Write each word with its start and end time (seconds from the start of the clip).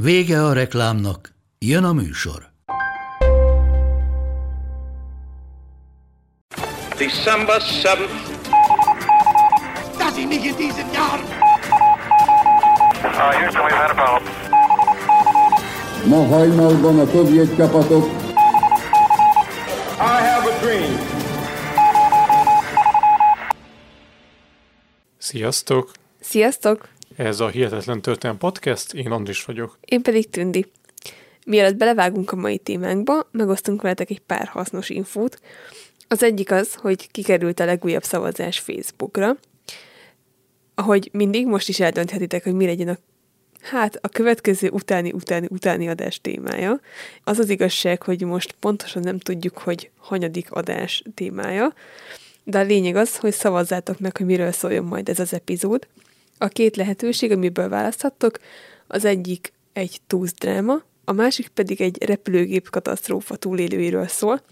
Vége 0.00 0.44
a 0.44 0.52
reklámnak, 0.52 1.34
jön 1.58 1.84
a 1.84 1.92
műsor. 1.92 2.52
December 6.98 7.62
7th. 7.62 8.10
Dass 9.98 10.16
ich 10.16 10.26
mich 10.26 10.44
in 10.44 10.56
diesem 10.56 10.92
Jahr 10.92 11.20
Uh, 13.04 13.32
Houston, 13.38 13.62
we've 13.64 13.76
had 13.76 13.90
a 13.90 13.94
problem. 13.94 14.32
Ma 16.08 16.36
hajnalban 16.36 16.98
a 16.98 17.06
szovjet 17.06 17.56
csapatok 17.56 18.04
I 20.00 20.20
have 20.30 20.50
a 20.50 20.58
dream. 20.60 20.98
Sziasztok! 25.18 25.90
Sziasztok! 26.20 26.88
Ez 27.18 27.40
a 27.40 27.48
Hihetetlen 27.48 28.02
Történelem 28.02 28.38
Podcast, 28.38 28.94
én 28.94 29.10
Andris 29.10 29.44
vagyok. 29.44 29.78
Én 29.84 30.02
pedig 30.02 30.30
Tündi. 30.30 30.66
Mielőtt 31.46 31.76
belevágunk 31.76 32.32
a 32.32 32.36
mai 32.36 32.58
témánkba, 32.58 33.28
megosztunk 33.30 33.82
veletek 33.82 34.10
egy 34.10 34.20
pár 34.20 34.46
hasznos 34.46 34.88
infót. 34.88 35.40
Az 36.08 36.22
egyik 36.22 36.50
az, 36.50 36.74
hogy 36.74 37.10
kikerült 37.10 37.60
a 37.60 37.64
legújabb 37.64 38.02
szavazás 38.02 38.58
Facebookra. 38.58 39.36
Ahogy 40.74 41.08
mindig, 41.12 41.46
most 41.46 41.68
is 41.68 41.80
eldönthetitek, 41.80 42.44
hogy 42.44 42.54
mi 42.54 42.66
legyen 42.66 42.88
a 42.88 42.98
Hát 43.60 43.98
a 44.00 44.08
következő 44.08 44.68
utáni, 44.68 45.12
utáni, 45.12 45.46
utáni 45.50 45.88
adás 45.88 46.20
témája. 46.20 46.80
Az 47.24 47.38
az 47.38 47.48
igazság, 47.48 48.02
hogy 48.02 48.22
most 48.22 48.54
pontosan 48.60 49.02
nem 49.02 49.18
tudjuk, 49.18 49.58
hogy 49.58 49.90
hanyadik 49.96 50.50
adás 50.50 51.02
témája, 51.14 51.74
de 52.44 52.58
a 52.58 52.62
lényeg 52.62 52.96
az, 52.96 53.16
hogy 53.16 53.32
szavazzátok 53.32 53.98
meg, 53.98 54.16
hogy 54.16 54.26
miről 54.26 54.52
szóljon 54.52 54.84
majd 54.84 55.08
ez 55.08 55.18
az 55.18 55.32
epizód. 55.32 55.86
A 56.38 56.48
két 56.48 56.76
lehetőség, 56.76 57.32
amiből 57.32 57.68
választhattok, 57.68 58.38
az 58.86 59.04
egyik 59.04 59.52
egy 59.72 59.98
túzdráma, 60.06 60.82
a 61.04 61.12
másik 61.12 61.48
pedig 61.48 61.80
egy 61.80 62.04
repülőgép 62.04 62.70
katasztrófa 62.70 63.36
túlélőiről 63.36 64.06
szól. 64.06 64.42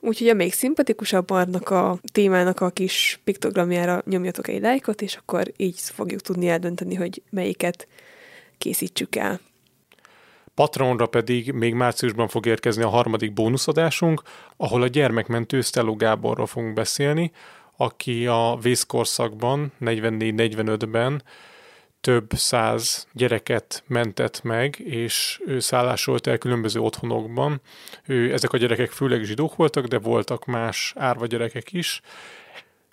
Úgyhogy 0.00 0.28
amelyik 0.28 0.52
szimpatikusabb 0.52 1.30
annak 1.30 1.70
a 1.70 1.98
témának 2.12 2.60
a 2.60 2.70
kis 2.70 3.20
piktogramjára 3.24 4.02
nyomjatok 4.06 4.48
egy 4.48 4.60
lájkot, 4.60 5.02
és 5.02 5.16
akkor 5.16 5.52
így 5.56 5.80
fogjuk 5.80 6.20
tudni 6.20 6.48
eldönteni, 6.48 6.94
hogy 6.94 7.22
melyiket 7.30 7.88
készítsük 8.58 9.16
el. 9.16 9.40
Patronra 10.54 11.06
pedig 11.06 11.52
még 11.52 11.74
márciusban 11.74 12.28
fog 12.28 12.46
érkezni 12.46 12.82
a 12.82 12.88
harmadik 12.88 13.32
bónuszadásunk, 13.32 14.22
ahol 14.56 14.82
a 14.82 14.86
gyermekmentő 14.86 15.60
Stello 15.60 15.96
Gáborról 15.96 16.46
fogunk 16.46 16.74
beszélni, 16.74 17.32
aki 17.80 18.26
a 18.26 18.58
vészkorszakban, 18.62 19.72
44-45-ben 19.80 21.22
több 22.00 22.30
száz 22.32 23.06
gyereket 23.12 23.82
mentett 23.86 24.42
meg, 24.42 24.78
és 24.78 25.40
ő 25.46 25.60
szállásolt 25.60 26.26
el 26.26 26.38
különböző 26.38 26.80
otthonokban. 26.80 27.60
Ő, 28.06 28.32
ezek 28.32 28.52
a 28.52 28.56
gyerekek 28.56 28.90
főleg 28.90 29.22
zsidók 29.22 29.56
voltak, 29.56 29.86
de 29.86 29.98
voltak 29.98 30.44
más 30.44 30.92
árva 30.96 31.26
gyerekek 31.26 31.72
is. 31.72 32.00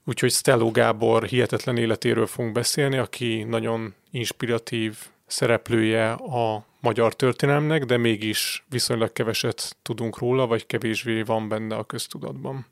Úgyhogy 0.06 0.32
Stello 0.32 0.72
Gábor 0.72 1.24
hihetetlen 1.24 1.78
életéről 1.78 2.28
fogunk 2.28 2.54
beszélni, 2.54 2.98
aki 2.98 3.44
nagyon 3.44 3.94
inspiratív 4.12 4.98
szereplője 5.26 6.12
a 6.12 6.66
magyar 6.80 7.16
történelmnek, 7.16 7.86
de 7.86 7.98
mégis 7.98 8.66
viszonylag 8.70 9.12
keveset 9.14 9.78
tudunk 9.82 10.18
róla, 10.18 10.48
vagy 10.48 10.66
kevésbé 10.66 11.22
van 11.22 11.48
benne 11.48 11.76
a 11.76 11.84
köztudatban. 11.84 12.66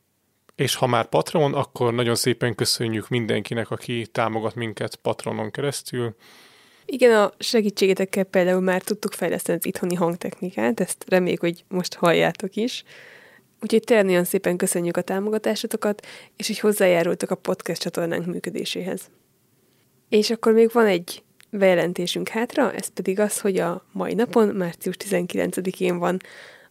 És 0.56 0.76
ha 0.76 0.88
már 0.88 1.06
Patreon, 1.06 1.54
akkor 1.54 1.94
nagyon 1.94 2.16
szépen 2.16 2.56
köszönjük 2.56 3.10
mindenkinek, 3.10 3.72
aki 3.72 4.08
támogat 4.12 4.56
minket 4.56 4.96
Patronon 4.96 5.52
keresztül. 5.52 6.16
Igen, 6.86 7.20
a 7.20 7.34
segítségetekkel 7.40 8.24
például 8.24 8.62
már 8.62 8.82
tudtuk 8.82 9.14
fejleszteni 9.14 9.58
az 9.58 9.66
itthoni 9.66 9.96
hangtechnikát, 9.96 10.80
ezt 10.80 11.06
reméljük, 11.08 11.40
hogy 11.40 11.64
most 11.68 11.94
halljátok 11.94 12.56
is. 12.56 12.84
Úgyhogy 13.62 13.84
tényleg 13.84 14.06
nagyon 14.06 14.24
szépen 14.24 14.58
köszönjük 14.58 14.98
a 14.98 15.02
támogatásotokat, 15.02 16.06
és 16.36 16.48
hogy 16.48 16.60
hozzájárultak 16.60 17.32
a 17.32 17.36
podcast 17.36 17.82
csatornánk 17.82 18.26
működéséhez. 18.26 19.10
És 20.10 20.30
akkor 20.30 20.54
még 20.54 20.70
van 20.74 20.86
egy 20.86 21.24
bejelentésünk 21.50 22.28
hátra, 22.28 22.74
ez 22.74 22.88
pedig 22.88 23.20
az, 23.20 23.40
hogy 23.40 23.58
a 23.58 23.86
mai 23.92 24.14
napon, 24.14 24.48
március 24.48 24.96
19-én 25.00 25.98
van 25.98 26.20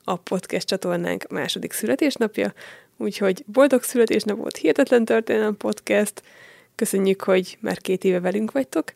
a 0.05 0.17
podcast 0.17 0.67
csatornánk 0.67 1.28
második 1.28 1.73
születésnapja, 1.73 2.53
úgyhogy 2.97 3.44
boldog 3.47 3.82
születésnapot, 3.82 4.56
hihetetlen 4.56 5.05
történelem 5.05 5.56
podcast, 5.56 6.22
köszönjük, 6.75 7.22
hogy 7.22 7.59
már 7.60 7.78
két 7.78 8.05
éve 8.05 8.21
velünk 8.21 8.53
vagytok, 8.53 8.93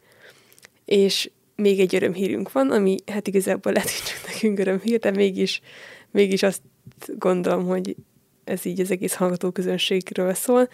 és 0.85 1.31
még 1.57 1.81
egy 1.81 1.95
örömhírünk 1.95 2.53
van, 2.53 2.71
ami 2.71 2.97
hát 3.07 3.27
igazából 3.27 3.73
lehet, 3.73 3.91
hogy 3.91 4.03
csak 4.03 4.27
nekünk 4.33 4.59
örömhír, 4.59 4.99
de 4.99 5.11
mégis, 5.11 5.61
mégis 6.11 6.43
azt 6.43 6.63
gondolom, 7.07 7.67
hogy 7.67 7.97
ez 8.45 8.65
így 8.65 8.81
az 8.81 8.91
egész 8.91 9.15
hallgató 9.15 9.51
közönségről 9.51 10.35
szól, 10.35 10.69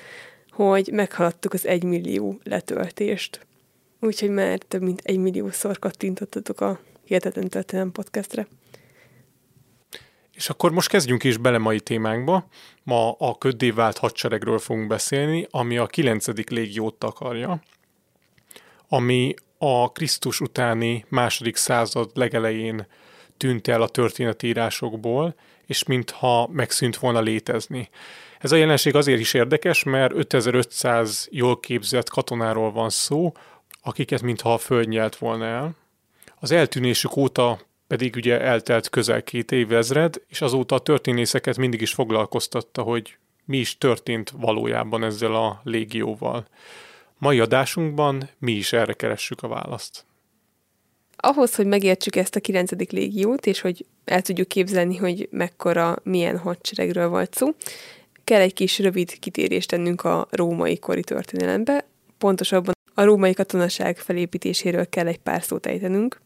hogy 0.50 0.90
meghaladtuk 0.92 1.52
az 1.52 1.66
egymillió 1.66 2.40
letöltést. 2.42 3.46
Úgyhogy 4.00 4.30
már 4.30 4.58
több 4.58 4.82
mint 4.82 5.00
egy 5.04 5.18
milliószor 5.18 5.78
kattintottatok 5.78 6.60
a 6.60 6.80
Hihetetlen 7.04 7.48
Történelem 7.48 7.92
podcastre. 7.92 8.46
És 10.34 10.48
akkor 10.48 10.70
most 10.70 10.88
kezdjünk 10.88 11.24
is 11.24 11.36
bele 11.36 11.58
mai 11.58 11.80
témánkba. 11.80 12.46
Ma 12.82 13.12
a 13.12 13.38
köddé 13.38 13.70
vált 13.70 13.98
hadseregről 13.98 14.58
fogunk 14.58 14.86
beszélni, 14.86 15.46
ami 15.50 15.76
a 15.76 15.86
9. 15.86 16.48
légiót 16.48 16.94
takarja, 16.94 17.62
ami 18.88 19.34
a 19.58 19.92
Krisztus 19.92 20.40
utáni 20.40 21.04
második 21.08 21.56
század 21.56 22.10
legelején 22.14 22.86
tűnt 23.36 23.68
el 23.68 23.82
a 23.82 23.88
történetírásokból, 23.88 25.34
és 25.66 25.84
mintha 25.84 26.48
megszűnt 26.52 26.96
volna 26.96 27.20
létezni. 27.20 27.88
Ez 28.38 28.52
a 28.52 28.56
jelenség 28.56 28.94
azért 28.94 29.20
is 29.20 29.34
érdekes, 29.34 29.82
mert 29.82 30.12
5500 30.12 31.28
jól 31.30 31.60
képzett 31.60 32.08
katonáról 32.08 32.72
van 32.72 32.90
szó, 32.90 33.32
akiket 33.82 34.22
mintha 34.22 34.52
a 34.52 34.58
föld 34.58 34.88
nyelt 34.88 35.16
volna 35.16 35.46
el. 35.46 35.74
Az 36.40 36.50
eltűnésük 36.50 37.16
óta 37.16 37.60
pedig 37.86 38.14
ugye 38.16 38.40
eltelt 38.40 38.88
közel 38.88 39.22
két 39.22 39.52
évezred, 39.52 40.22
és 40.28 40.40
azóta 40.40 40.74
a 40.74 40.80
történészeket 40.80 41.56
mindig 41.56 41.80
is 41.80 41.92
foglalkoztatta, 41.92 42.82
hogy 42.82 43.16
mi 43.44 43.58
is 43.58 43.78
történt 43.78 44.30
valójában 44.30 45.04
ezzel 45.04 45.34
a 45.34 45.60
légióval. 45.64 46.46
Mai 47.18 47.40
adásunkban 47.40 48.30
mi 48.38 48.52
is 48.52 48.72
erre 48.72 48.92
keressük 48.92 49.42
a 49.42 49.48
választ. 49.48 50.04
Ahhoz, 51.16 51.54
hogy 51.54 51.66
megértsük 51.66 52.16
ezt 52.16 52.36
a 52.36 52.40
9. 52.40 52.90
légiót, 52.90 53.46
és 53.46 53.60
hogy 53.60 53.86
el 54.04 54.22
tudjuk 54.22 54.48
képzelni, 54.48 54.96
hogy 54.96 55.28
mekkora, 55.30 55.96
milyen 56.02 56.38
hadseregről 56.38 57.08
volt 57.08 57.34
szó, 57.34 57.54
kell 58.24 58.40
egy 58.40 58.52
kis 58.52 58.78
rövid 58.78 59.18
kitérést 59.18 59.68
tennünk 59.68 60.04
a 60.04 60.26
római 60.30 60.78
kori 60.78 61.02
történelembe, 61.02 61.84
pontosabban 62.18 62.74
a 62.94 63.04
római 63.04 63.32
katonaság 63.32 63.98
felépítéséről 63.98 64.88
kell 64.88 65.06
egy 65.06 65.18
pár 65.18 65.42
szót 65.42 65.66
ejtenünk. 65.66 66.20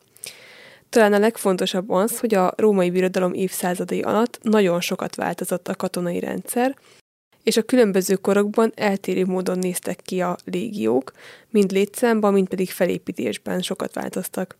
Talán 0.90 1.12
a 1.12 1.18
legfontosabb 1.18 1.90
az, 1.90 2.18
hogy 2.18 2.34
a 2.34 2.52
római 2.56 2.90
birodalom 2.90 3.32
évszázadai 3.32 4.00
alatt 4.00 4.38
nagyon 4.42 4.80
sokat 4.80 5.14
változott 5.14 5.68
a 5.68 5.74
katonai 5.74 6.20
rendszer, 6.20 6.76
és 7.42 7.56
a 7.56 7.62
különböző 7.62 8.14
korokban 8.14 8.72
eltérő 8.74 9.24
módon 9.24 9.58
néztek 9.58 10.00
ki 10.04 10.20
a 10.20 10.36
légiók, 10.44 11.12
mind 11.50 11.70
létszámban, 11.70 12.32
mind 12.32 12.48
pedig 12.48 12.70
felépítésben 12.70 13.62
sokat 13.62 13.94
változtak. 13.94 14.56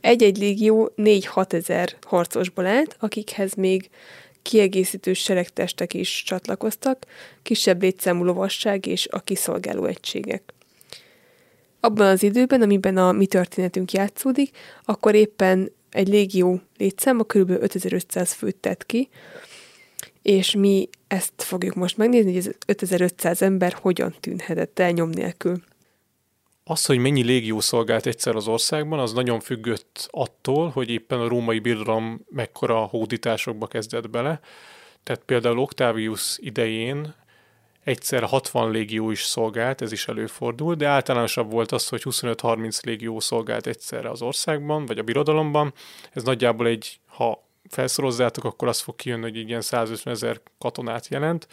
Egy-egy 0.00 0.38
légió 0.38 0.92
4-6 0.96 1.52
ezer 1.52 1.96
harcosból 2.06 2.66
állt, 2.66 2.96
akikhez 3.00 3.54
még 3.54 3.90
kiegészítő 4.42 5.12
seregtestek 5.12 5.94
is 5.94 6.22
csatlakoztak, 6.22 7.06
kisebb 7.42 7.82
létszámú 7.82 8.24
lovasság 8.24 8.86
és 8.86 9.08
a 9.10 9.20
kiszolgáló 9.20 9.84
egységek. 9.84 10.54
Abban 11.80 12.06
az 12.06 12.22
időben, 12.22 12.62
amiben 12.62 12.96
a 12.96 13.12
mi 13.12 13.26
történetünk 13.26 13.92
játszódik, 13.92 14.56
akkor 14.84 15.14
éppen 15.14 15.72
egy 15.90 16.08
légió 16.08 16.60
létszáma 16.76 17.24
kb. 17.24 17.50
5500 17.50 18.32
főt 18.32 18.56
tett 18.56 18.86
ki, 18.86 19.08
és 20.22 20.54
mi 20.54 20.88
ezt 21.06 21.32
fogjuk 21.36 21.74
most 21.74 21.96
megnézni, 21.96 22.30
hogy 22.30 22.46
ez 22.46 22.50
5500 22.66 23.42
ember 23.42 23.76
hogyan 23.80 24.14
tűnhetett 24.20 24.78
el 24.78 24.90
nyom 24.90 25.08
nélkül. 25.08 25.62
Az, 26.64 26.84
hogy 26.84 26.98
mennyi 26.98 27.22
légió 27.22 27.60
szolgált 27.60 28.06
egyszer 28.06 28.34
az 28.34 28.48
országban, 28.48 28.98
az 28.98 29.12
nagyon 29.12 29.40
függött 29.40 30.08
attól, 30.10 30.68
hogy 30.68 30.90
éppen 30.90 31.20
a 31.20 31.28
római 31.28 31.58
birodalom 31.58 32.20
mekkora 32.30 32.78
hódításokba 32.78 33.66
kezdett 33.66 34.10
bele. 34.10 34.40
Tehát 35.02 35.22
például 35.24 35.58
Octavius 35.58 36.38
idején 36.40 37.14
egyszer 37.86 38.22
60 38.22 38.70
légió 38.70 39.10
is 39.10 39.22
szolgált, 39.22 39.80
ez 39.82 39.92
is 39.92 40.08
előfordul, 40.08 40.74
de 40.74 40.86
általánosabb 40.86 41.50
volt 41.50 41.72
az, 41.72 41.88
hogy 41.88 42.02
25-30 42.04 42.84
légió 42.84 43.20
szolgált 43.20 43.66
egyszerre 43.66 44.10
az 44.10 44.22
országban, 44.22 44.86
vagy 44.86 44.98
a 44.98 45.02
birodalomban. 45.02 45.72
Ez 46.12 46.22
nagyjából 46.22 46.66
egy, 46.66 47.00
ha 47.06 47.48
felszorozzátok, 47.68 48.44
akkor 48.44 48.68
az 48.68 48.80
fog 48.80 48.96
kijönni, 48.96 49.22
hogy 49.22 49.36
ilyen 49.36 49.60
150 49.60 50.14
ezer 50.14 50.40
katonát 50.58 51.08
jelent. 51.08 51.48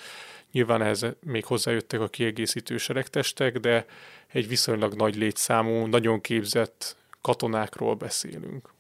Nyilván 0.52 0.82
ehhez 0.82 1.06
még 1.26 1.46
hozzájöttek 1.46 2.00
a 2.00 2.08
kiegészítő 2.08 2.78
seregtestek, 2.78 3.60
de 3.60 3.86
egy 4.28 4.48
viszonylag 4.48 4.94
nagy 4.94 5.16
létszámú, 5.16 5.86
nagyon 5.86 6.22
képzett 6.22 6.96
katonákról 7.22 7.94
beszélünk. 7.96 8.74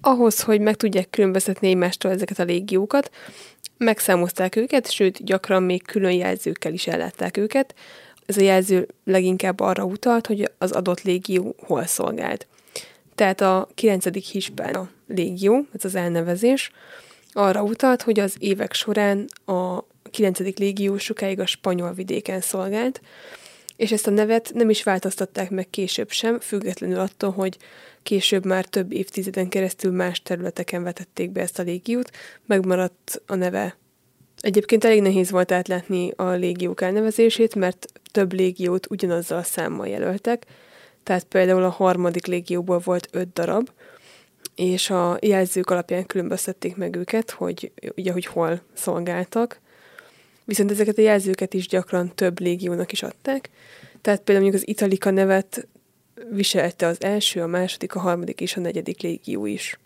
Ahhoz, 0.00 0.42
hogy 0.42 0.60
meg 0.60 0.76
tudják 0.76 1.10
különböztetni 1.10 1.68
egymástól 1.68 2.10
ezeket 2.10 2.38
a 2.38 2.44
légiókat, 2.44 3.10
megszámozták 3.84 4.56
őket, 4.56 4.90
sőt, 4.90 5.24
gyakran 5.24 5.62
még 5.62 5.86
külön 5.86 6.12
jelzőkkel 6.12 6.72
is 6.72 6.86
ellátták 6.86 7.36
őket. 7.36 7.74
Ez 8.26 8.36
a 8.36 8.40
jelző 8.40 8.88
leginkább 9.04 9.60
arra 9.60 9.84
utalt, 9.84 10.26
hogy 10.26 10.50
az 10.58 10.72
adott 10.72 11.02
légió 11.02 11.54
hol 11.58 11.86
szolgált. 11.86 12.46
Tehát 13.14 13.40
a 13.40 13.68
9. 13.74 14.30
Hispán 14.30 14.90
légió, 15.08 15.66
ez 15.72 15.84
az 15.84 15.94
elnevezés, 15.94 16.70
arra 17.32 17.62
utalt, 17.62 18.02
hogy 18.02 18.20
az 18.20 18.34
évek 18.38 18.72
során 18.72 19.24
a 19.44 19.84
9. 20.10 20.38
légió 20.38 20.98
sokáig 20.98 21.40
a 21.40 21.46
spanyol 21.46 21.92
vidéken 21.92 22.40
szolgált, 22.40 23.00
és 23.80 23.92
ezt 23.92 24.06
a 24.06 24.10
nevet 24.10 24.50
nem 24.54 24.70
is 24.70 24.82
változtatták 24.82 25.50
meg 25.50 25.70
később 25.70 26.10
sem, 26.10 26.40
függetlenül 26.40 26.98
attól, 26.98 27.30
hogy 27.30 27.56
később 28.02 28.44
már 28.44 28.64
több 28.64 28.92
évtizeden 28.92 29.48
keresztül 29.48 29.92
más 29.92 30.22
területeken 30.22 30.82
vetették 30.82 31.30
be 31.30 31.40
ezt 31.40 31.58
a 31.58 31.62
légiót, 31.62 32.10
megmaradt 32.46 33.22
a 33.26 33.34
neve. 33.34 33.76
Egyébként 34.40 34.84
elég 34.84 35.02
nehéz 35.02 35.30
volt 35.30 35.52
átlátni 35.52 36.12
a 36.16 36.30
légiók 36.30 36.80
elnevezését, 36.80 37.54
mert 37.54 37.86
több 38.10 38.32
légiót 38.32 38.90
ugyanazzal 38.90 39.38
a 39.38 39.42
számmal 39.42 39.88
jelöltek, 39.88 40.46
tehát 41.02 41.24
például 41.24 41.62
a 41.62 41.68
harmadik 41.68 42.26
légióból 42.26 42.78
volt 42.78 43.08
öt 43.12 43.32
darab, 43.32 43.70
és 44.54 44.90
a 44.90 45.18
jelzők 45.20 45.70
alapján 45.70 46.06
különböztették 46.06 46.76
meg 46.76 46.96
őket, 46.96 47.30
hogy 47.30 47.72
ugye, 47.96 48.12
hogy 48.12 48.26
hol 48.26 48.60
szolgáltak, 48.72 49.60
viszont 50.50 50.70
ezeket 50.70 50.98
a 50.98 51.02
jelzőket 51.02 51.54
is 51.54 51.68
gyakran 51.68 52.14
több 52.14 52.40
légiónak 52.40 52.92
is 52.92 53.02
adták, 53.02 53.50
tehát 54.00 54.20
például 54.22 54.44
mondjuk 54.44 54.62
az 54.62 54.68
Italika 54.68 55.10
nevet 55.10 55.68
viselte 56.30 56.86
az 56.86 57.02
első, 57.02 57.42
a 57.42 57.46
második, 57.46 57.94
a 57.94 58.00
harmadik 58.00 58.40
és 58.40 58.56
a 58.56 58.60
negyedik 58.60 59.00
légió 59.00 59.46
is. 59.46 59.78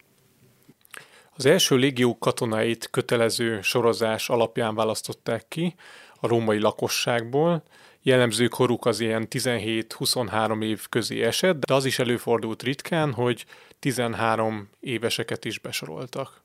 Az 1.36 1.46
első 1.46 1.76
légió 1.76 2.18
katonáit 2.18 2.88
kötelező 2.90 3.60
sorozás 3.62 4.28
alapján 4.28 4.74
választották 4.74 5.44
ki 5.48 5.74
a 6.20 6.26
római 6.26 6.58
lakosságból, 6.58 7.62
jellemző 8.02 8.46
koruk 8.46 8.86
az 8.86 9.00
ilyen 9.00 9.26
17-23 9.30 10.64
év 10.64 10.88
közé 10.88 11.22
esett, 11.22 11.64
de 11.64 11.74
az 11.74 11.84
is 11.84 11.98
előfordult 11.98 12.62
ritkán, 12.62 13.12
hogy 13.12 13.44
13 13.78 14.68
éveseket 14.80 15.44
is 15.44 15.58
besoroltak. 15.58 16.42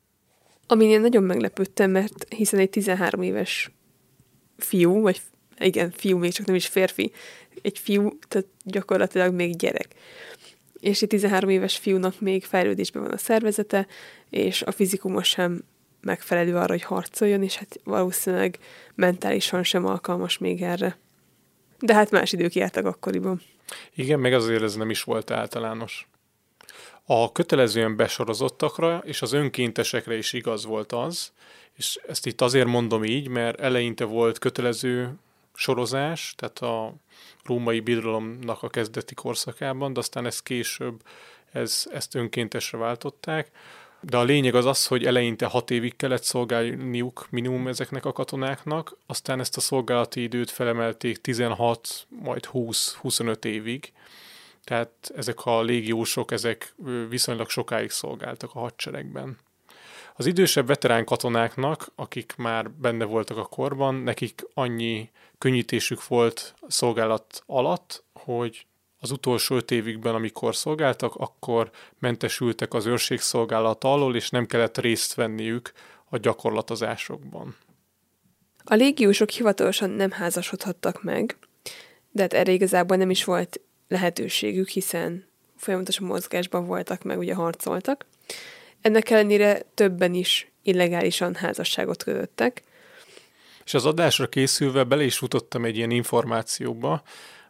Amin 0.68 0.89
én 0.89 1.01
nagyon 1.01 1.24
meglepődtem, 1.24 1.92
mert 1.92 2.33
hiszen 2.33 2.60
egy 2.60 2.69
13 2.69 3.21
éves 3.21 3.71
fiú, 4.60 5.02
vagy 5.02 5.22
igen, 5.60 5.92
fiú, 5.92 6.18
még 6.18 6.32
csak 6.32 6.46
nem 6.46 6.56
is 6.56 6.68
férfi, 6.68 7.12
egy 7.62 7.80
fiú, 7.80 8.20
tehát 8.28 8.48
gyakorlatilag 8.64 9.34
még 9.34 9.56
gyerek. 9.56 9.88
És 10.80 11.02
egy 11.02 11.08
13 11.08 11.50
éves 11.50 11.78
fiúnak 11.78 12.20
még 12.20 12.44
fejlődésben 12.44 13.04
van 13.04 13.12
a 13.12 13.18
szervezete, 13.18 13.88
és 14.30 14.62
a 14.62 14.72
fizikumos 14.72 15.28
sem 15.28 15.64
megfelelő 16.02 16.56
arra, 16.56 16.72
hogy 16.72 16.84
harcoljon, 16.84 17.44
és 17.44 17.56
hát 17.56 17.80
valószínűleg 17.84 18.58
mentálisan 18.96 19.64
sem 19.64 19.86
alkalmas 19.86 20.38
még 20.38 20.62
erre. 20.62 20.98
De 21.80 21.94
hát 21.94 22.12
más 22.12 22.32
idők 22.32 22.54
jártak 22.54 22.86
akkoriban. 22.86 23.42
Igen, 23.96 24.20
meg 24.20 24.34
azért 24.34 24.64
ez 24.64 24.76
nem 24.76 24.90
is 24.90 25.04
volt 25.04 25.32
általános. 25.32 26.08
A 27.12 27.32
kötelezően 27.32 27.96
besorozottakra 27.96 29.02
és 29.06 29.22
az 29.22 29.34
önkéntesekre 29.34 30.18
is 30.18 30.34
igaz 30.34 30.66
volt 30.66 30.92
az, 30.92 31.32
és 31.74 32.00
ezt 32.08 32.26
itt 32.26 32.42
azért 32.42 32.68
mondom 32.68 33.04
így, 33.04 33.28
mert 33.28 33.60
eleinte 33.60 34.06
volt 34.06 34.40
kötelező 34.40 35.14
sorozás, 35.54 36.34
tehát 36.38 36.60
a 36.60 36.94
római 37.44 37.80
birodalomnak 37.80 38.64
a 38.64 38.70
kezdeti 38.70 39.14
korszakában, 39.14 39.94
de 39.94 40.00
aztán 40.00 40.26
ezt 40.26 40.44
később 40.44 41.02
ez, 41.52 41.88
ezt 41.92 42.16
önkéntesre 42.16 42.78
váltották. 42.78 43.52
De 44.02 44.18
a 44.18 44.24
lényeg 44.24 44.56
az 44.56 44.66
az, 44.66 44.88
hogy 44.88 45.06
eleinte 45.06 45.46
hat 45.46 45.72
évig 45.72 45.96
kellett 45.96 46.24
szolgálniuk 46.24 47.28
minimum 47.30 47.68
ezeknek 47.68 48.06
a 48.06 48.12
katonáknak, 48.12 48.98
aztán 49.06 49.40
ezt 49.40 49.58
a 49.58 49.62
szolgálati 49.62 50.22
időt 50.22 50.50
felemelték 50.50 51.22
16, 51.22 52.08
majd 52.10 52.50
20-25 52.54 53.46
évig. 53.46 53.92
Tehát 54.69 55.12
ezek 55.16 55.45
a 55.45 55.62
légiósok, 55.62 56.31
ezek 56.31 56.74
viszonylag 57.10 57.50
sokáig 57.50 57.89
szolgáltak 57.89 58.50
a 58.54 58.60
hadseregben. 58.60 59.38
Az 60.16 60.25
idősebb 60.25 60.68
veterán 60.68 61.06
katonáknak, 61.06 61.92
akik 61.95 62.33
már 62.38 62.71
benne 62.71 63.06
voltak 63.06 63.38
a 63.38 63.45
korban, 63.45 63.95
nekik 63.95 64.45
annyi 64.54 65.10
könnyítésük 65.38 66.07
volt 66.07 66.54
szolgálat 66.68 67.44
alatt, 67.45 68.04
hogy 68.13 68.66
az 69.00 69.12
utolsó 69.12 69.56
öt 69.56 69.71
évükben, 69.71 70.16
amikor 70.16 70.56
szolgáltak, 70.56 71.16
akkor 71.16 71.71
mentesültek 72.00 72.74
az 72.74 72.86
őrségszolgálat 72.86 73.83
alól, 73.83 74.16
és 74.16 74.30
nem 74.30 74.45
kellett 74.45 74.77
részt 74.77 75.13
venniük 75.13 75.71
a 76.10 76.18
gyakorlatozásokban. 76.18 77.56
A 78.63 78.74
légiósok 78.74 79.30
hivatalosan 79.30 79.89
nem 79.89 80.12
házasodhattak 80.12 81.04
meg, 81.04 81.38
de 82.12 82.21
hát 82.21 82.33
erre 82.33 82.51
igazából 82.51 82.98
nem 82.98 83.10
is 83.10 83.24
volt 83.24 83.62
lehetőségük, 83.90 84.68
hiszen 84.68 85.28
folyamatosan 85.58 86.08
mozgásban 86.08 86.66
voltak, 86.66 87.04
meg 87.04 87.18
ugye 87.18 87.34
harcoltak. 87.34 88.06
Ennek 88.82 89.10
ellenére 89.10 89.62
többen 89.74 90.14
is 90.14 90.52
illegálisan 90.64 91.36
házasságot 91.36 92.04
kötöttek. 92.04 92.64
És 93.66 93.74
az 93.74 93.86
adásra 93.86 94.28
készülve 94.28 94.84
bele 94.84 95.04
is 95.04 95.18
futottam 95.18 95.66
egy 95.66 95.78
ilyen 95.78 95.92
információba, 95.92 97.02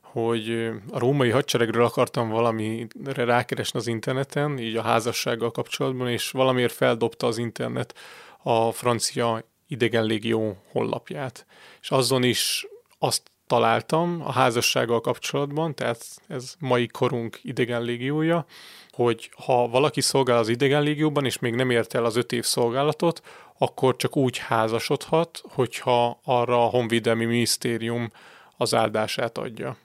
hogy 0.02 0.72
a 0.92 1.00
római 1.00 1.30
hadseregről 1.30 1.84
akartam 1.84 2.30
valamire 2.30 3.24
rákeresni 3.26 3.80
az 3.80 3.88
interneten, 3.88 4.60
így 4.60 4.76
a 4.76 4.82
házassággal 4.82 5.52
kapcsolatban, 5.52 6.10
és 6.10 6.32
valamiért 6.32 6.74
feldobta 6.74 7.28
az 7.28 7.38
internet 7.38 7.96
a 8.44 8.72
francia 8.72 9.44
idegenlégió 9.68 10.58
honlapját. 10.72 11.46
És 11.82 11.92
azon 11.92 12.24
is 12.24 12.68
azt 13.00 13.32
találtam 13.50 14.22
a 14.26 14.32
házassággal 14.32 15.02
kapcsolatban, 15.02 15.76
tehát 15.76 16.06
ez 16.28 16.54
mai 16.60 16.88
korunk 16.88 17.40
idegenlégiója, 17.42 18.46
hogy 18.92 19.32
ha 19.46 19.68
valaki 19.68 20.02
szolgál 20.02 20.38
az 20.38 20.48
idegenlégióban, 20.48 21.26
és 21.26 21.40
még 21.40 21.54
nem 21.54 21.70
ért 21.70 21.94
el 21.94 22.06
az 22.06 22.16
öt 22.16 22.32
év 22.32 22.44
szolgálatot, 22.44 23.22
akkor 23.58 23.96
csak 23.96 24.18
úgy 24.18 24.38
házasodhat, 24.38 25.42
hogyha 25.44 26.20
arra 26.24 26.66
a 26.66 26.70
honvédelmi 26.70 27.26
minisztérium 27.26 28.12
az 28.58 28.74
áldását 28.74 29.38
adja. 29.38 29.78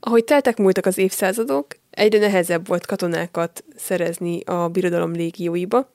Ahogy 0.00 0.24
teltek 0.24 0.56
múltak 0.56 0.86
az 0.86 0.98
évszázadok, 0.98 1.66
egyre 1.90 2.18
nehezebb 2.18 2.66
volt 2.66 2.86
katonákat 2.86 3.64
szerezni 3.76 4.40
a 4.40 4.68
birodalom 4.68 5.12
légióiba, 5.12 5.90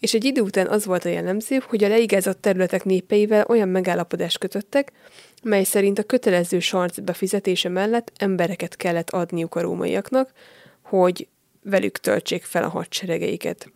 és 0.00 0.14
egy 0.14 0.24
idő 0.24 0.40
után 0.40 0.66
az 0.66 0.84
volt 0.84 1.04
a 1.04 1.08
jellemző, 1.08 1.62
hogy 1.68 1.84
a 1.84 1.88
leigázott 1.88 2.40
területek 2.40 2.84
népeivel 2.84 3.44
olyan 3.48 3.68
megállapodást 3.68 4.38
kötöttek, 4.38 4.92
mely 5.46 5.64
szerint 5.64 5.98
a 5.98 6.02
kötelező 6.02 6.60
sarc 6.60 6.98
befizetése 6.98 7.68
mellett 7.68 8.12
embereket 8.16 8.76
kellett 8.76 9.10
adniuk 9.10 9.54
a 9.54 9.60
rómaiaknak, 9.60 10.32
hogy 10.82 11.28
velük 11.62 11.98
töltsék 11.98 12.44
fel 12.44 12.62
a 12.62 12.68
hadseregeiket. 12.68 13.70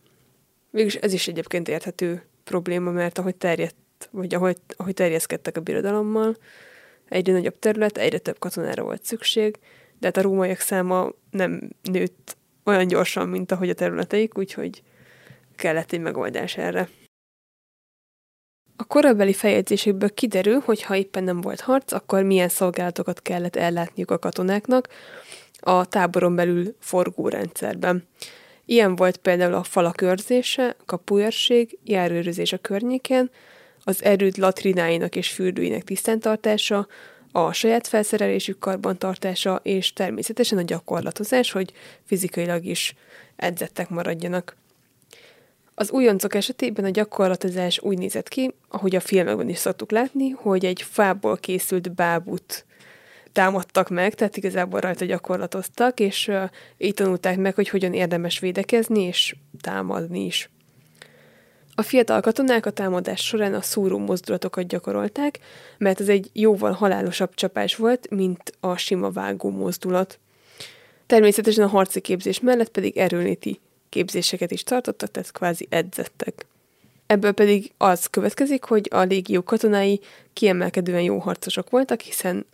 Végülis 0.70 0.94
ez 0.94 1.12
is 1.12 1.28
egyébként 1.28 1.68
érthető 1.68 2.26
probléma, 2.44 2.90
mert 2.90 3.18
ahogy 3.18 3.36
terjedt, 3.36 4.08
vagy 4.10 4.34
ahogy, 4.34 4.56
ahogy 4.76 4.94
terjeszkedtek 4.94 5.56
a 5.56 5.60
birodalommal, 5.60 6.36
egyre 7.08 7.32
nagyobb 7.32 7.58
terület, 7.58 7.98
egyre 7.98 8.18
több 8.18 8.38
katonára 8.38 8.82
volt 8.82 9.04
szükség, 9.04 9.58
de 9.98 10.06
hát 10.06 10.16
a 10.16 10.22
rómaiak 10.22 10.60
száma 10.60 11.12
nem 11.30 11.70
nőtt 11.82 12.36
olyan 12.64 12.86
gyorsan, 12.86 13.28
mint 13.28 13.52
ahogy 13.52 13.68
a 13.70 13.74
területeik, 13.74 14.38
úgyhogy 14.38 14.82
kellett 15.56 15.92
egy 15.92 16.00
megoldás 16.00 16.56
erre. 16.56 16.88
A 18.80 18.84
korabeli 18.84 19.32
feljegyzésekből 19.32 20.14
kiderül, 20.14 20.60
hogy 20.64 20.82
ha 20.82 20.96
éppen 20.96 21.24
nem 21.24 21.40
volt 21.40 21.60
harc, 21.60 21.92
akkor 21.92 22.22
milyen 22.22 22.48
szolgálatokat 22.48 23.22
kellett 23.22 23.56
ellátniuk 23.56 24.10
a 24.10 24.18
katonáknak 24.18 24.88
a 25.60 25.84
táboron 25.84 26.34
belül 26.34 26.76
forgórendszerben. 26.78 28.08
Ilyen 28.64 28.96
volt 28.96 29.16
például 29.16 29.54
a 29.54 29.62
falak 29.62 30.00
őrzése, 30.00 30.76
kapuőrség, 30.86 31.78
járőrözés 31.84 32.52
a 32.52 32.58
környéken, 32.58 33.30
az 33.84 34.04
erőd 34.04 34.38
latrináinak 34.38 35.16
és 35.16 35.30
fürdőinek 35.30 35.84
tisztentartása, 35.84 36.86
a 37.32 37.52
saját 37.52 37.86
felszerelésük 37.86 38.58
karbantartása, 38.58 39.60
és 39.62 39.92
természetesen 39.92 40.58
a 40.58 40.62
gyakorlatozás, 40.62 41.52
hogy 41.52 41.72
fizikailag 42.06 42.64
is 42.64 42.94
edzettek 43.36 43.88
maradjanak. 43.88 44.56
Az 45.74 45.90
újoncok 45.90 46.34
esetében 46.34 46.84
a 46.84 46.90
gyakorlatozás 46.90 47.80
úgy 47.80 47.98
nézett 47.98 48.28
ki, 48.28 48.54
ahogy 48.68 48.96
a 48.96 49.00
filmekben 49.00 49.48
is 49.48 49.58
szoktuk 49.58 49.90
látni, 49.90 50.30
hogy 50.30 50.64
egy 50.64 50.82
fából 50.82 51.36
készült 51.36 51.94
bábut 51.94 52.64
támadtak 53.32 53.88
meg, 53.88 54.14
tehát 54.14 54.36
igazából 54.36 54.80
rajta 54.80 55.04
gyakorlatoztak, 55.04 56.00
és 56.00 56.28
uh, 56.28 56.42
így 56.78 56.94
tanulták 56.94 57.36
meg, 57.36 57.54
hogy 57.54 57.68
hogyan 57.68 57.92
érdemes 57.92 58.38
védekezni 58.38 59.02
és 59.02 59.36
támadni 59.60 60.24
is. 60.24 60.50
A 61.74 61.82
fiatal 61.82 62.20
katonák 62.20 62.66
a 62.66 62.70
támadás 62.70 63.24
során 63.24 63.54
a 63.54 63.62
szúró 63.62 63.98
mozdulatokat 63.98 64.66
gyakorolták, 64.66 65.38
mert 65.78 66.00
ez 66.00 66.08
egy 66.08 66.30
jóval 66.32 66.72
halálosabb 66.72 67.34
csapás 67.34 67.76
volt, 67.76 68.10
mint 68.10 68.52
a 68.60 68.76
sima 68.76 69.10
vágó 69.10 69.50
mozdulat. 69.50 70.18
Természetesen 71.06 71.64
a 71.64 71.68
harci 71.68 72.00
képzés 72.00 72.40
mellett 72.40 72.68
pedig 72.68 72.96
erőléti 72.96 73.60
képzéseket 73.90 74.50
is 74.50 74.62
tartottak, 74.62 75.10
tehát 75.10 75.32
kvázi 75.32 75.66
edzettek. 75.70 76.46
Ebből 77.06 77.32
pedig 77.32 77.72
az 77.76 78.06
következik, 78.06 78.64
hogy 78.64 78.88
a 78.90 79.00
légió 79.00 79.42
katonái 79.42 80.00
kiemelkedően 80.32 81.02
jó 81.02 81.18
harcosok 81.18 81.70
voltak, 81.70 82.00
hiszen 82.00 82.46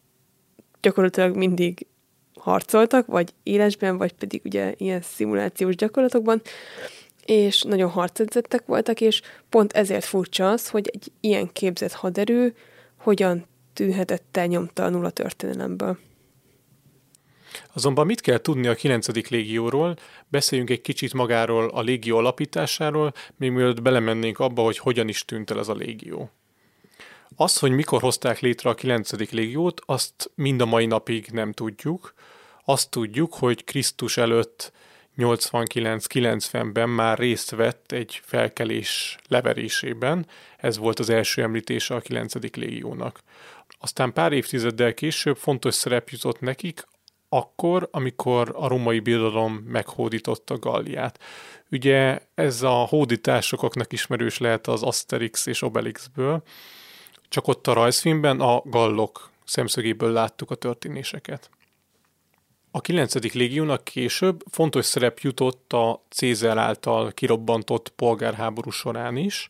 gyakorlatilag 0.81 1.37
mindig 1.37 1.87
harcoltak, 2.35 3.07
vagy 3.07 3.33
élesben, 3.43 3.97
vagy 3.97 4.13
pedig 4.13 4.41
ugye 4.45 4.75
ilyen 4.77 5.03
szimulációs 5.03 5.77
gyakorlatokban, 5.77 6.43
és 7.25 7.63
nagyon 7.63 7.91
harcedzettek 7.91 8.67
voltak, 8.67 9.01
és 9.01 9.23
pont 9.49 9.73
ezért 9.73 10.05
furcsa 10.05 10.51
az, 10.51 10.69
hogy 10.69 10.91
egy 10.93 11.13
ilyen 11.21 11.53
képzett 11.53 11.93
haderő 11.93 12.55
hogyan 12.97 13.47
tűnhetett 13.73 14.37
el 14.37 14.47
nyomtalanul 14.47 15.05
a 15.05 15.11
történelemből. 15.11 15.99
Azonban 17.73 18.07
mit 18.07 18.21
kell 18.21 18.39
tudni 18.39 18.67
a 18.67 18.75
9. 18.75 19.29
légióról? 19.29 19.97
Beszéljünk 20.29 20.71
egy 20.71 20.81
kicsit 20.81 21.13
magáról 21.13 21.69
a 21.69 21.81
légió 21.81 22.17
alapításáról, 22.17 23.13
még 23.37 23.51
mielőtt 23.51 23.83
belemennénk 23.83 24.39
abba, 24.39 24.63
hogy 24.63 24.79
hogyan 24.79 25.09
is 25.09 25.25
tűnt 25.25 25.51
el 25.51 25.59
ez 25.59 25.69
a 25.69 25.75
légió. 25.75 26.31
Az, 27.37 27.59
hogy 27.59 27.71
mikor 27.71 28.01
hozták 28.01 28.41
létre 28.41 28.71
a 28.71 28.75
9. 28.75 29.31
légiót, 29.31 29.81
azt 29.87 30.31
mind 30.35 30.61
a 30.61 30.67
mai 30.67 30.87
napig 30.87 31.29
nem 31.33 31.53
tudjuk. 31.53 32.15
Azt 32.65 32.91
tudjuk, 32.91 33.35
hogy 33.35 33.65
Krisztus 33.65 34.17
előtt 34.17 34.73
89-90-ben 35.19 36.89
már 36.89 37.19
részt 37.19 37.51
vett 37.51 37.93
egy 37.93 38.21
felkelés 38.25 39.19
leverésében, 39.29 40.27
ez 40.57 40.79
volt 40.79 40.99
az 40.99 41.09
első 41.09 41.43
említése 41.43 41.95
a 41.95 42.01
9. 42.01 42.35
légiónak. 42.57 43.21
Aztán 43.79 44.13
pár 44.13 44.33
évtizeddel 44.33 44.95
később 44.95 45.37
fontos 45.37 45.75
szerep 45.75 46.09
jutott 46.09 46.41
nekik, 46.41 46.87
akkor, 47.29 47.89
amikor 47.91 48.53
a 48.57 48.69
római 48.69 49.01
birodalom 49.01 49.53
meghódította 49.53 50.59
Galliát. 50.59 51.21
Ugye 51.71 52.21
ez 52.35 52.63
a 52.63 52.75
hódítás 52.75 53.47
sokaknak 53.47 53.93
ismerős 53.93 54.39
lehet 54.39 54.67
az 54.67 54.83
Asterix 54.83 55.47
és 55.47 55.63
Obelixből, 55.63 56.43
csak 57.29 57.49
ott 57.49 57.67
a 57.67 57.73
rajzfilmben 57.73 58.41
a 58.41 58.63
gallok 58.65 59.31
szemszögéből 59.45 60.13
láttuk 60.13 60.51
a 60.51 60.55
történéseket. 60.55 61.51
A 62.71 62.81
9. 62.81 63.33
légiónak 63.33 63.85
később 63.85 64.45
fontos 64.51 64.85
szerep 64.85 65.19
jutott 65.19 65.73
a 65.73 66.03
Cézer 66.09 66.59
által 66.59 67.13
kirobbantott 67.13 67.89
polgárháború 67.89 68.71
során 68.71 69.17
is, 69.17 69.49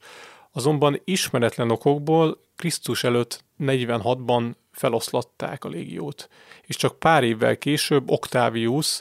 azonban 0.52 1.00
ismeretlen 1.04 1.70
okokból 1.70 2.40
Krisztus 2.56 3.04
előtt 3.04 3.44
46-ban 3.58 4.52
feloszlatták 4.76 5.64
a 5.64 5.68
légiót, 5.68 6.28
és 6.62 6.76
csak 6.76 6.98
pár 6.98 7.24
évvel 7.24 7.58
később 7.58 8.10
Octavius, 8.10 9.00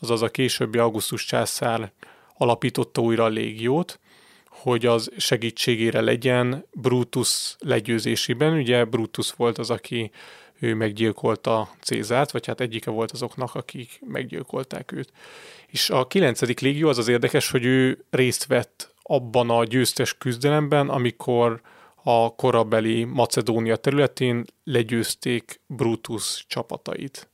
azaz 0.00 0.22
a 0.22 0.30
későbbi 0.30 0.78
Augustus 0.78 1.24
császár 1.24 1.92
alapította 2.36 3.00
újra 3.00 3.24
a 3.24 3.28
légiót, 3.28 4.00
hogy 4.48 4.86
az 4.86 5.10
segítségére 5.16 6.00
legyen 6.00 6.66
Brutus 6.72 7.56
legyőzésében. 7.58 8.52
Ugye 8.52 8.84
Brutus 8.84 9.32
volt 9.32 9.58
az, 9.58 9.70
aki 9.70 10.10
ő 10.60 10.74
meggyilkolta 10.74 11.70
Cézárt, 11.80 12.30
vagy 12.30 12.46
hát 12.46 12.60
egyike 12.60 12.90
volt 12.90 13.10
azoknak, 13.10 13.54
akik 13.54 14.00
meggyilkolták 14.06 14.92
őt. 14.92 15.12
És 15.66 15.90
a 15.90 16.06
9. 16.06 16.60
légió 16.60 16.88
az 16.88 16.98
az 16.98 17.08
érdekes, 17.08 17.50
hogy 17.50 17.64
ő 17.64 18.04
részt 18.10 18.46
vett 18.46 18.94
abban 19.02 19.50
a 19.50 19.64
győztes 19.64 20.18
küzdelemben, 20.18 20.88
amikor 20.88 21.60
a 22.02 22.34
korabeli 22.34 23.04
Macedónia 23.04 23.76
területén 23.76 24.44
legyőzték 24.64 25.60
Brutus 25.66 26.44
csapatait. 26.48 27.30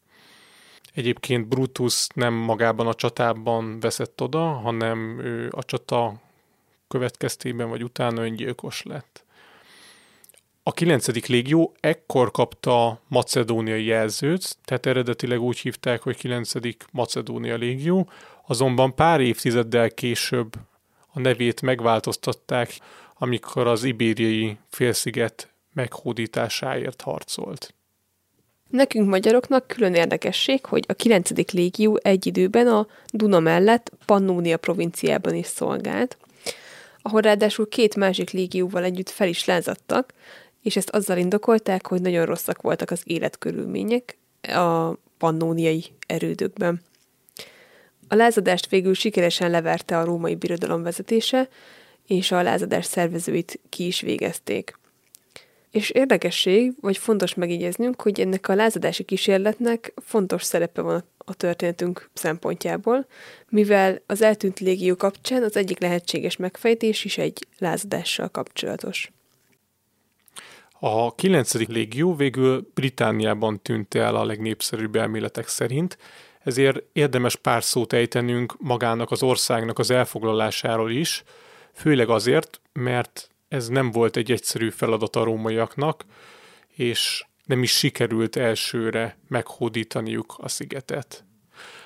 Egyébként 0.94 1.48
Brutus 1.48 2.06
nem 2.14 2.34
magában 2.34 2.86
a 2.86 2.94
csatában 2.94 3.80
veszett 3.80 4.22
oda, 4.22 4.44
hanem 4.44 5.18
ő 5.18 5.52
a 5.56 5.64
csata 5.64 6.20
következtében 6.88 7.68
vagy 7.68 7.82
utána 7.82 8.22
öngyilkos 8.22 8.82
lett. 8.82 9.24
A 10.62 10.72
9. 10.72 11.26
légió 11.26 11.74
ekkor 11.80 12.30
kapta 12.30 13.00
macedóniai 13.08 13.84
jelzőt, 13.84 14.56
tehát 14.64 14.86
eredetileg 14.86 15.40
úgy 15.40 15.58
hívták, 15.58 16.02
hogy 16.02 16.16
9. 16.16 16.52
Macedónia 16.92 17.56
légió, 17.56 18.10
azonban 18.46 18.94
pár 18.94 19.20
évtizeddel 19.20 19.90
később 19.90 20.52
a 21.12 21.20
nevét 21.20 21.62
megváltoztatták, 21.62 22.78
amikor 23.18 23.66
az 23.66 23.84
ibériai 23.84 24.58
félsziget 24.70 25.52
meghódításáért 25.72 27.00
harcolt. 27.00 27.74
Nekünk 28.70 29.08
magyaroknak 29.08 29.66
külön 29.66 29.94
érdekesség, 29.94 30.64
hogy 30.64 30.84
a 30.88 30.92
9. 30.92 31.52
légió 31.52 31.98
egy 32.02 32.26
időben 32.26 32.66
a 32.66 32.86
Duna 33.12 33.40
mellett 33.40 33.92
Pannónia 34.06 34.56
provinciában 34.56 35.34
is 35.34 35.46
szolgált, 35.46 36.16
ahol 37.02 37.20
ráadásul 37.20 37.68
két 37.68 37.96
másik 37.96 38.30
légióval 38.30 38.84
együtt 38.84 39.10
fel 39.10 39.28
is 39.28 39.44
lázadtak, 39.44 40.12
és 40.62 40.76
ezt 40.76 40.90
azzal 40.90 41.18
indokolták, 41.18 41.86
hogy 41.86 42.00
nagyon 42.00 42.26
rosszak 42.26 42.62
voltak 42.62 42.90
az 42.90 43.00
életkörülmények 43.04 44.16
a 44.40 44.92
pannóniai 45.18 45.84
erődökben. 46.06 46.82
A 48.08 48.14
lázadást 48.14 48.68
végül 48.68 48.94
sikeresen 48.94 49.50
leverte 49.50 49.98
a 49.98 50.04
római 50.04 50.34
birodalom 50.34 50.82
vezetése, 50.82 51.48
és 52.08 52.30
a 52.30 52.42
lázadás 52.42 52.84
szervezőit 52.84 53.60
ki 53.68 53.86
is 53.86 54.00
végezték. 54.00 54.78
És 55.70 55.90
érdekesség, 55.90 56.72
vagy 56.80 56.96
fontos 56.96 57.34
megjegyeznünk, 57.34 58.02
hogy 58.02 58.20
ennek 58.20 58.48
a 58.48 58.54
lázadási 58.54 59.02
kísérletnek 59.02 59.92
fontos 60.04 60.42
szerepe 60.42 60.80
van 60.80 61.04
a 61.18 61.34
történetünk 61.34 62.10
szempontjából, 62.12 63.06
mivel 63.48 64.02
az 64.06 64.22
eltűnt 64.22 64.60
légió 64.60 64.96
kapcsán 64.96 65.42
az 65.42 65.56
egyik 65.56 65.80
lehetséges 65.80 66.36
megfejtés 66.36 67.04
is 67.04 67.18
egy 67.18 67.46
lázadással 67.58 68.28
kapcsolatos. 68.28 69.12
A 70.80 71.14
9. 71.14 71.54
légió 71.54 72.14
végül 72.14 72.70
Britániában 72.74 73.62
tűnt 73.62 73.94
el 73.94 74.16
a 74.16 74.24
legnépszerűbb 74.24 74.96
elméletek 74.96 75.48
szerint, 75.48 75.98
ezért 76.42 76.82
érdemes 76.92 77.36
pár 77.36 77.64
szót 77.64 77.92
ejtenünk 77.92 78.54
magának 78.58 79.10
az 79.10 79.22
országnak 79.22 79.78
az 79.78 79.90
elfoglalásáról 79.90 80.90
is, 80.90 81.24
főleg 81.78 82.08
azért, 82.08 82.60
mert 82.72 83.30
ez 83.48 83.68
nem 83.68 83.90
volt 83.90 84.16
egy 84.16 84.32
egyszerű 84.32 84.70
feladat 84.70 85.16
a 85.16 85.24
rómaiaknak, 85.24 86.04
és 86.68 87.24
nem 87.44 87.62
is 87.62 87.70
sikerült 87.70 88.36
elsőre 88.36 89.18
meghódítaniuk 89.28 90.34
a 90.38 90.48
szigetet. 90.48 91.24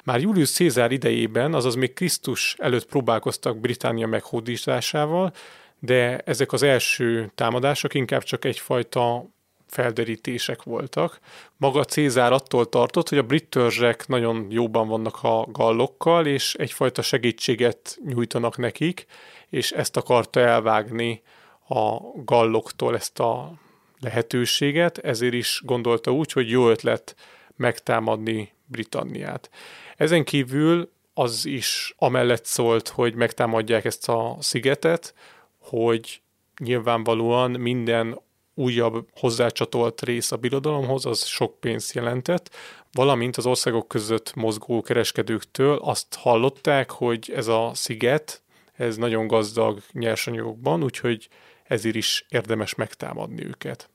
Már 0.05 0.21
Julius 0.21 0.51
Cézár 0.51 0.93
idejében, 0.93 1.55
azaz 1.55 1.75
még 1.75 1.93
Krisztus 1.93 2.55
előtt 2.59 2.87
próbálkoztak 2.87 3.61
Británia 3.61 4.07
meghódításával, 4.07 5.33
de 5.79 6.19
ezek 6.19 6.53
az 6.53 6.63
első 6.63 7.31
támadások 7.35 7.95
inkább 7.95 8.23
csak 8.23 8.45
egyfajta 8.45 9.25
felderítések 9.73 10.63
voltak. 10.63 11.19
Maga 11.57 11.85
Cézár 11.85 12.33
attól 12.33 12.69
tartott, 12.69 13.09
hogy 13.09 13.19
a 13.19 13.23
brit 13.23 13.49
törzsek 13.49 14.07
nagyon 14.09 14.47
jóban 14.51 14.89
vannak 14.89 15.23
a 15.23 15.47
gallokkal, 15.53 16.27
és 16.27 16.55
egyfajta 16.55 17.03
segítséget 17.03 17.99
nyújtanak 18.05 18.57
nekik, 18.57 19.07
és 19.49 19.71
ezt 19.71 19.97
akarta 19.97 20.41
elvágni 20.41 21.23
a 21.69 21.97
galloktól 22.25 22.95
ezt 22.95 23.19
a 23.21 23.53
lehetőséget, 24.01 24.99
ezért 24.99 25.35
is 25.35 25.61
gondolta 25.65 26.13
úgy, 26.13 26.33
hogy 26.33 26.51
jó 26.51 26.69
ötlet 26.69 27.15
megtámadni 27.57 28.53
Britanniát. 28.65 29.51
Ezen 29.97 30.25
kívül 30.25 30.91
az 31.15 31.47
is 31.47 31.95
amellett 31.97 32.45
szólt, 32.45 32.89
hogy 32.89 33.15
megtámadják 33.15 33.85
ezt 33.85 34.09
a 34.09 34.37
szigetet, 34.41 35.15
hogy 35.59 36.21
nyilvánvalóan 36.59 37.51
minden 37.51 38.21
újabb 38.63 39.07
hozzácsatolt 39.15 40.03
rész 40.03 40.33
a 40.33 40.37
birodalomhoz, 40.37 41.07
az 41.07 41.25
sok 41.25 41.61
pénzt 41.61 41.95
jelentett, 41.95 42.51
valamint 42.93 43.37
az 43.37 43.47
országok 43.47 43.89
között 43.89 44.35
mozgó 44.35 44.83
kereskedőktől 44.83 45.79
azt 45.83 46.15
hallották, 46.15 46.91
hogy 46.91 47.33
ez 47.35 47.47
a 47.47 47.71
sziget, 47.75 48.43
ez 48.73 48.97
nagyon 48.97 49.27
gazdag 49.27 49.83
nyersanyagokban, 49.93 50.83
úgyhogy 50.83 51.29
ezért 51.65 51.95
is 51.95 52.27
érdemes 52.29 52.75
megtámadni 52.75 53.47
őket. 53.47 53.91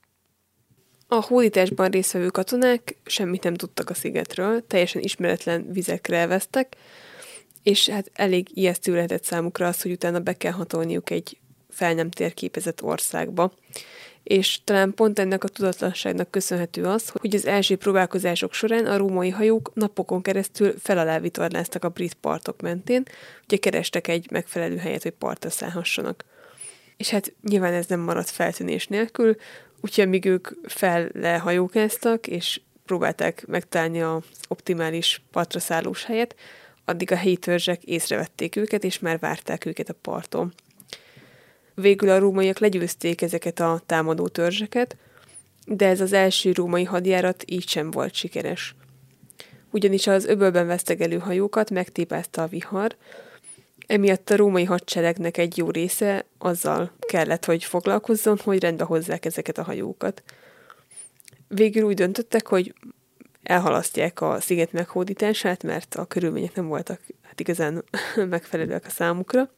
A 1.07 1.21
hódításban 1.21 1.89
résztvevő 1.89 2.27
katonák 2.27 2.97
semmit 3.05 3.43
nem 3.43 3.53
tudtak 3.53 3.89
a 3.89 3.93
szigetről, 3.93 4.67
teljesen 4.67 5.01
ismeretlen 5.01 5.71
vizekre 5.71 6.17
elvesztek, 6.17 6.75
és 7.63 7.89
hát 7.89 8.11
elég 8.13 8.47
ijesztő 8.53 8.93
lehetett 8.93 9.23
számukra 9.23 9.67
az, 9.67 9.81
hogy 9.81 9.91
utána 9.91 10.19
be 10.19 10.33
kell 10.33 10.51
hatolniuk 10.51 11.09
egy 11.09 11.37
fel 11.69 11.93
nem 11.93 12.09
térképezett 12.09 12.83
országba. 12.83 13.53
És 14.27 14.59
talán 14.63 14.93
pont 14.93 15.19
ennek 15.19 15.43
a 15.43 15.47
tudatlanságnak 15.47 16.31
köszönhető 16.31 16.83
az, 16.83 17.09
hogy 17.09 17.35
az 17.35 17.45
első 17.45 17.75
próbálkozások 17.75 18.53
során 18.53 18.85
a 18.85 18.97
római 18.97 19.29
hajók 19.29 19.71
napokon 19.73 20.21
keresztül 20.21 20.73
felalá 20.79 21.19
vitorláztak 21.19 21.83
a 21.83 21.89
brit 21.89 22.13
partok 22.13 22.61
mentén, 22.61 23.03
ugye 23.43 23.57
kerestek 23.57 24.07
egy 24.07 24.31
megfelelő 24.31 24.77
helyet, 24.77 25.03
hogy 25.03 25.11
partra 25.11 25.49
szállhassanak. 25.49 26.25
És 26.97 27.09
hát 27.09 27.33
nyilván 27.41 27.73
ez 27.73 27.85
nem 27.85 27.99
maradt 27.99 28.29
feltűnés 28.29 28.87
nélkül, 28.87 29.35
úgyhogy 29.81 30.03
amíg 30.03 30.25
ők 30.25 30.47
fellehajókáztak, 30.63 32.27
és 32.27 32.61
próbálták 32.85 33.45
megtalálni 33.45 34.01
az 34.01 34.23
optimális 34.47 35.21
partra 35.31 35.59
szállós 35.59 36.05
helyet, 36.05 36.35
addig 36.85 37.11
a 37.11 37.15
helyi 37.15 37.37
törzsek 37.37 37.83
észrevették 37.83 38.55
őket, 38.55 38.83
és 38.83 38.99
már 38.99 39.19
várták 39.19 39.65
őket 39.65 39.89
a 39.89 39.95
parton. 40.01 40.53
Végül 41.81 42.09
a 42.09 42.19
rómaiak 42.19 42.59
legyőzték 42.59 43.21
ezeket 43.21 43.59
a 43.59 43.81
támadó 43.85 44.27
törzseket, 44.27 44.97
de 45.65 45.87
ez 45.87 46.01
az 46.01 46.13
első 46.13 46.51
római 46.51 46.83
hadjárat 46.83 47.43
így 47.47 47.67
sem 47.67 47.91
volt 47.91 48.13
sikeres. 48.13 48.75
Ugyanis 49.71 50.07
az 50.07 50.25
öbölben 50.25 50.67
vesztegelő 50.67 51.17
hajókat 51.17 51.69
megtépázta 51.69 52.41
a 52.41 52.47
vihar, 52.47 52.95
emiatt 53.87 54.29
a 54.29 54.35
római 54.35 54.63
hadseregnek 54.63 55.37
egy 55.37 55.57
jó 55.57 55.69
része 55.69 56.25
azzal 56.37 56.91
kellett, 56.99 57.45
hogy 57.45 57.63
foglalkozzon, 57.63 58.39
hogy 58.43 58.61
rendbe 58.61 58.83
hozzák 58.83 59.25
ezeket 59.25 59.57
a 59.57 59.63
hajókat. 59.63 60.23
Végül 61.47 61.83
úgy 61.83 61.95
döntöttek, 61.95 62.47
hogy 62.47 62.73
elhalasztják 63.43 64.21
a 64.21 64.39
sziget 64.39 64.71
meghódítását, 64.71 65.63
mert 65.63 65.95
a 65.95 66.05
körülmények 66.05 66.55
nem 66.55 66.67
voltak 66.67 67.01
hát 67.21 67.39
igazán 67.39 67.83
megfelelőek 68.29 68.85
a 68.85 68.89
számukra. 68.89 69.49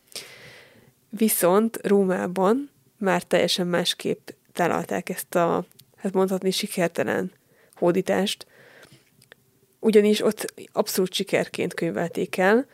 Viszont 1.09 1.79
Rómában 1.87 2.69
már 2.97 3.23
teljesen 3.23 3.67
másképp 3.67 4.29
találták 4.53 5.09
ezt 5.09 5.35
a, 5.35 5.65
hát 5.95 6.13
mondhatni, 6.13 6.51
sikertelen 6.51 7.31
hódítást, 7.73 8.47
ugyanis 9.79 10.21
ott 10.21 10.53
abszolút 10.71 11.13
sikerként 11.13 11.73
könyvelték 11.73 12.37
el, 12.37 12.67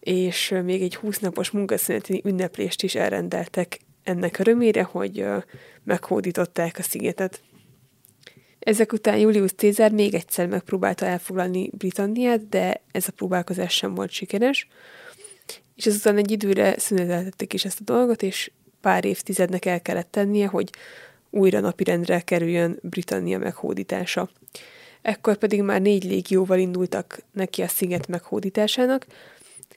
és 0.00 0.54
még 0.64 0.82
egy 0.82 0.96
20 0.96 1.18
napos 1.18 1.50
munkaszüneti 1.50 2.22
ünneplést 2.24 2.82
is 2.82 2.94
elrendeltek 2.94 3.78
ennek 4.02 4.38
örömére, 4.38 4.82
hogy 4.82 5.26
meghódították 5.84 6.78
a 6.78 6.82
szigetet. 6.82 7.42
Ezek 8.58 8.92
után 8.92 9.18
Julius 9.18 9.52
Cézár 9.52 9.92
még 9.92 10.14
egyszer 10.14 10.46
megpróbálta 10.46 11.06
elfoglalni 11.06 11.70
Britanniát, 11.70 12.48
de 12.48 12.82
ez 12.92 13.08
a 13.08 13.12
próbálkozás 13.12 13.74
sem 13.74 13.94
volt 13.94 14.10
sikeres, 14.10 14.68
és 15.78 15.86
azután 15.86 16.16
egy 16.16 16.30
időre 16.30 16.78
szüneteltették 16.78 17.52
is 17.52 17.64
ezt 17.64 17.80
a 17.80 17.84
dolgot, 17.84 18.22
és 18.22 18.50
pár 18.80 19.04
évtizednek 19.04 19.64
el 19.64 19.82
kellett 19.82 20.10
tennie, 20.10 20.46
hogy 20.46 20.70
újra 21.30 21.60
napirendre 21.60 22.20
kerüljön 22.20 22.78
Britannia 22.82 23.38
meghódítása. 23.38 24.30
Ekkor 25.02 25.36
pedig 25.36 25.62
már 25.62 25.80
négy 25.80 26.04
légióval 26.04 26.58
indultak 26.58 27.22
neki 27.32 27.62
a 27.62 27.68
sziget 27.68 28.08
meghódításának, 28.08 29.06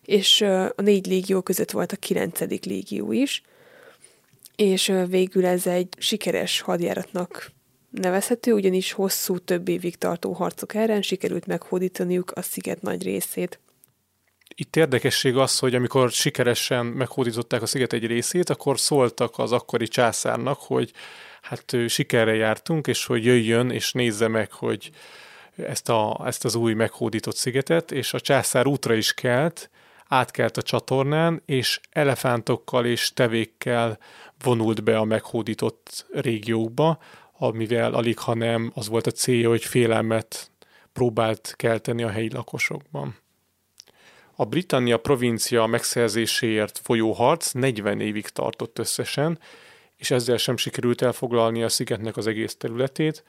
és 0.05 0.41
a 0.41 0.81
négy 0.81 1.05
légió 1.05 1.41
között 1.41 1.71
volt 1.71 1.91
a 1.91 1.95
kilencedik 1.95 2.65
légió 2.65 3.11
is, 3.11 3.43
és 4.55 4.93
végül 5.07 5.45
ez 5.45 5.67
egy 5.67 5.87
sikeres 5.97 6.61
hadjáratnak 6.61 7.51
nevezhető, 7.89 8.53
ugyanis 8.53 8.91
hosszú, 8.91 9.37
több 9.37 9.67
évig 9.67 9.97
tartó 9.97 10.31
harcok 10.31 10.75
árán 10.75 11.01
sikerült 11.01 11.45
meghódítaniuk 11.45 12.31
a 12.31 12.41
sziget 12.41 12.81
nagy 12.81 13.03
részét. 13.03 13.59
Itt 14.55 14.75
érdekesség 14.75 15.37
az, 15.37 15.59
hogy 15.59 15.75
amikor 15.75 16.11
sikeresen 16.11 16.85
meghódították 16.85 17.61
a 17.61 17.65
sziget 17.65 17.93
egy 17.93 18.05
részét, 18.05 18.49
akkor 18.49 18.79
szóltak 18.79 19.39
az 19.39 19.51
akkori 19.51 19.87
császárnak, 19.87 20.59
hogy 20.59 20.91
hát 21.41 21.75
sikerre 21.87 22.35
jártunk, 22.35 22.87
és 22.87 23.05
hogy 23.05 23.25
jöjjön 23.25 23.69
és 23.69 23.91
nézze 23.91 24.27
meg, 24.27 24.51
hogy 24.51 24.91
ezt, 25.55 25.89
a, 25.89 26.21
ezt 26.25 26.45
az 26.45 26.55
új 26.55 26.73
meghódított 26.73 27.35
szigetet, 27.35 27.91
és 27.91 28.13
a 28.13 28.19
császár 28.19 28.67
útra 28.67 28.93
is 28.93 29.13
kelt, 29.13 29.69
átkelt 30.07 30.57
a 30.57 30.61
csatornán, 30.61 31.41
és 31.45 31.79
elefántokkal 31.89 32.85
és 32.85 33.13
tevékkel 33.13 33.97
vonult 34.43 34.83
be 34.83 34.97
a 34.97 35.03
meghódított 35.03 36.05
régiókba, 36.11 36.99
amivel 37.37 37.93
alig, 37.93 38.19
ha 38.19 38.33
nem 38.33 38.71
az 38.75 38.87
volt 38.87 39.07
a 39.07 39.11
célja, 39.11 39.49
hogy 39.49 39.63
félelmet 39.63 40.51
próbált 40.93 41.53
kelteni 41.55 42.03
a 42.03 42.09
helyi 42.09 42.33
lakosokban. 42.33 43.20
A 44.41 44.45
Britannia 44.45 44.97
provincia 44.97 45.65
megszerzéséért 45.65 46.79
folyó 46.83 47.11
harc 47.11 47.51
40 47.51 47.99
évig 47.99 48.27
tartott 48.27 48.79
összesen, 48.79 49.39
és 49.95 50.11
ezzel 50.11 50.37
sem 50.37 50.57
sikerült 50.57 51.01
elfoglalni 51.01 51.63
a 51.63 51.69
szigetnek 51.69 52.17
az 52.17 52.27
egész 52.27 52.55
területét. 52.55 53.23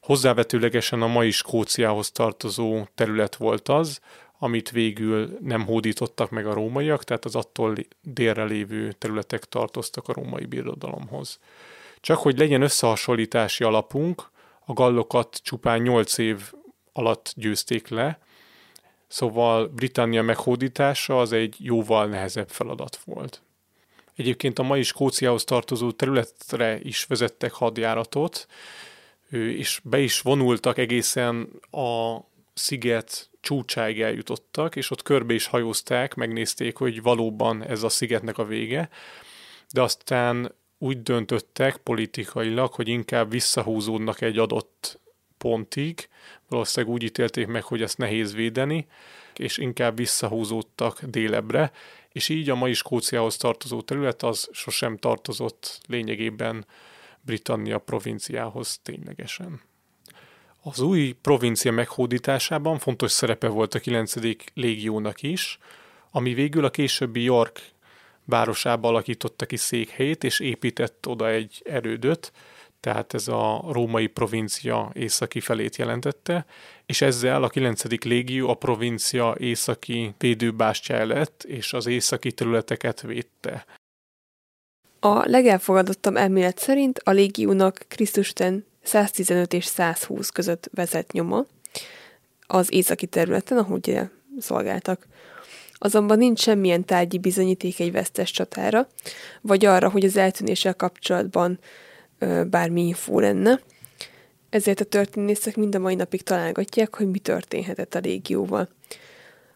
Hozzávetőlegesen 0.00 1.02
a 1.02 1.06
mai 1.06 1.30
Skóciához 1.30 2.10
tartozó 2.10 2.86
terület 2.94 3.36
volt 3.36 3.68
az, 3.68 4.00
amit 4.38 4.70
végül 4.70 5.38
nem 5.40 5.64
hódítottak 5.64 6.30
meg 6.30 6.46
a 6.46 6.54
rómaiak, 6.54 7.04
tehát 7.04 7.24
az 7.24 7.34
attól 7.34 7.74
délre 8.02 8.44
lévő 8.44 8.92
területek 8.92 9.44
tartoztak 9.44 10.08
a 10.08 10.12
római 10.12 10.44
birodalomhoz. 10.44 11.38
Csak 12.00 12.18
hogy 12.18 12.38
legyen 12.38 12.62
összehasonlítási 12.62 13.64
alapunk, 13.64 14.30
a 14.64 14.72
gallokat 14.72 15.40
csupán 15.42 15.80
8 15.80 16.18
év 16.18 16.52
alatt 16.92 17.32
győzték 17.36 17.88
le, 17.88 18.18
szóval 19.08 19.66
Britannia 19.66 20.22
meghódítása 20.22 21.20
az 21.20 21.32
egy 21.32 21.56
jóval 21.58 22.06
nehezebb 22.06 22.48
feladat 22.48 22.98
volt. 23.04 23.42
Egyébként 24.14 24.58
a 24.58 24.62
mai 24.62 24.82
Skóciához 24.82 25.44
tartozó 25.44 25.90
területre 25.90 26.80
is 26.80 27.04
vezettek 27.04 27.52
hadjáratot, 27.52 28.46
és 29.30 29.80
be 29.84 30.00
is 30.00 30.20
vonultak 30.20 30.78
egészen 30.78 31.48
a 31.70 32.16
sziget 32.54 33.30
csúcsáig 33.40 34.00
eljutottak, 34.00 34.76
és 34.76 34.90
ott 34.90 35.02
körbe 35.02 35.34
is 35.34 35.46
hajózták, 35.46 36.14
megnézték, 36.14 36.76
hogy 36.76 37.02
valóban 37.02 37.64
ez 37.64 37.82
a 37.82 37.88
szigetnek 37.88 38.38
a 38.38 38.44
vége, 38.44 38.88
de 39.72 39.82
aztán 39.82 40.54
úgy 40.78 41.02
döntöttek 41.02 41.76
politikailag, 41.76 42.72
hogy 42.72 42.88
inkább 42.88 43.30
visszahúzódnak 43.30 44.20
egy 44.20 44.38
adott 44.38 45.00
pontig, 45.38 46.08
valószínűleg 46.48 46.94
úgy 46.94 47.02
ítélték 47.02 47.46
meg, 47.46 47.62
hogy 47.62 47.82
ezt 47.82 47.98
nehéz 47.98 48.34
védeni, 48.34 48.86
és 49.36 49.58
inkább 49.58 49.96
visszahúzódtak 49.96 51.02
délebre, 51.02 51.72
és 52.12 52.28
így 52.28 52.50
a 52.50 52.54
mai 52.54 52.72
Skóciához 52.72 53.36
tartozó 53.36 53.82
terület 53.82 54.22
az 54.22 54.48
sosem 54.52 54.96
tartozott 54.96 55.80
lényegében 55.86 56.66
Britannia 57.20 57.78
provinciához 57.78 58.78
ténylegesen. 58.82 59.60
Az 60.62 60.80
új 60.80 61.12
provincia 61.22 61.72
meghódításában 61.72 62.78
fontos 62.78 63.10
szerepe 63.10 63.48
volt 63.48 63.74
a 63.74 63.78
9. 63.78 64.14
légiónak 64.54 65.22
is, 65.22 65.58
ami 66.10 66.34
végül 66.34 66.64
a 66.64 66.70
későbbi 66.70 67.22
York 67.22 67.60
városába 68.24 68.88
alakította 68.88 69.46
ki 69.46 69.56
székhelyét, 69.56 70.24
és 70.24 70.40
épített 70.40 71.06
oda 71.06 71.28
egy 71.28 71.62
erődöt, 71.64 72.32
tehát 72.80 73.14
ez 73.14 73.28
a 73.28 73.64
római 73.70 74.06
provincia 74.06 74.90
északi 74.94 75.40
felét 75.40 75.76
jelentette, 75.76 76.46
és 76.86 77.00
ezzel 77.00 77.42
a 77.42 77.48
9. 77.48 78.02
légió 78.04 78.48
a 78.48 78.54
provincia 78.54 79.34
északi 79.38 80.14
védőbástyája 80.18 81.06
lett, 81.06 81.42
és 81.42 81.72
az 81.72 81.86
északi 81.86 82.32
területeket 82.32 83.00
védte. 83.00 83.64
A 85.00 85.28
legelfogadottabb 85.28 86.16
elmélet 86.16 86.58
szerint 86.58 87.00
a 87.04 87.10
légiónak 87.10 87.84
Krisztus 87.88 88.30
után 88.30 88.66
115 88.82 89.52
és 89.52 89.64
120 89.64 90.28
között 90.28 90.68
vezet 90.72 91.12
nyoma 91.12 91.44
az 92.46 92.72
északi 92.72 93.06
területen, 93.06 93.58
ahogy 93.58 94.00
szolgáltak. 94.38 95.06
Azonban 95.72 96.18
nincs 96.18 96.40
semmilyen 96.40 96.84
tárgyi 96.84 97.18
bizonyíték 97.18 97.80
egy 97.80 97.92
vesztes 97.92 98.30
csatára, 98.30 98.88
vagy 99.40 99.64
arra, 99.64 99.90
hogy 99.90 100.04
az 100.04 100.16
eltűnéssel 100.16 100.74
kapcsolatban 100.74 101.58
bármi 102.50 102.86
infó 102.86 103.20
lenne. 103.20 103.60
Ezért 104.50 104.80
a 104.80 104.84
történészek 104.84 105.56
mind 105.56 105.74
a 105.74 105.78
mai 105.78 105.94
napig 105.94 106.22
találgatják, 106.22 106.94
hogy 106.94 107.10
mi 107.10 107.18
történhetett 107.18 107.94
a 107.94 107.98
légióval. 107.98 108.68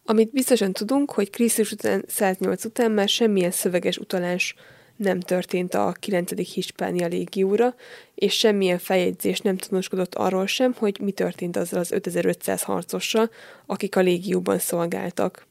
Amit 0.05 0.33
biztosan 0.33 0.73
tudunk, 0.73 1.11
hogy 1.11 1.31
Krisztus 1.31 1.73
után 1.73 2.05
108 2.09 2.65
után 2.65 2.91
már 2.91 3.09
semmilyen 3.09 3.51
szöveges 3.51 3.99
utalás 3.99 4.55
nem 4.97 5.21
történt 5.21 5.75
a 5.75 5.95
9. 6.01 6.53
Hispánia 6.53 7.07
légióra, 7.07 7.75
és 8.15 8.35
semmilyen 8.35 8.79
feljegyzés 8.79 9.41
nem 9.41 9.57
tanúskodott 9.57 10.15
arról 10.15 10.47
sem, 10.47 10.75
hogy 10.79 11.01
mi 11.01 11.13
történt 11.13 11.57
azzal 11.57 11.81
az 11.81 11.91
5500 11.91 12.63
harcossal, 12.63 13.31
akik 13.67 13.97
a 13.97 14.01
légióban 14.01 14.59
szolgáltak. 14.59 15.47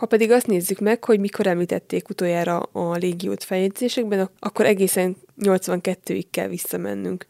Ha 0.00 0.06
pedig 0.06 0.30
azt 0.30 0.46
nézzük 0.46 0.78
meg, 0.78 1.04
hogy 1.04 1.20
mikor 1.20 1.46
említették 1.46 2.08
utoljára 2.08 2.58
a 2.58 2.96
légiót 2.96 3.44
feljegyzésekben, 3.44 4.30
akkor 4.38 4.66
egészen 4.66 5.16
82-ig 5.40 6.24
kell 6.30 6.48
visszamennünk. 6.48 7.26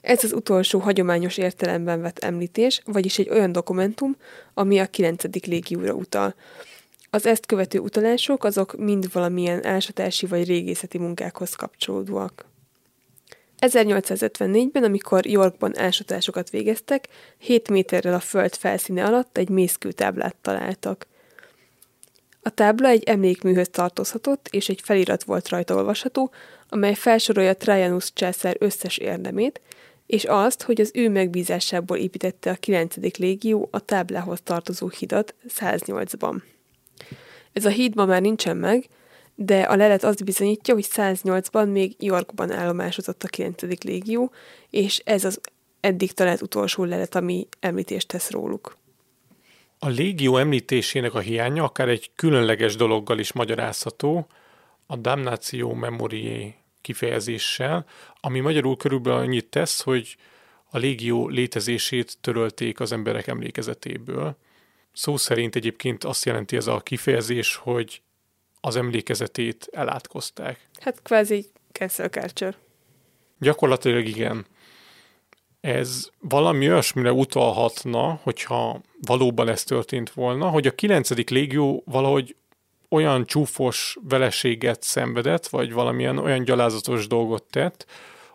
Ez 0.00 0.24
az 0.24 0.32
utolsó 0.32 0.78
hagyományos 0.78 1.36
értelemben 1.36 2.00
vett 2.00 2.18
említés, 2.18 2.82
vagyis 2.84 3.18
egy 3.18 3.28
olyan 3.28 3.52
dokumentum, 3.52 4.16
ami 4.54 4.78
a 4.78 4.86
9. 4.86 5.46
légióra 5.46 5.92
utal. 5.92 6.34
Az 7.10 7.26
ezt 7.26 7.46
követő 7.46 7.78
utalások 7.78 8.44
azok 8.44 8.76
mind 8.78 9.12
valamilyen 9.12 9.66
ásatási 9.66 10.26
vagy 10.26 10.46
régészeti 10.46 10.98
munkákhoz 10.98 11.54
kapcsolódóak. 11.54 12.44
1854-ben, 13.60 14.84
amikor 14.84 15.26
Yorkban 15.26 15.78
ásatásokat 15.78 16.50
végeztek, 16.50 17.08
7 17.38 17.70
méterrel 17.70 18.14
a 18.14 18.20
föld 18.20 18.54
felszíne 18.54 19.04
alatt 19.04 19.38
egy 19.38 19.48
mészkőtáblát 19.48 20.36
találtak. 20.40 21.06
A 22.48 22.50
tábla 22.50 22.88
egy 22.88 23.02
emlékműhöz 23.02 23.68
tartozhatott, 23.68 24.48
és 24.50 24.68
egy 24.68 24.80
felirat 24.84 25.24
volt 25.24 25.48
rajta 25.48 25.74
olvasható, 25.74 26.30
amely 26.68 26.94
felsorolja 26.94 27.56
Trajanus 27.56 28.12
császár 28.12 28.56
összes 28.58 28.96
érdemét, 28.96 29.60
és 30.06 30.24
azt, 30.24 30.62
hogy 30.62 30.80
az 30.80 30.90
ő 30.94 31.08
megbízásából 31.08 31.96
építette 31.96 32.50
a 32.50 32.54
9. 32.54 32.94
légió 33.18 33.68
a 33.70 33.80
táblához 33.80 34.40
tartozó 34.44 34.88
hidat 34.88 35.34
108-ban. 35.48 36.42
Ez 37.52 37.64
a 37.64 37.70
híd 37.70 37.94
ma 37.94 38.04
már 38.04 38.20
nincsen 38.20 38.56
meg, 38.56 38.88
de 39.34 39.60
a 39.60 39.76
lelet 39.76 40.04
azt 40.04 40.24
bizonyítja, 40.24 40.74
hogy 40.74 40.86
108-ban 40.90 41.72
még 41.72 41.94
Yorkban 41.98 42.52
állomásozott 42.52 43.22
a 43.22 43.28
9. 43.28 43.62
légió, 43.84 44.30
és 44.70 45.02
ez 45.04 45.24
az 45.24 45.40
eddig 45.80 46.12
talált 46.12 46.42
utolsó 46.42 46.84
lelet, 46.84 47.14
ami 47.14 47.48
említést 47.60 48.08
tesz 48.08 48.30
róluk. 48.30 48.76
A 49.78 49.88
légió 49.88 50.36
említésének 50.36 51.14
a 51.14 51.18
hiánya 51.18 51.64
akár 51.64 51.88
egy 51.88 52.10
különleges 52.14 52.76
dologgal 52.76 53.18
is 53.18 53.32
magyarázható, 53.32 54.26
a 54.86 54.96
damnatio 54.96 55.74
memoriae 55.74 56.54
kifejezéssel, 56.80 57.86
ami 58.20 58.40
magyarul 58.40 58.76
körülbelül 58.76 59.18
annyit 59.18 59.46
tesz, 59.46 59.80
hogy 59.82 60.16
a 60.70 60.78
légió 60.78 61.28
létezését 61.28 62.18
törölték 62.20 62.80
az 62.80 62.92
emberek 62.92 63.26
emlékezetéből. 63.26 64.36
Szó 64.92 65.16
szerint 65.16 65.56
egyébként 65.56 66.04
azt 66.04 66.24
jelenti 66.24 66.56
ez 66.56 66.66
a 66.66 66.80
kifejezés, 66.80 67.56
hogy 67.56 68.02
az 68.60 68.76
emlékezetét 68.76 69.68
elátkozták. 69.72 70.68
Hát 70.80 71.02
kvázi 71.02 71.46
cancel 71.72 72.08
culture. 72.08 72.56
Gyakorlatilag 73.38 74.06
igen. 74.06 74.46
Ez 75.60 76.10
valami 76.20 76.68
olyasmire 76.70 77.12
utalhatna, 77.12 78.20
hogyha 78.22 78.80
valóban 79.00 79.48
ez 79.48 79.62
történt 79.64 80.10
volna, 80.10 80.48
hogy 80.48 80.66
a 80.66 80.74
9. 80.74 81.30
légió 81.30 81.82
valahogy 81.86 82.36
olyan 82.88 83.26
csúfos 83.26 83.96
veleséget 84.08 84.82
szenvedett, 84.82 85.46
vagy 85.46 85.72
valamilyen 85.72 86.18
olyan 86.18 86.44
gyalázatos 86.44 87.06
dolgot 87.06 87.42
tett, 87.42 87.86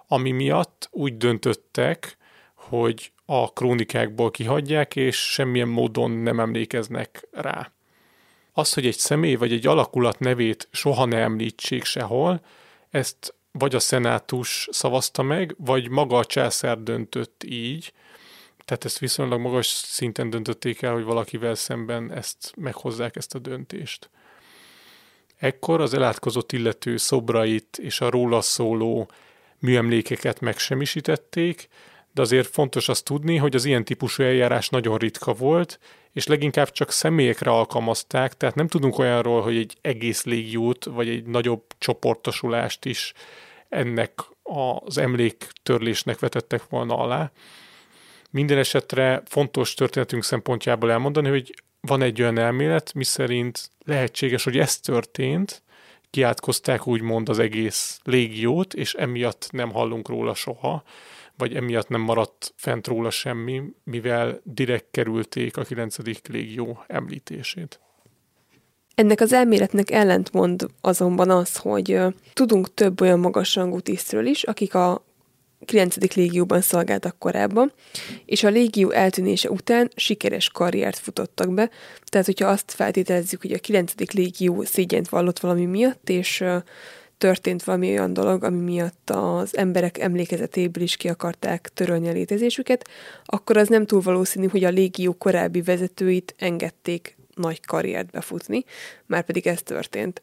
ami 0.07 0.31
miatt 0.31 0.87
úgy 0.91 1.17
döntöttek, 1.17 2.17
hogy 2.53 3.11
a 3.25 3.53
krónikákból 3.53 4.31
kihagyják, 4.31 4.95
és 4.95 5.31
semmilyen 5.31 5.67
módon 5.67 6.11
nem 6.11 6.39
emlékeznek 6.39 7.27
rá. 7.31 7.71
Az, 8.53 8.73
hogy 8.73 8.85
egy 8.85 8.97
személy 8.97 9.35
vagy 9.35 9.51
egy 9.51 9.67
alakulat 9.67 10.19
nevét 10.19 10.67
soha 10.71 11.05
ne 11.05 11.17
említsék 11.17 11.83
sehol, 11.83 12.41
ezt 12.89 13.35
vagy 13.59 13.75
a 13.75 13.79
szenátus 13.79 14.67
szavazta 14.71 15.21
meg, 15.21 15.55
vagy 15.57 15.89
maga 15.89 16.17
a 16.17 16.25
császár 16.25 16.77
döntött 16.79 17.43
így, 17.45 17.93
tehát 18.65 18.85
ezt 18.85 18.99
viszonylag 18.99 19.39
magas 19.39 19.67
szinten 19.67 20.29
döntötték 20.29 20.81
el, 20.81 20.93
hogy 20.93 21.03
valakivel 21.03 21.55
szemben 21.55 22.11
ezt 22.11 22.53
meghozzák 22.55 23.15
ezt 23.15 23.35
a 23.35 23.39
döntést. 23.39 24.09
Ekkor 25.37 25.81
az 25.81 25.93
elátkozott 25.93 26.51
illető 26.51 26.97
szobrait 26.97 27.77
és 27.77 28.01
a 28.01 28.09
róla 28.09 28.41
szóló 28.41 29.09
műemlékeket 29.59 30.39
megsemmisítették, 30.39 31.67
de 32.13 32.21
azért 32.21 32.47
fontos 32.47 32.89
azt 32.89 33.03
tudni, 33.03 33.37
hogy 33.37 33.55
az 33.55 33.65
ilyen 33.65 33.83
típusú 33.83 34.23
eljárás 34.23 34.69
nagyon 34.69 34.97
ritka 34.97 35.33
volt, 35.33 35.79
és 36.13 36.27
leginkább 36.27 36.71
csak 36.71 36.91
személyekre 36.91 37.51
alkalmazták, 37.51 38.37
tehát 38.37 38.55
nem 38.55 38.67
tudunk 38.67 38.97
olyanról, 38.97 39.41
hogy 39.41 39.57
egy 39.57 39.77
egész 39.81 40.23
légiót, 40.23 40.85
vagy 40.85 41.09
egy 41.09 41.25
nagyobb 41.25 41.63
csoportosulást 41.77 42.85
is 42.85 43.13
ennek 43.69 44.11
az 44.43 44.97
emléktörlésnek 44.97 46.19
vetettek 46.19 46.69
volna 46.69 46.97
alá. 46.97 47.31
Minden 48.29 48.57
esetre 48.57 49.21
fontos 49.25 49.73
történetünk 49.73 50.23
szempontjából 50.23 50.91
elmondani, 50.91 51.29
hogy 51.29 51.53
van 51.81 52.01
egy 52.01 52.21
olyan 52.21 52.37
elmélet, 52.37 52.93
miszerint 52.93 53.69
lehetséges, 53.85 54.43
hogy 54.43 54.57
ez 54.57 54.79
történt, 54.79 55.63
kiátkozták 56.09 56.87
úgymond 56.87 57.29
az 57.29 57.39
egész 57.39 57.99
légiót, 58.03 58.73
és 58.73 58.93
emiatt 58.93 59.47
nem 59.51 59.71
hallunk 59.71 60.07
róla 60.07 60.33
soha, 60.33 60.83
vagy 61.37 61.55
emiatt 61.55 61.87
nem 61.87 62.01
maradt 62.01 62.53
fent 62.55 62.87
róla 62.87 63.09
semmi, 63.09 63.63
mivel 63.83 64.41
direkt 64.43 64.87
kerülték 64.91 65.57
a 65.57 65.63
9. 65.63 65.97
légió 66.27 66.83
említését. 66.87 67.79
Ennek 68.95 69.21
az 69.21 69.33
elméletnek 69.33 69.91
ellentmond 69.91 70.65
azonban 70.81 71.29
az, 71.29 71.57
hogy 71.57 71.99
tudunk 72.33 72.73
több 72.73 73.01
olyan 73.01 73.19
magasrangú 73.19 73.79
tisztről 73.79 74.25
is, 74.25 74.43
akik 74.43 74.75
a 74.75 75.05
9. 75.65 76.15
légióban 76.15 76.61
szolgáltak 76.61 77.19
korábban, 77.19 77.71
és 78.25 78.43
a 78.43 78.49
légió 78.49 78.89
eltűnése 78.89 79.49
után 79.49 79.91
sikeres 79.95 80.49
karriert 80.49 80.97
futottak 80.97 81.53
be, 81.53 81.69
tehát 82.05 82.25
hogyha 82.25 82.47
azt 82.47 82.71
feltételezzük, 82.71 83.41
hogy 83.41 83.51
a 83.51 83.59
9. 83.59 83.93
légió 84.13 84.63
szégyent 84.63 85.09
vallott 85.09 85.39
valami 85.39 85.65
miatt, 85.65 86.09
és 86.09 86.43
történt 87.17 87.63
valami 87.63 87.89
olyan 87.89 88.13
dolog, 88.13 88.43
ami 88.43 88.59
miatt 88.59 89.09
az 89.09 89.57
emberek 89.57 89.97
emlékezetéből 89.97 90.83
is 90.83 90.97
ki 90.97 91.09
akarták 91.09 91.69
törölni 91.73 92.07
a 92.07 92.11
létezésüket, 92.11 92.89
akkor 93.25 93.57
az 93.57 93.67
nem 93.67 93.85
túl 93.85 94.01
valószínű, 94.01 94.47
hogy 94.47 94.63
a 94.63 94.69
légió 94.69 95.13
korábbi 95.13 95.61
vezetőit 95.61 96.35
engedték 96.37 97.17
nagy 97.35 97.65
karriert 97.65 98.11
befutni, 98.11 98.63
már 99.05 99.23
pedig 99.23 99.47
ez 99.47 99.61
történt. 99.61 100.21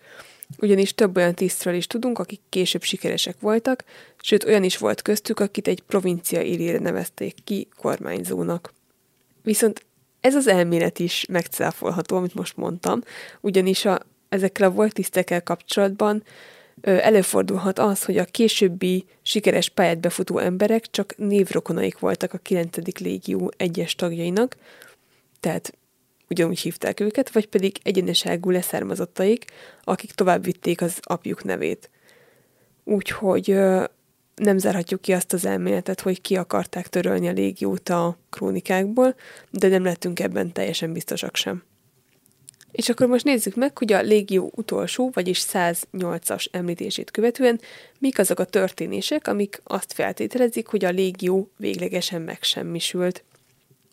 Ugyanis 0.59 0.95
több 0.95 1.17
olyan 1.17 1.35
tisztről 1.35 1.75
is 1.75 1.87
tudunk, 1.87 2.19
akik 2.19 2.41
később 2.49 2.83
sikeresek 2.83 3.41
voltak, 3.41 3.85
sőt 4.21 4.45
olyan 4.45 4.65
is 4.65 4.77
volt 4.77 5.03
köztük, 5.03 5.41
akit 5.41 5.69
egy 5.69 5.81
provincia 5.81 6.43
élére 6.43 6.79
nevezték 6.79 7.35
ki 7.45 7.69
kormányzónak. 7.77 8.73
Viszont 9.43 9.85
ez 10.21 10.35
az 10.35 10.47
elmélet 10.47 10.99
is 10.99 11.27
megcáfolható, 11.29 12.17
amit 12.17 12.35
most 12.35 12.57
mondtam, 12.57 13.01
ugyanis 13.41 13.85
a, 13.85 14.01
ezekkel 14.29 14.69
a 14.69 14.73
volt 14.73 14.93
tisztekkel 14.93 15.43
kapcsolatban 15.43 16.23
előfordulhat 16.83 17.79
az, 17.79 18.05
hogy 18.05 18.17
a 18.17 18.25
későbbi 18.25 19.05
sikeres 19.23 19.69
pályát 19.69 20.01
befutó 20.01 20.39
emberek 20.39 20.91
csak 20.91 21.17
névrokonaik 21.17 21.99
voltak 21.99 22.33
a 22.33 22.39
9. 22.39 22.99
légió 22.99 23.53
egyes 23.57 23.95
tagjainak, 23.95 24.57
tehát 25.41 25.75
ugyanúgy 26.29 26.59
hívták 26.59 27.01
őket, 27.01 27.33
vagy 27.33 27.47
pedig 27.47 27.77
egyeneságú 27.83 28.51
leszármazottaik, 28.51 29.45
akik 29.85 30.13
tovább 30.13 30.45
vitték 30.45 30.81
az 30.81 30.99
apjuk 31.03 31.45
nevét. 31.45 31.91
Úgyhogy 32.85 33.59
nem 34.35 34.59
zárhatjuk 34.59 35.01
ki 35.01 35.13
azt 35.13 35.33
az 35.33 35.45
elméletet, 35.45 36.01
hogy 36.01 36.21
ki 36.21 36.37
akarták 36.37 36.89
törölni 36.89 37.29
a 37.29 37.33
légiót 37.33 37.89
a 37.89 38.19
krónikákból, 38.31 39.15
de 39.51 39.69
nem 39.69 39.85
lettünk 39.85 40.21
ebben 40.21 40.53
teljesen 40.53 40.93
biztosak 40.93 41.37
sem. 41.37 41.63
És 42.73 42.89
akkor 42.89 43.07
most 43.07 43.25
nézzük 43.25 43.55
meg, 43.55 43.79
hogy 43.79 43.93
a 43.93 44.01
légió 44.01 44.53
utolsó, 44.55 45.11
vagyis 45.13 45.45
108-as 45.53 46.47
említését 46.51 47.11
követően 47.11 47.61
mik 47.99 48.19
azok 48.19 48.39
a 48.39 48.45
történések, 48.45 49.27
amik 49.27 49.61
azt 49.65 49.93
feltételezik, 49.93 50.67
hogy 50.67 50.85
a 50.85 50.91
légió 50.91 51.51
véglegesen 51.57 52.23
megsemmisült. 52.23 53.25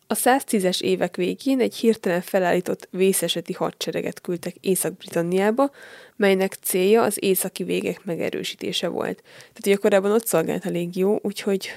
A 0.09 0.13
110-es 0.13 0.81
évek 0.81 1.15
végén 1.15 1.59
egy 1.59 1.75
hirtelen 1.75 2.21
felállított 2.21 2.87
vészeseti 2.91 3.53
hadsereget 3.53 4.21
küldtek 4.21 4.55
Észak-Britanniába, 4.61 5.71
melynek 6.15 6.53
célja 6.53 7.01
az 7.03 7.23
északi 7.23 7.63
végek 7.63 8.05
megerősítése 8.05 8.87
volt. 8.87 9.21
Tehát 9.23 9.65
ugye 9.65 9.75
korábban 9.75 10.11
ott 10.11 10.25
szolgált 10.25 10.65
a 10.65 10.69
légió, 10.69 11.19
úgyhogy 11.23 11.69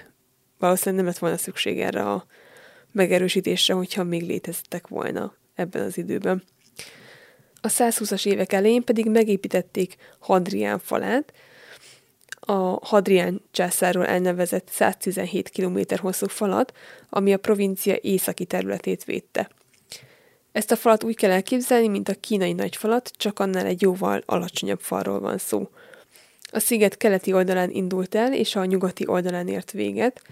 valószínűleg 0.58 1.04
nem 1.04 1.12
lett 1.12 1.20
volna 1.20 1.36
szükség 1.36 1.80
erre 1.80 2.02
a 2.02 2.26
megerősítésre, 2.92 3.74
hogyha 3.74 4.04
még 4.04 4.22
léteztek 4.22 4.88
volna 4.88 5.34
ebben 5.54 5.82
az 5.82 5.98
időben. 5.98 6.42
A 7.60 7.68
120-as 7.68 8.26
évek 8.26 8.52
elején 8.52 8.84
pedig 8.84 9.06
megépítették 9.06 9.96
Hadrián 10.18 10.78
falát, 10.78 11.32
a 12.40 12.86
Hadrián 12.86 13.42
császárról 13.50 14.06
elnevezett 14.06 14.68
117 14.68 15.50
km 15.50 15.78
hosszú 15.96 16.26
falat, 16.26 16.72
ami 17.08 17.32
a 17.32 17.38
provincia 17.38 17.94
északi 17.94 18.44
területét 18.44 19.04
védte. 19.04 19.50
Ezt 20.52 20.70
a 20.70 20.76
falat 20.76 21.04
úgy 21.04 21.16
kell 21.16 21.30
elképzelni, 21.30 21.88
mint 21.88 22.08
a 22.08 22.14
kínai 22.20 22.52
nagyfalat, 22.52 23.10
csak 23.16 23.38
annál 23.38 23.66
egy 23.66 23.82
jóval 23.82 24.22
alacsonyabb 24.26 24.80
falról 24.80 25.20
van 25.20 25.38
szó. 25.38 25.68
A 26.52 26.58
sziget 26.58 26.96
keleti 26.96 27.32
oldalán 27.32 27.70
indult 27.70 28.14
el, 28.14 28.34
és 28.34 28.56
a 28.56 28.64
nyugati 28.64 29.06
oldalán 29.06 29.48
ért 29.48 29.70
véget, 29.70 30.22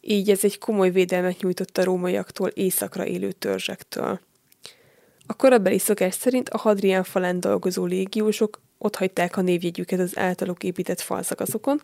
így 0.00 0.30
ez 0.30 0.44
egy 0.44 0.58
komoly 0.58 0.90
védelmet 0.90 1.40
nyújtott 1.40 1.78
a 1.78 1.84
rómaiaktól 1.84 2.48
északra 2.48 3.06
élő 3.06 3.32
törzsektől. 3.32 4.20
A 5.26 5.34
korabeli 5.34 5.78
szokás 5.78 6.14
szerint 6.14 6.48
a 6.48 6.58
Hadrián 6.58 7.04
falán 7.04 7.40
dolgozó 7.40 7.84
légiósok 7.84 8.60
hagyták 8.96 9.36
a 9.36 9.40
névjegyüket 9.40 10.00
az 10.00 10.18
általuk 10.18 10.64
épített 10.64 11.00
falszakaszokon, 11.00 11.80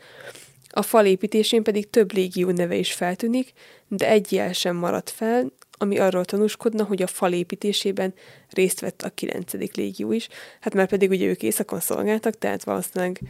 A 0.75 0.83
fal 0.83 1.07
építésén 1.07 1.63
pedig 1.63 1.91
több 1.91 2.13
légió 2.13 2.51
neve 2.51 2.75
is 2.75 2.93
feltűnik, 2.93 3.53
de 3.89 4.09
egy 4.09 4.33
jel 4.33 4.53
sem 4.53 4.77
maradt 4.77 5.11
fel, 5.11 5.53
ami 5.79 5.99
arról 5.99 6.25
tanúskodna, 6.25 6.85
hogy 6.85 7.03
a 7.03 7.07
fal 7.07 7.33
építésében 7.33 8.15
részt 8.51 8.81
vett 8.81 9.03
a 9.03 9.09
9. 9.09 9.53
légió 9.53 10.13
is, 10.13 10.29
hát 10.61 10.75
már 10.75 10.89
pedig 10.89 11.11
ugye 11.11 11.27
ők 11.27 11.43
északon 11.43 11.81
szolgáltak, 11.81 12.39
tehát 12.39 12.65
valószínűleg 12.65 13.21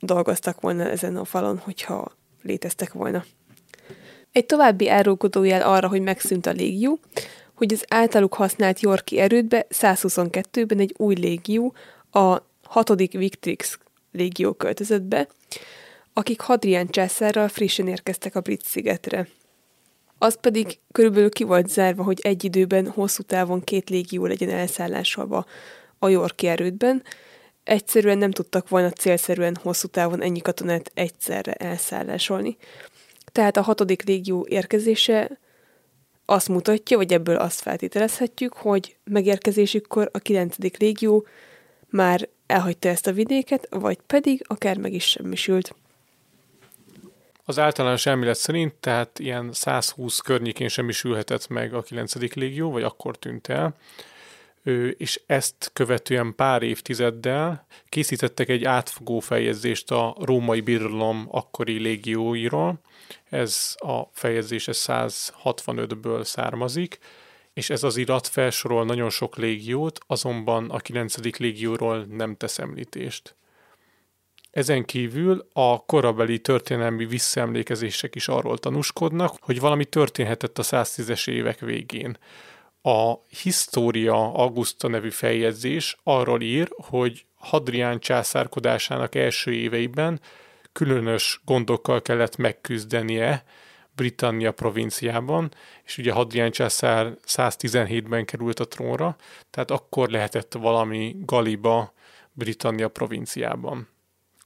dolgoztak 0.00 0.60
volna 0.60 0.90
ezen 0.90 1.16
a 1.16 1.24
falon, 1.24 1.58
hogyha 1.58 2.16
léteztek 2.42 2.92
volna. 2.92 3.24
Egy 4.32 4.46
további 4.46 4.88
árulkodójel 4.88 5.62
arra, 5.62 5.88
hogy 5.88 6.00
megszűnt 6.00 6.46
a 6.46 6.50
légió, 6.50 6.98
hogy 7.58 7.72
az 7.72 7.84
általuk 7.88 8.34
használt 8.34 8.80
Yorki 8.80 9.18
erődbe 9.18 9.66
122-ben 9.70 10.78
egy 10.78 10.94
új 10.96 11.14
légió, 11.14 11.74
a 12.10 12.42
6. 12.62 13.12
Victrix 13.12 13.78
légió 14.12 14.52
költözött 14.52 15.02
be, 15.02 15.28
akik 16.12 16.40
Hadrián 16.40 16.88
császárral 16.88 17.48
frissen 17.48 17.88
érkeztek 17.88 18.34
a 18.34 18.40
brit 18.40 18.64
szigetre. 18.64 19.28
Az 20.18 20.38
pedig 20.40 20.78
körülbelül 20.92 21.30
ki 21.30 21.44
volt 21.44 21.68
zárva, 21.68 22.02
hogy 22.02 22.20
egy 22.22 22.44
időben 22.44 22.88
hosszú 22.88 23.22
távon 23.22 23.64
két 23.64 23.90
légió 23.90 24.26
legyen 24.26 24.50
elszállásolva 24.50 25.46
a 25.98 26.08
Yorki 26.08 26.46
erődben, 26.46 27.02
egyszerűen 27.64 28.18
nem 28.18 28.30
tudtak 28.30 28.68
volna 28.68 28.90
célszerűen 28.90 29.56
hosszú 29.62 29.88
távon 29.88 30.22
ennyi 30.22 30.40
katonát 30.40 30.90
egyszerre 30.94 31.52
elszállásolni. 31.52 32.56
Tehát 33.32 33.56
a 33.56 33.62
hatodik 33.62 34.02
légió 34.02 34.46
érkezése 34.48 35.38
azt 36.30 36.48
mutatja, 36.48 36.96
vagy 36.96 37.12
ebből 37.12 37.36
azt 37.36 37.60
feltételezhetjük, 37.60 38.52
hogy 38.52 38.96
megérkezésükkor 39.04 40.10
a 40.12 40.18
kilencedik 40.18 40.76
légió 40.76 41.26
már 41.90 42.28
elhagyta 42.46 42.88
ezt 42.88 43.06
a 43.06 43.12
vidéket, 43.12 43.66
vagy 43.70 43.98
pedig 44.06 44.44
akár 44.46 44.78
meg 44.78 44.92
is 44.92 45.04
semmisült. 45.04 45.74
Az 47.44 47.58
általános 47.58 48.06
elmélet 48.06 48.36
szerint 48.36 48.74
tehát 48.74 49.18
ilyen 49.18 49.52
120 49.52 50.18
környékén 50.18 50.68
semmisülhetett 50.68 51.48
meg 51.48 51.74
a 51.74 51.82
9. 51.82 52.34
légió, 52.34 52.70
vagy 52.70 52.82
akkor 52.82 53.16
tűnt 53.16 53.46
el, 53.46 53.74
és 54.96 55.20
ezt 55.26 55.70
követően 55.72 56.34
pár 56.34 56.62
évtizeddel 56.62 57.66
készítettek 57.88 58.48
egy 58.48 58.64
átfogó 58.64 59.18
feljegyzést 59.18 59.90
a 59.90 60.16
római 60.20 60.60
birodalom 60.60 61.26
akkori 61.30 61.78
légióiról. 61.78 62.80
Ez 63.24 63.74
a 63.76 64.02
feljegyzés 64.12 64.68
165-ből 64.70 66.24
származik, 66.24 66.98
és 67.52 67.70
ez 67.70 67.82
az 67.82 67.96
irat 67.96 68.26
felsorol 68.26 68.84
nagyon 68.84 69.10
sok 69.10 69.36
légiót, 69.36 69.98
azonban 70.06 70.70
a 70.70 70.78
9. 70.78 71.38
légióról 71.38 72.04
nem 72.10 72.36
tesz 72.36 72.58
említést. 72.58 73.36
Ezen 74.50 74.84
kívül 74.84 75.48
a 75.52 75.84
korabeli 75.84 76.38
történelmi 76.40 77.06
visszaemlékezések 77.06 78.14
is 78.14 78.28
arról 78.28 78.58
tanúskodnak, 78.58 79.34
hogy 79.40 79.60
valami 79.60 79.84
történhetett 79.84 80.58
a 80.58 80.62
110-es 80.62 81.28
évek 81.30 81.60
végén. 81.60 82.16
A 82.88 83.24
História 83.42 84.32
Augusta 84.34 84.88
nevű 84.88 85.10
feljegyzés 85.10 85.96
arról 86.02 86.42
ír, 86.42 86.68
hogy 86.76 87.24
Hadrián 87.34 87.98
császárkodásának 87.98 89.14
első 89.14 89.52
éveiben 89.52 90.20
különös 90.72 91.40
gondokkal 91.44 92.02
kellett 92.02 92.36
megküzdenie 92.36 93.44
Britannia 93.94 94.52
provinciában, 94.52 95.50
és 95.84 95.98
ugye 95.98 96.12
Hadrián 96.12 96.50
császár 96.50 97.16
117-ben 97.26 98.24
került 98.24 98.60
a 98.60 98.68
trónra, 98.68 99.16
tehát 99.50 99.70
akkor 99.70 100.08
lehetett 100.08 100.54
valami 100.54 101.16
galiba 101.20 101.92
Britannia 102.32 102.88
provinciában. 102.88 103.88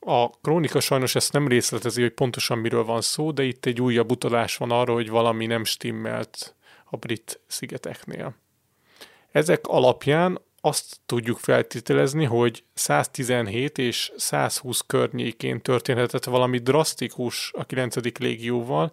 A 0.01 0.31
krónika 0.31 0.81
sajnos 0.81 1.15
ezt 1.15 1.33
nem 1.33 1.49
részletezi, 1.49 2.03
hogy 2.03 2.13
pontosan 2.13 2.59
miről 2.59 2.85
van 2.85 3.01
szó, 3.01 3.31
de 3.31 3.43
itt 3.43 3.67
egy 3.67 3.81
újabb 3.81 4.11
utalás 4.11 4.57
van 4.57 4.71
arra, 4.71 4.93
hogy 4.93 5.09
valami 5.09 5.47
nem 5.47 5.65
stimmelt 5.65 6.55
a 6.93 6.97
brit 6.97 7.41
szigeteknél. 7.47 8.35
Ezek 9.31 9.67
alapján 9.67 10.41
azt 10.61 10.97
tudjuk 11.07 11.39
feltételezni, 11.39 12.25
hogy 12.25 12.65
117 12.75 13.79
és 13.79 14.13
120 14.17 14.81
környékén 14.87 15.61
történhetett 15.61 16.25
valami 16.25 16.59
drasztikus 16.59 17.51
a 17.57 17.65
9. 17.65 18.19
légióval, 18.19 18.93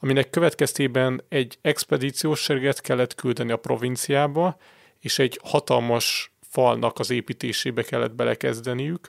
aminek 0.00 0.30
következtében 0.30 1.24
egy 1.28 1.58
expedíciós 1.62 2.40
serget 2.40 2.80
kellett 2.80 3.14
küldeni 3.14 3.52
a 3.52 3.56
provinciába, 3.56 4.56
és 4.98 5.18
egy 5.18 5.40
hatalmas 5.42 6.32
falnak 6.40 6.98
az 6.98 7.10
építésébe 7.10 7.82
kellett 7.82 8.14
belekezdeniük, 8.14 9.08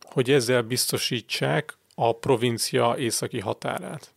hogy 0.00 0.30
ezzel 0.30 0.62
biztosítsák 0.62 1.78
a 1.94 2.18
provincia 2.18 2.94
északi 2.98 3.40
határát. 3.40 4.14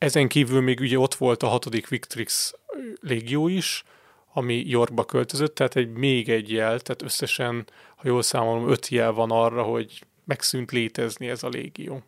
Ezen 0.00 0.28
kívül 0.28 0.60
még 0.60 0.80
ugye 0.80 0.98
ott 0.98 1.14
volt 1.14 1.42
a 1.42 1.46
hatodik 1.46 1.88
Victrix 1.88 2.54
légió 3.00 3.48
is, 3.48 3.84
ami 4.32 4.62
Yorkba 4.66 5.04
költözött, 5.04 5.54
tehát 5.54 5.76
egy 5.76 5.92
még 5.92 6.28
egy 6.28 6.52
jel, 6.52 6.80
tehát 6.80 7.02
összesen, 7.02 7.66
ha 7.96 8.08
jól 8.08 8.22
számolom, 8.22 8.70
öt 8.70 8.88
jel 8.88 9.12
van 9.12 9.30
arra, 9.30 9.62
hogy 9.62 10.04
megszűnt 10.24 10.70
létezni 10.70 11.28
ez 11.28 11.42
a 11.42 11.48
légió. 11.48 12.02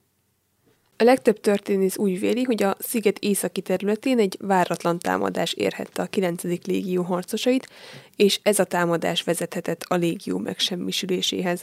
A 0.97 1.05
legtöbb 1.05 1.41
történész 1.41 1.97
úgy 1.97 2.21
véli, 2.21 2.43
hogy 2.43 2.63
a 2.63 2.77
sziget 2.79 3.19
északi 3.19 3.61
területén 3.61 4.19
egy 4.19 4.37
váratlan 4.41 4.99
támadás 4.99 5.53
érhette 5.53 6.03
a 6.03 6.07
9. 6.07 6.43
légió 6.43 7.03
harcosait, 7.03 7.69
és 8.17 8.41
ez 8.43 8.59
a 8.59 8.65
támadás 8.65 9.23
vezethetett 9.23 9.83
a 9.83 9.95
légió 9.95 10.39
megsemmisüléséhez. 10.39 11.63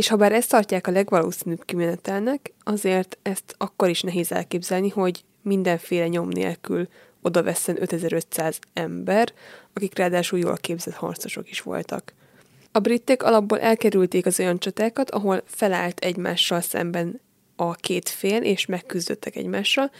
És 0.00 0.08
ha 0.08 0.16
bár 0.16 0.32
ezt 0.32 0.50
tartják 0.50 0.86
a 0.86 0.90
legvalószínűbb 0.90 1.64
kimenetelnek, 1.64 2.52
azért 2.64 3.18
ezt 3.22 3.54
akkor 3.58 3.88
is 3.88 4.00
nehéz 4.00 4.32
elképzelni, 4.32 4.88
hogy 4.88 5.24
mindenféle 5.42 6.08
nyom 6.08 6.28
nélkül 6.28 6.88
oda 7.22 7.42
vesszen 7.42 7.82
5500 7.82 8.58
ember, 8.72 9.32
akik 9.72 9.98
ráadásul 9.98 10.38
jól 10.38 10.56
képzett 10.56 10.94
harcosok 10.94 11.50
is 11.50 11.60
voltak. 11.60 12.12
A 12.72 12.78
britek 12.78 13.22
alapból 13.22 13.60
elkerülték 13.60 14.26
az 14.26 14.40
olyan 14.40 14.58
csatákat, 14.58 15.10
ahol 15.10 15.42
felállt 15.46 15.98
egymással 15.98 16.60
szemben 16.60 17.20
a 17.56 17.72
két 17.72 18.08
fél, 18.08 18.42
és 18.42 18.66
megküzdöttek 18.66 19.36
egymással, 19.36 19.90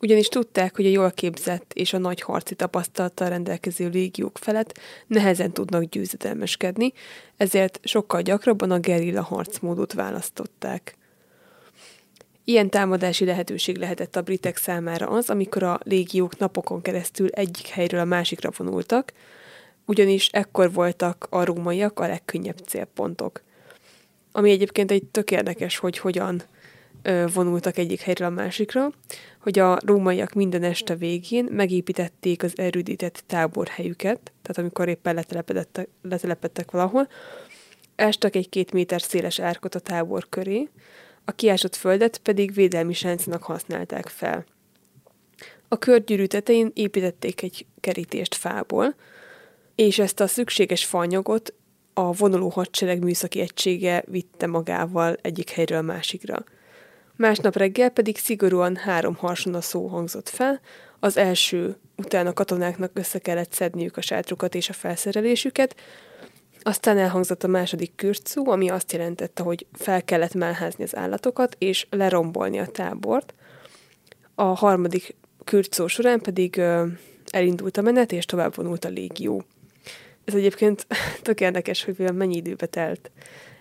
ugyanis 0.00 0.28
tudták, 0.28 0.76
hogy 0.76 0.86
a 0.86 0.90
jól 0.90 1.10
képzett 1.10 1.72
és 1.74 1.92
a 1.92 1.98
nagy 1.98 2.20
harci 2.20 2.54
tapasztalattal 2.54 3.28
rendelkező 3.28 3.88
légiók 3.88 4.38
felett 4.38 4.78
nehezen 5.06 5.52
tudnak 5.52 5.82
győzedelmeskedni, 5.82 6.92
ezért 7.36 7.80
sokkal 7.84 8.22
gyakrabban 8.22 8.70
a 8.70 8.78
gerilla 8.78 9.22
harcmódot 9.22 9.92
választották. 9.92 10.96
Ilyen 12.44 12.70
támadási 12.70 13.24
lehetőség 13.24 13.76
lehetett 13.76 14.16
a 14.16 14.22
britek 14.22 14.56
számára 14.56 15.08
az, 15.08 15.30
amikor 15.30 15.62
a 15.62 15.80
légiók 15.82 16.38
napokon 16.38 16.82
keresztül 16.82 17.28
egyik 17.28 17.66
helyről 17.66 18.00
a 18.00 18.04
másikra 18.04 18.50
vonultak, 18.56 19.12
ugyanis 19.84 20.28
ekkor 20.28 20.72
voltak 20.72 21.26
a 21.30 21.44
rómaiak 21.44 22.00
a 22.00 22.06
legkönnyebb 22.06 22.58
célpontok. 22.58 23.42
Ami 24.32 24.50
egyébként 24.50 24.90
egy 24.90 25.04
tök 25.04 25.30
érdekes, 25.30 25.76
hogy 25.76 25.98
hogyan 25.98 26.42
vonultak 27.32 27.78
egyik 27.78 28.00
helyről 28.00 28.26
a 28.26 28.30
másikra, 28.30 28.90
hogy 29.46 29.58
a 29.58 29.78
rómaiak 29.84 30.32
minden 30.32 30.62
este 30.62 30.94
végén 30.94 31.48
megépítették 31.50 32.42
az 32.42 32.52
erődített 32.58 33.22
táborhelyüket, 33.26 34.32
tehát 34.42 34.58
amikor 34.58 34.88
éppen 34.88 35.24
letelepedtek 36.02 36.70
valahol, 36.70 37.08
ástak 37.96 38.36
egy 38.36 38.48
két 38.48 38.72
méter 38.72 39.02
széles 39.02 39.38
árkot 39.38 39.74
a 39.74 39.78
tábor 39.78 40.28
köré, 40.28 40.68
a 41.24 41.32
kiásott 41.32 41.74
földet 41.74 42.18
pedig 42.18 42.54
védelmi 42.54 42.92
sáncnak 42.92 43.42
használták 43.42 44.08
fel. 44.08 44.44
A 45.68 45.78
körgyűrű 45.78 46.24
tetején 46.26 46.70
építették 46.74 47.42
egy 47.42 47.66
kerítést 47.80 48.34
fából, 48.34 48.94
és 49.74 49.98
ezt 49.98 50.20
a 50.20 50.26
szükséges 50.26 50.84
fanyagot 50.84 51.54
a 51.94 52.12
vonuló 52.12 52.48
hadsereg 52.48 53.02
műszaki 53.02 53.40
egysége 53.40 54.04
vitte 54.06 54.46
magával 54.46 55.16
egyik 55.22 55.50
helyről 55.50 55.82
másikra– 55.82 56.44
Másnap 57.16 57.56
reggel 57.56 57.90
pedig 57.90 58.18
szigorúan 58.18 58.76
három 58.76 59.14
harsona 59.14 59.60
szó 59.60 59.86
hangzott 59.86 60.28
fel, 60.28 60.60
az 61.00 61.16
első 61.16 61.76
után 61.96 62.26
a 62.26 62.32
katonáknak 62.32 62.90
össze 62.94 63.18
kellett 63.18 63.52
szedniük 63.52 63.96
a 63.96 64.00
sátrukat 64.00 64.54
és 64.54 64.68
a 64.68 64.72
felszerelésüket, 64.72 65.74
aztán 66.62 66.98
elhangzott 66.98 67.44
a 67.44 67.48
második 67.48 67.92
kürtszó, 67.94 68.50
ami 68.50 68.68
azt 68.68 68.92
jelentette, 68.92 69.42
hogy 69.42 69.66
fel 69.72 70.04
kellett 70.04 70.34
melházni 70.34 70.84
az 70.84 70.96
állatokat 70.96 71.56
és 71.58 71.86
lerombolni 71.90 72.58
a 72.58 72.66
tábort. 72.66 73.34
A 74.34 74.42
harmadik 74.42 75.14
kürtszó 75.44 75.86
során 75.86 76.20
pedig 76.20 76.56
ö, 76.56 76.86
elindult 77.30 77.76
a 77.76 77.82
menet, 77.82 78.12
és 78.12 78.24
tovább 78.24 78.54
vonult 78.54 78.84
a 78.84 78.88
légió. 78.88 79.44
Ez 80.24 80.34
egyébként 80.34 80.86
tök 81.22 81.40
érdekes, 81.40 81.84
hogy 81.84 82.12
mennyi 82.14 82.36
időbe 82.36 82.66
telt 82.66 83.10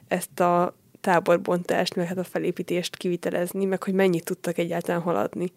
ezt 0.08 0.40
a 0.40 0.76
táborbontást, 1.06 1.96
meg 1.96 2.08
hát 2.08 2.18
a 2.18 2.24
felépítést 2.24 2.96
kivitelezni, 2.96 3.66
meg 3.66 3.84
hogy 3.84 3.94
mennyit 3.94 4.24
tudtak 4.24 4.58
egyáltalán 4.58 5.02
haladni 5.02 5.52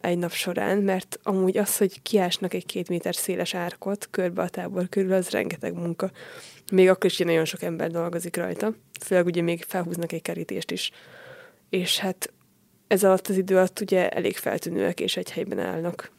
egy 0.00 0.18
nap 0.18 0.32
során, 0.32 0.78
mert 0.78 1.18
amúgy 1.22 1.58
az, 1.58 1.76
hogy 1.76 2.02
kiásnak 2.02 2.54
egy 2.54 2.66
két 2.66 2.88
méter 2.88 3.14
széles 3.14 3.54
árkot 3.54 4.08
körbe 4.10 4.42
a 4.42 4.48
tábor 4.48 4.88
körül, 4.88 5.12
az 5.12 5.30
rengeteg 5.30 5.74
munka. 5.74 6.10
Még 6.72 6.88
akkor 6.88 7.04
is 7.04 7.18
nagyon 7.18 7.44
sok 7.44 7.62
ember 7.62 7.90
dolgozik 7.90 8.36
rajta, 8.36 8.74
főleg 9.00 9.26
ugye 9.26 9.42
még 9.42 9.62
felhúznak 9.62 10.12
egy 10.12 10.22
kerítést 10.22 10.70
is. 10.70 10.90
és 11.70 11.98
hát 11.98 12.32
ez 12.86 13.04
alatt 13.04 13.28
az 13.28 13.36
idő 13.36 13.56
alatt 13.56 13.80
ugye 13.80 14.08
elég 14.08 14.36
feltűnőek 14.36 15.00
és 15.00 15.16
egy 15.16 15.30
helyben 15.30 15.58
állnak. 15.58 16.10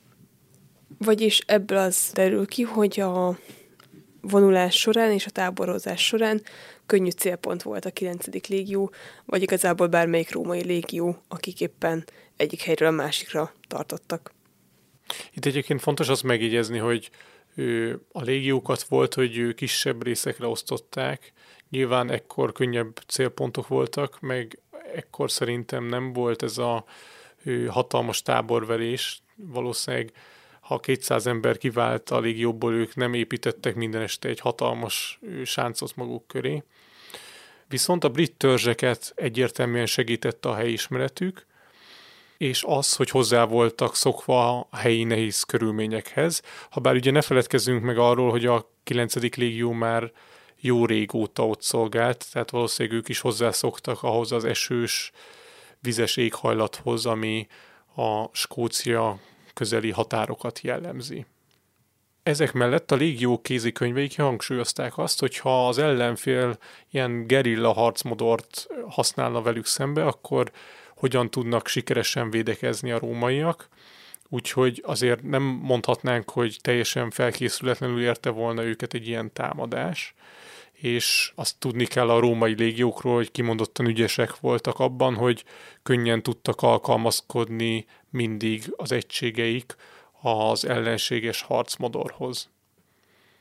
Vagyis 0.97 1.39
ebből 1.39 1.77
az 1.77 2.11
derül 2.13 2.47
ki, 2.47 2.61
hogy 2.61 2.99
a 2.99 3.37
vonulás 4.23 4.75
során 4.75 5.11
és 5.11 5.25
a 5.25 5.29
táborozás 5.29 6.05
során 6.05 6.41
könnyű 6.85 7.09
célpont 7.09 7.63
volt 7.63 7.85
a 7.85 7.91
9. 7.91 8.47
légió, 8.47 8.93
vagy 9.25 9.41
igazából 9.41 9.87
bármelyik 9.87 10.31
római 10.31 10.63
légió, 10.63 11.23
akik 11.27 11.61
éppen 11.61 12.05
egyik 12.35 12.61
helyről 12.61 12.87
a 12.87 12.91
másikra 12.91 13.53
tartottak. 13.67 14.33
Itt 15.33 15.45
egyébként 15.45 15.81
fontos 15.81 16.09
azt 16.09 16.23
megjegyezni, 16.23 16.77
hogy 16.77 17.09
a 18.11 18.21
légiókat 18.21 18.83
volt, 18.83 19.13
hogy 19.13 19.53
kisebb 19.55 20.03
részekre 20.03 20.47
osztották. 20.47 21.33
Nyilván 21.69 22.11
ekkor 22.11 22.51
könnyebb 22.51 22.97
célpontok 23.07 23.67
voltak, 23.67 24.19
meg 24.19 24.59
ekkor 24.95 25.31
szerintem 25.31 25.85
nem 25.85 26.13
volt 26.13 26.43
ez 26.43 26.57
a 26.57 26.85
hatalmas 27.67 28.21
táborverés. 28.21 29.21
Valószínűleg 29.35 30.11
ha 30.63 30.79
200 30.79 31.27
ember 31.27 31.57
kivált 31.57 32.09
a 32.09 32.19
légióból, 32.19 32.73
ők 32.73 32.95
nem 32.95 33.13
építettek 33.13 33.75
minden 33.75 34.01
este 34.01 34.29
egy 34.29 34.39
hatalmas 34.39 35.19
sáncot 35.45 35.95
maguk 35.95 36.27
köré. 36.27 36.63
Viszont 37.67 38.03
a 38.03 38.09
brit 38.09 38.35
törzseket 38.35 39.13
egyértelműen 39.15 39.85
segítette 39.85 40.49
a 40.49 40.55
helyismeretük, 40.55 41.45
és 42.37 42.63
az, 42.67 42.95
hogy 42.95 43.09
hozzá 43.09 43.43
voltak 43.43 43.95
szokva 43.95 44.59
a 44.59 44.77
helyi 44.77 45.03
nehéz 45.03 45.41
körülményekhez. 45.41 46.41
Habár 46.69 46.95
ugye 46.95 47.11
ne 47.11 47.21
feledkezzünk 47.21 47.83
meg 47.83 47.97
arról, 47.97 48.29
hogy 48.31 48.45
a 48.45 48.69
9. 48.83 49.35
légió 49.35 49.71
már 49.71 50.11
jó 50.59 50.85
régóta 50.85 51.47
ott 51.47 51.61
szolgált, 51.61 52.25
tehát 52.31 52.49
valószínűleg 52.49 52.97
ők 52.97 53.09
is 53.09 53.19
hozzászoktak 53.19 54.03
ahhoz 54.03 54.31
az 54.31 54.45
esős, 54.45 55.11
vizes 55.79 56.17
éghajlathoz, 56.17 57.05
ami 57.05 57.47
a 57.95 58.25
Skócia 58.31 59.19
közeli 59.53 59.91
határokat 59.91 60.61
jellemzi. 60.61 61.25
Ezek 62.23 62.53
mellett 62.53 62.91
a 62.91 62.95
légió 62.95 63.41
kézikönyvei 63.41 64.07
kihangsúlyozták 64.07 64.97
azt, 64.97 65.19
hogy 65.19 65.37
ha 65.37 65.67
az 65.67 65.77
ellenfél 65.77 66.57
ilyen 66.91 67.27
gerilla 67.27 67.73
harcmodort 67.73 68.67
használna 68.87 69.41
velük 69.41 69.65
szembe, 69.65 70.05
akkor 70.05 70.51
hogyan 70.95 71.29
tudnak 71.29 71.67
sikeresen 71.67 72.29
védekezni 72.29 72.91
a 72.91 72.99
rómaiak, 72.99 73.67
úgyhogy 74.29 74.83
azért 74.85 75.23
nem 75.23 75.43
mondhatnánk, 75.43 76.29
hogy 76.29 76.57
teljesen 76.61 77.09
felkészületlenül 77.09 78.01
érte 78.01 78.29
volna 78.29 78.63
őket 78.63 78.93
egy 78.93 79.07
ilyen 79.07 79.33
támadás, 79.33 80.15
és 80.83 81.31
azt 81.35 81.59
tudni 81.59 81.85
kell 81.85 82.09
a 82.09 82.19
római 82.19 82.53
légiókról, 82.55 83.15
hogy 83.15 83.31
kimondottan 83.31 83.85
ügyesek 83.85 84.39
voltak 84.39 84.79
abban, 84.79 85.15
hogy 85.15 85.43
könnyen 85.83 86.23
tudtak 86.23 86.61
alkalmazkodni 86.61 87.85
mindig 88.09 88.73
az 88.75 88.91
egységeik 88.91 89.75
az 90.21 90.65
ellenséges 90.65 91.41
harcmodorhoz. 91.41 92.49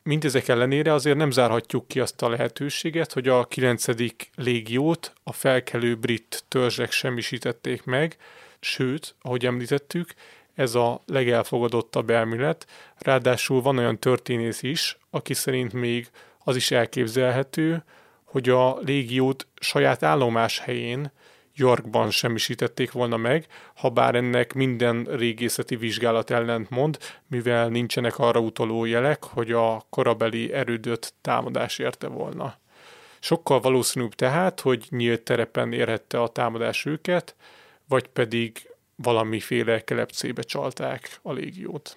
Mindezek 0.02 0.48
ellenére 0.48 0.92
azért 0.92 1.16
nem 1.16 1.30
zárhatjuk 1.30 1.88
ki 1.88 2.00
azt 2.00 2.22
a 2.22 2.28
lehetőséget, 2.28 3.12
hogy 3.12 3.28
a 3.28 3.44
9. 3.44 3.86
légiót 4.34 5.12
a 5.22 5.32
felkelő 5.32 5.96
brit 5.96 6.44
törzsek 6.48 6.92
semmisítették 6.92 7.84
meg, 7.84 8.16
sőt, 8.60 9.14
ahogy 9.20 9.46
említettük, 9.46 10.14
ez 10.54 10.74
a 10.74 11.02
legelfogadottabb 11.06 12.10
elmélet, 12.10 12.66
ráadásul 12.98 13.62
van 13.62 13.78
olyan 13.78 13.98
történész 13.98 14.62
is, 14.62 14.98
aki 15.10 15.34
szerint 15.34 15.72
még 15.72 16.10
az 16.44 16.56
is 16.56 16.70
elképzelhető, 16.70 17.84
hogy 18.24 18.48
a 18.48 18.78
légiót 18.78 19.46
saját 19.60 20.02
állomás 20.02 20.58
helyén 20.58 21.12
Yorkban 21.54 22.10
semmisítették 22.10 22.92
volna 22.92 23.16
meg, 23.16 23.46
ha 23.74 23.88
bár 23.88 24.14
ennek 24.14 24.52
minden 24.52 25.04
régészeti 25.04 25.76
vizsgálat 25.76 26.30
ellent 26.30 26.70
mond, 26.70 26.98
mivel 27.26 27.68
nincsenek 27.68 28.18
arra 28.18 28.40
utaló 28.40 28.84
jelek, 28.84 29.24
hogy 29.24 29.52
a 29.52 29.86
korabeli 29.90 30.52
erődöt 30.52 31.14
támadás 31.20 31.78
érte 31.78 32.06
volna. 32.06 32.56
Sokkal 33.20 33.60
valószínűbb 33.60 34.14
tehát, 34.14 34.60
hogy 34.60 34.86
nyílt 34.90 35.22
terepen 35.22 35.72
érhette 35.72 36.20
a 36.20 36.28
támadás 36.28 36.84
őket, 36.84 37.36
vagy 37.88 38.08
pedig 38.08 38.70
valamiféle 38.96 39.84
kelepcébe 39.84 40.42
csalták 40.42 41.18
a 41.22 41.32
légiót. 41.32 41.96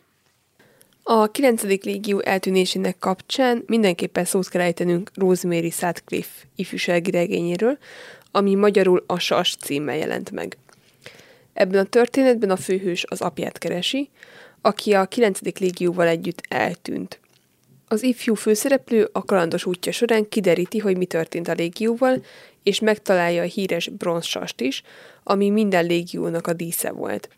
A 1.07 1.31
9. 1.31 1.63
légió 1.83 2.19
eltűnésének 2.19 2.97
kapcsán 2.99 3.63
mindenképpen 3.67 4.25
szót 4.25 4.49
kell 4.49 4.61
ejtenünk 4.61 5.11
Rosemary 5.13 5.69
Sutcliffe 5.69 6.45
ifjúsági 6.55 7.11
regényéről, 7.11 7.77
ami 8.31 8.55
magyarul 8.55 9.03
a 9.07 9.19
Sas 9.19 9.55
címmel 9.55 9.97
jelent 9.97 10.31
meg. 10.31 10.57
Ebben 11.53 11.85
a 11.85 11.89
történetben 11.89 12.49
a 12.49 12.55
főhős 12.55 13.05
az 13.07 13.21
apját 13.21 13.57
keresi, 13.57 14.09
aki 14.61 14.93
a 14.93 15.05
9. 15.05 15.39
légióval 15.59 16.07
együtt 16.07 16.41
eltűnt. 16.49 17.19
Az 17.87 18.03
ifjú 18.03 18.33
főszereplő 18.33 19.09
a 19.11 19.25
kalandos 19.25 19.65
útja 19.65 19.91
során 19.91 20.29
kideríti, 20.29 20.77
hogy 20.77 20.97
mi 20.97 21.05
történt 21.05 21.47
a 21.47 21.53
légióval, 21.53 22.23
és 22.63 22.79
megtalálja 22.79 23.41
a 23.41 23.45
híres 23.45 23.87
bronzsast 23.87 24.61
is, 24.61 24.81
ami 25.23 25.49
minden 25.49 25.85
légiónak 25.85 26.47
a 26.47 26.53
dísze 26.53 26.91
volt. 26.91 27.29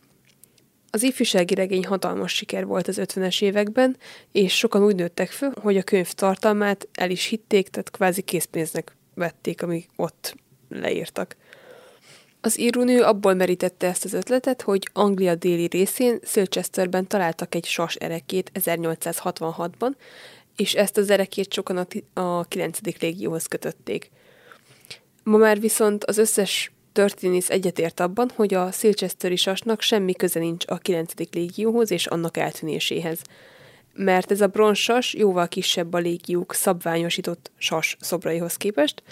Az 0.97 1.03
ifjúsági 1.03 1.55
regény 1.55 1.86
hatalmas 1.86 2.33
siker 2.33 2.65
volt 2.65 2.88
az 2.88 2.99
50-es 3.01 3.41
években, 3.41 3.97
és 4.31 4.57
sokan 4.57 4.83
úgy 4.83 4.95
nőttek 4.95 5.29
föl, 5.29 5.53
hogy 5.62 5.77
a 5.77 5.83
könyv 5.83 6.12
tartalmát 6.12 6.88
el 6.93 7.10
is 7.10 7.25
hitték, 7.25 7.69
tehát 7.69 7.91
kvázi 7.91 8.21
készpénznek 8.21 8.95
vették, 9.13 9.62
amik 9.62 9.89
ott 9.95 10.36
leírtak. 10.69 11.36
Az 12.41 12.60
írónő 12.60 13.01
abból 13.01 13.33
merítette 13.33 13.88
ezt 13.88 14.05
az 14.05 14.13
ötletet, 14.13 14.62
hogy 14.62 14.89
Anglia 14.93 15.36
déli 15.36 15.65
részén, 15.65 16.19
Silchesterben 16.23 17.07
találtak 17.07 17.55
egy 17.55 17.65
sas 17.65 17.95
erekét 17.95 18.51
1866-ban, 18.53 19.91
és 20.55 20.73
ezt 20.73 20.97
az 20.97 21.10
erekét 21.10 21.53
sokan 21.53 21.77
a, 21.77 22.19
a 22.21 22.43
9. 22.43 22.79
légióhoz 22.99 23.45
kötötték. 23.45 24.10
Ma 25.23 25.38
már 25.38 25.60
viszont 25.60 26.03
az 26.03 26.17
összes 26.17 26.71
történész 26.97 27.49
egyetért 27.49 27.99
abban, 27.99 28.31
hogy 28.36 28.53
a 28.53 28.71
Silchesteri 28.71 29.36
sasnak 29.36 29.81
semmi 29.81 30.13
köze 30.13 30.39
nincs 30.39 30.63
a 30.67 30.77
9. 30.77 31.13
légióhoz 31.31 31.91
és 31.91 32.05
annak 32.05 32.38
eltűnéséhez– 32.38 33.21
mert 33.97 34.31
ez 34.31 34.41
a 34.41 34.47
bronzsas 34.47 35.13
jóval 35.13 35.47
kisebb 35.47 35.93
a 35.93 35.97
légiók 35.97 36.53
szabványosított 36.53 37.51
sas 37.57 37.97
szobraihoz 37.99 38.55
képest, 38.55 39.03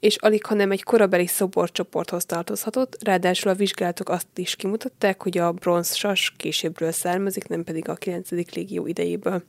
és 0.00 0.16
alig, 0.16 0.44
hanem 0.44 0.70
egy 0.70 0.82
korabeli 0.82 1.26
szoborcsoporthoz 1.26 2.24
tartozhatott, 2.24 2.96
ráadásul 3.04 3.50
a 3.50 3.54
vizsgálatok 3.54 4.08
azt 4.08 4.26
is 4.34 4.56
kimutatták, 4.56 5.22
hogy 5.22 5.38
a 5.38 5.52
bronzsas 5.52 6.32
későbbről 6.36 6.92
származik, 6.92 7.48
nem 7.48 7.64
pedig 7.64 7.88
a 7.88 7.94
9. 7.94 8.30
légió 8.30 8.86
idejéből. 8.86 9.42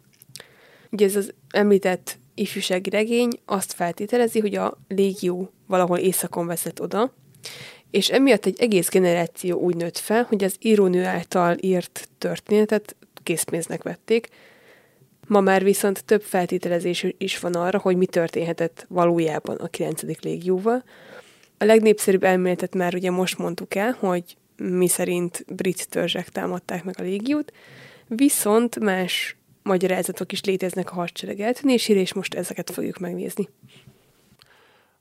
Ugye 0.92 1.06
ez 1.06 1.16
az 1.16 1.34
említett 1.50 2.18
ifjúsági 2.34 2.90
regény 2.90 3.40
azt 3.46 3.74
feltételezi, 3.74 4.40
hogy 4.40 4.56
a 4.56 4.78
légió 4.88 5.52
valahol 5.68 5.98
északon 5.98 6.48
veszett 6.48 6.82
oda, 6.82 7.14
és 7.96 8.10
emiatt 8.10 8.46
egy 8.46 8.60
egész 8.60 8.90
generáció 8.90 9.60
úgy 9.60 9.76
nőtt 9.76 9.98
fel, 9.98 10.24
hogy 10.24 10.44
az 10.44 10.56
írónő 10.60 11.04
által 11.04 11.56
írt 11.60 12.10
történetet 12.18 12.96
készpénznek 13.24 13.84
vették, 13.84 14.28
Ma 15.28 15.42
már 15.42 15.64
viszont 15.64 16.06
több 16.06 16.22
feltételezés 16.22 17.06
is 17.18 17.40
van 17.40 17.54
arra, 17.54 17.80
hogy 17.80 17.98
mi 17.98 18.06
történhetett 18.06 18.86
valójában 18.90 19.56
a 19.56 19.68
9. 19.68 20.02
légióval. 20.22 20.84
A 21.58 21.64
legnépszerűbb 21.64 22.24
elméletet 22.24 22.76
már 22.76 22.96
ugye 22.96 23.12
most 23.12 23.38
mondtuk 23.38 23.76
el, 23.76 23.98
hogy 24.00 24.38
mi 24.58 24.88
szerint 24.88 25.46
brit 25.48 25.90
törzsek 25.90 26.30
támadták 26.30 26.84
meg 26.84 26.96
a 26.98 27.04
légiót, 27.04 27.54
viszont 28.08 28.80
más 28.80 29.38
magyarázatok 29.64 30.32
is 30.32 30.44
léteznek 30.44 30.92
a 30.92 30.96
hadsereg 30.96 31.40
eltűnésére, 31.40 32.00
és 32.00 32.14
most 32.14 32.34
ezeket 32.34 32.70
fogjuk 32.70 32.98
megnézni. 32.98 33.50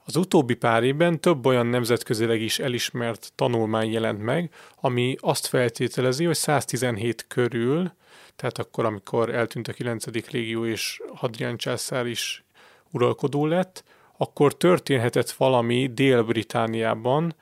Az 0.07 0.17
utóbbi 0.17 0.55
pár 0.55 0.83
évben 0.83 1.21
több 1.21 1.47
olyan 1.47 1.67
nemzetközileg 1.67 2.41
is 2.41 2.59
elismert 2.59 3.33
tanulmány 3.35 3.93
jelent 3.93 4.23
meg, 4.23 4.51
ami 4.81 5.17
azt 5.21 5.47
feltételezi, 5.47 6.25
hogy 6.25 6.35
117 6.35 7.25
körül 7.29 7.93
tehát 8.37 8.59
akkor, 8.59 8.85
amikor 8.85 9.35
eltűnt 9.35 9.69
a 9.69 9.73
9. 9.73 10.31
légió 10.31 10.67
és 10.67 11.03
Hadrian 11.15 11.57
császár 11.57 12.07
is 12.07 12.45
uralkodó 12.91 13.47
lett, 13.47 13.85
akkor 14.17 14.57
történhetett 14.57 15.31
valami 15.31 15.91
Dél-Britániában, 15.95 17.35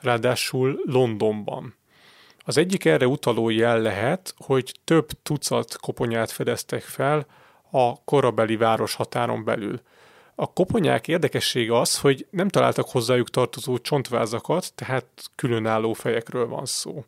ráadásul 0.00 0.80
Londonban. 0.84 1.74
Az 2.38 2.56
egyik 2.56 2.84
erre 2.84 3.06
utaló 3.06 3.50
jel 3.50 3.80
lehet, 3.80 4.34
hogy 4.36 4.74
több 4.84 5.08
tucat 5.22 5.76
koponyát 5.76 6.30
fedeztek 6.30 6.82
fel 6.82 7.26
a 7.70 8.04
korabeli 8.04 8.56
város 8.56 8.94
határon 8.94 9.44
belül. 9.44 9.80
A 10.40 10.52
koponyák 10.52 11.08
érdekessége 11.08 11.78
az, 11.78 11.98
hogy 11.98 12.26
nem 12.30 12.48
találtak 12.48 12.88
hozzájuk 12.90 13.30
tartozó 13.30 13.78
csontvázakat, 13.78 14.72
tehát 14.74 15.06
különálló 15.34 15.92
fejekről 15.92 16.46
van 16.48 16.66
szó. 16.66 17.04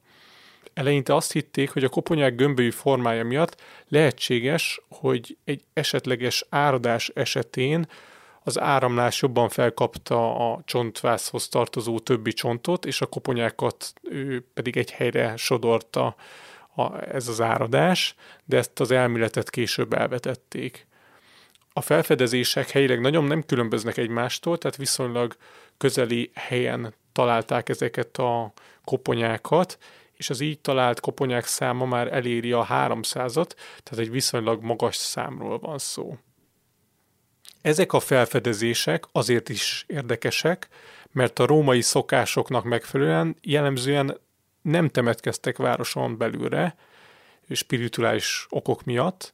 Eleinte 0.75 1.15
azt 1.15 1.33
hitték, 1.33 1.71
hogy 1.71 1.85
a 1.85 1.89
koponyák 1.89 2.35
gömbölyű 2.35 2.71
formája 2.71 3.25
miatt 3.25 3.61
lehetséges, 3.89 4.81
hogy 4.89 5.37
egy 5.45 5.65
esetleges 5.73 6.45
áradás 6.49 7.09
esetén 7.15 7.89
az 8.43 8.61
áramlás 8.61 9.23
jobban 9.23 9.49
felkapta 9.49 10.53
a 10.53 10.63
csontvászhoz 10.65 11.49
tartozó 11.49 11.99
többi 11.99 12.33
csontot, 12.33 12.87
és 12.87 13.01
a 13.01 13.07
koponyákat 13.07 13.93
ő 14.03 14.45
pedig 14.55 14.77
egy 14.77 14.91
helyre 14.91 15.37
sodorta 15.37 16.15
a, 16.75 17.15
ez 17.15 17.29
az 17.29 17.41
áradás, 17.41 18.15
de 18.45 18.57
ezt 18.57 18.81
az 18.81 18.91
elméletet 18.91 19.51
később 19.51 19.93
elvetették. 19.93 20.89
A 21.81 21.83
felfedezések 21.83 22.71
helyileg 22.71 23.01
nagyon 23.01 23.25
nem 23.25 23.43
különböznek 23.43 23.97
egymástól, 23.97 24.59
tehát 24.59 24.77
viszonylag 24.77 25.37
közeli 25.79 26.31
helyen 26.35 26.95
találták 27.13 27.69
ezeket 27.69 28.17
a 28.17 28.53
koponyákat, 28.85 29.79
és 30.13 30.31
az 30.31 30.41
így 30.41 30.59
talált 30.59 31.01
koponyák 31.01 31.47
száma 31.47 31.85
már 31.85 32.13
eléri 32.13 32.53
a 32.53 32.67
300-at, 32.71 33.51
tehát 33.83 33.99
egy 33.99 34.11
viszonylag 34.11 34.63
magas 34.63 34.97
számról 34.97 35.59
van 35.59 35.79
szó. 35.79 36.17
Ezek 37.63 37.93
a 37.93 38.01
felfedezések 38.01 39.05
azért 39.13 39.49
is 39.49 39.85
érdekesek, 39.87 40.69
mert 41.13 41.39
a 41.39 41.47
római 41.47 41.81
szokásoknak 41.81 42.65
megfelelően 42.65 43.37
jellemzően 43.43 44.19
nem 44.63 44.89
temetkeztek 44.89 45.57
városon 45.57 46.19
belülre, 46.19 46.77
spirituális 47.51 48.47
okok 48.51 48.85
miatt. 48.85 49.33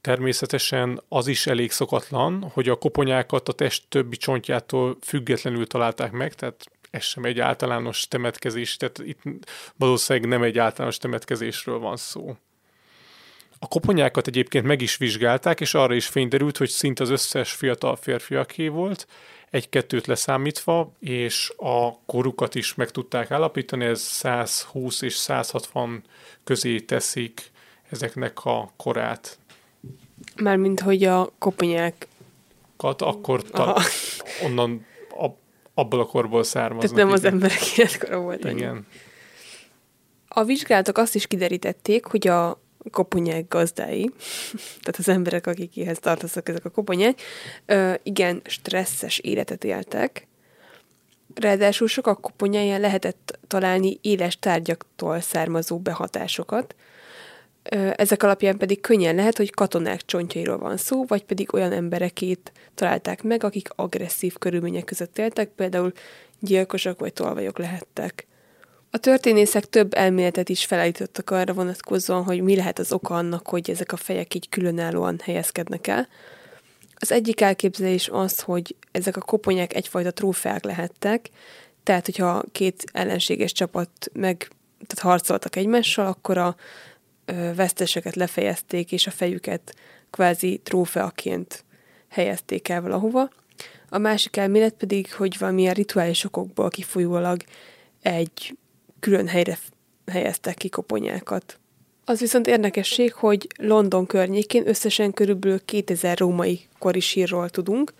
Természetesen 0.00 1.02
az 1.08 1.26
is 1.26 1.46
elég 1.46 1.70
szokatlan, 1.70 2.50
hogy 2.52 2.68
a 2.68 2.74
koponyákat 2.74 3.48
a 3.48 3.52
test 3.52 3.84
többi 3.88 4.16
csontjától 4.16 4.96
függetlenül 5.00 5.66
találták 5.66 6.12
meg, 6.12 6.34
tehát 6.34 6.70
ez 6.90 7.02
sem 7.02 7.24
egy 7.24 7.40
általános 7.40 8.08
temetkezés, 8.08 8.76
tehát 8.76 8.98
itt 8.98 9.50
valószínűleg 9.76 10.28
nem 10.28 10.42
egy 10.42 10.58
általános 10.58 10.96
temetkezésről 10.96 11.78
van 11.78 11.96
szó. 11.96 12.36
A 13.58 13.68
koponyákat 13.68 14.26
egyébként 14.26 14.64
meg 14.64 14.80
is 14.80 14.96
vizsgálták, 14.96 15.60
és 15.60 15.74
arra 15.74 15.94
is 15.94 16.06
fényderült, 16.06 16.56
hogy 16.56 16.68
szinte 16.68 17.02
az 17.02 17.10
összes 17.10 17.52
fiatal 17.52 17.96
férfiaké 17.96 18.68
volt, 18.68 19.06
egy-kettőt 19.50 20.06
leszámítva, 20.06 20.92
és 21.00 21.52
a 21.56 22.04
korukat 22.06 22.54
is 22.54 22.74
meg 22.74 22.90
tudták 22.90 23.30
állapítani, 23.30 23.84
ez 23.84 24.00
120 24.00 25.02
és 25.02 25.14
160 25.14 26.04
közé 26.44 26.80
teszik 26.80 27.50
ezeknek 27.90 28.44
a 28.44 28.72
korát. 28.76 29.38
Mármint, 30.36 30.80
hogy 30.80 31.04
a 31.04 31.32
koponyák... 31.38 32.06
Akkor 32.76 33.42
ta- 33.42 33.82
onnan 34.44 34.86
abból 35.74 36.00
a 36.00 36.04
korból 36.04 36.42
származnak. 36.42 36.94
Tehát 36.94 36.96
nem 36.96 37.06
igen. 37.06 37.18
az 37.18 37.32
emberek 37.32 37.66
életkora 37.78 38.20
volt. 38.20 38.44
Igen. 38.44 38.68
Annyi. 38.68 38.80
A 40.28 40.44
vizsgálatok 40.44 40.98
azt 40.98 41.14
is 41.14 41.26
kiderítették, 41.26 42.04
hogy 42.04 42.28
a 42.28 42.60
koponyák 42.90 43.48
gazdái, 43.48 44.10
tehát 44.82 44.96
az 44.98 45.08
emberek, 45.08 45.46
akikhez 45.46 45.98
tartoznak 45.98 46.48
ezek 46.48 46.64
a 46.64 46.70
koponyák, 46.70 47.20
igen, 48.02 48.40
stresszes 48.44 49.18
életet 49.18 49.64
éltek, 49.64 50.28
Ráadásul 51.34 51.88
sokak 51.88 52.20
koponyáján 52.20 52.80
lehetett 52.80 53.38
találni 53.46 53.98
éles 54.00 54.38
tárgyaktól 54.38 55.20
származó 55.20 55.78
behatásokat, 55.78 56.74
ezek 57.96 58.22
alapján 58.22 58.56
pedig 58.56 58.80
könnyen 58.80 59.14
lehet, 59.14 59.36
hogy 59.36 59.50
katonák 59.50 60.04
csontjairól 60.04 60.58
van 60.58 60.76
szó, 60.76 61.04
vagy 61.04 61.24
pedig 61.24 61.54
olyan 61.54 61.72
emberekét 61.72 62.52
találták 62.74 63.22
meg, 63.22 63.44
akik 63.44 63.68
agresszív 63.74 64.38
körülmények 64.38 64.84
között 64.84 65.18
éltek, 65.18 65.48
például 65.48 65.92
gyilkosok 66.40 66.98
vagy 66.98 67.12
tolvajok 67.12 67.58
lehettek. 67.58 68.26
A 68.90 68.98
történészek 68.98 69.64
több 69.64 69.94
elméletet 69.94 70.48
is 70.48 70.64
felállítottak 70.64 71.30
arra 71.30 71.52
vonatkozóan, 71.52 72.24
hogy 72.24 72.40
mi 72.40 72.56
lehet 72.56 72.78
az 72.78 72.92
oka 72.92 73.14
annak, 73.14 73.48
hogy 73.48 73.70
ezek 73.70 73.92
a 73.92 73.96
fejek 73.96 74.34
így 74.34 74.48
különállóan 74.48 75.20
helyezkednek 75.22 75.86
el. 75.86 76.08
Az 76.94 77.12
egyik 77.12 77.40
elképzelés 77.40 78.08
az, 78.12 78.40
hogy 78.40 78.76
ezek 78.92 79.16
a 79.16 79.20
koponyák 79.20 79.74
egyfajta 79.74 80.10
trófeák 80.10 80.64
lehettek, 80.64 81.30
tehát 81.82 82.04
hogyha 82.04 82.42
két 82.52 82.84
ellenséges 82.92 83.52
csapat 83.52 83.90
meg 84.12 84.36
tehát 84.86 85.04
harcoltak 85.04 85.56
egymással, 85.56 86.06
akkor 86.06 86.38
a 86.38 86.56
veszteseket 87.54 88.14
lefejezték, 88.14 88.92
és 88.92 89.06
a 89.06 89.10
fejüket 89.10 89.74
kvázi 90.10 90.60
trófeaként 90.62 91.64
helyezték 92.08 92.68
el 92.68 92.82
valahova. 92.82 93.30
A 93.88 93.98
másik 93.98 94.36
elmélet 94.36 94.74
pedig, 94.74 95.12
hogy 95.12 95.38
valamilyen 95.38 95.74
rituális 95.74 96.24
okokból 96.24 96.68
kifolyólag 96.68 97.42
egy 98.02 98.56
külön 99.00 99.28
helyre 99.28 99.58
helyeztek 100.06 100.54
ki 100.54 100.68
koponyákat. 100.68 101.58
Az 102.04 102.20
viszont 102.20 102.46
érdekesség, 102.46 103.12
hogy 103.12 103.46
London 103.56 104.06
környékén 104.06 104.68
összesen 104.68 105.12
körülbelül 105.12 105.64
2000 105.64 106.18
római 106.18 106.60
kori 106.78 107.00
sírról 107.00 107.48
tudunk, 107.50 107.92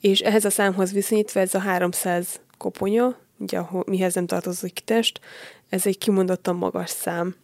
és 0.00 0.20
ehhez 0.20 0.44
a 0.44 0.50
számhoz 0.50 0.92
viszonyítva 0.92 1.40
ez 1.40 1.54
a 1.54 1.58
300 1.58 2.40
koponya, 2.58 3.16
ugye 3.38 3.60
mihez 3.86 4.14
nem 4.14 4.26
tartozik 4.26 4.80
test, 4.84 5.20
ez 5.68 5.86
egy 5.86 5.98
kimondottan 5.98 6.56
magas 6.56 6.90
szám. 6.90 7.36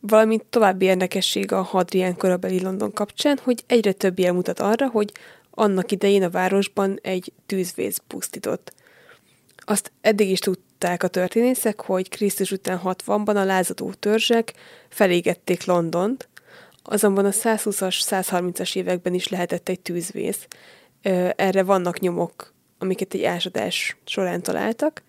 Valamint 0.00 0.44
további 0.44 0.84
érdekesség 0.84 1.52
a 1.52 1.62
Hadrian 1.62 2.16
korabeli 2.16 2.60
London 2.60 2.92
kapcsán, 2.92 3.38
hogy 3.42 3.64
egyre 3.66 3.92
több 3.92 4.18
jel 4.18 4.32
mutat 4.32 4.60
arra, 4.60 4.88
hogy 4.88 5.12
annak 5.50 5.92
idején 5.92 6.22
a 6.22 6.30
városban 6.30 6.98
egy 7.02 7.32
tűzvész 7.46 8.02
pusztított. 8.06 8.72
Azt 9.56 9.92
eddig 10.00 10.30
is 10.30 10.38
tudták 10.38 11.02
a 11.02 11.08
történészek, 11.08 11.80
hogy 11.80 12.08
Krisztus 12.08 12.50
után 12.50 12.80
60-ban 12.84 13.36
a 13.36 13.44
lázadó 13.44 13.92
törzsek 13.92 14.52
felégették 14.88 15.64
Londont, 15.64 16.28
azonban 16.82 17.24
a 17.24 17.30
120-as, 17.30 17.96
130-as 18.00 18.76
években 18.76 19.14
is 19.14 19.28
lehetett 19.28 19.68
egy 19.68 19.80
tűzvész. 19.80 20.46
Erre 21.36 21.62
vannak 21.62 22.00
nyomok, 22.00 22.52
amiket 22.78 23.14
egy 23.14 23.24
ásadás 23.24 23.96
során 24.04 24.42
találtak, 24.42 25.02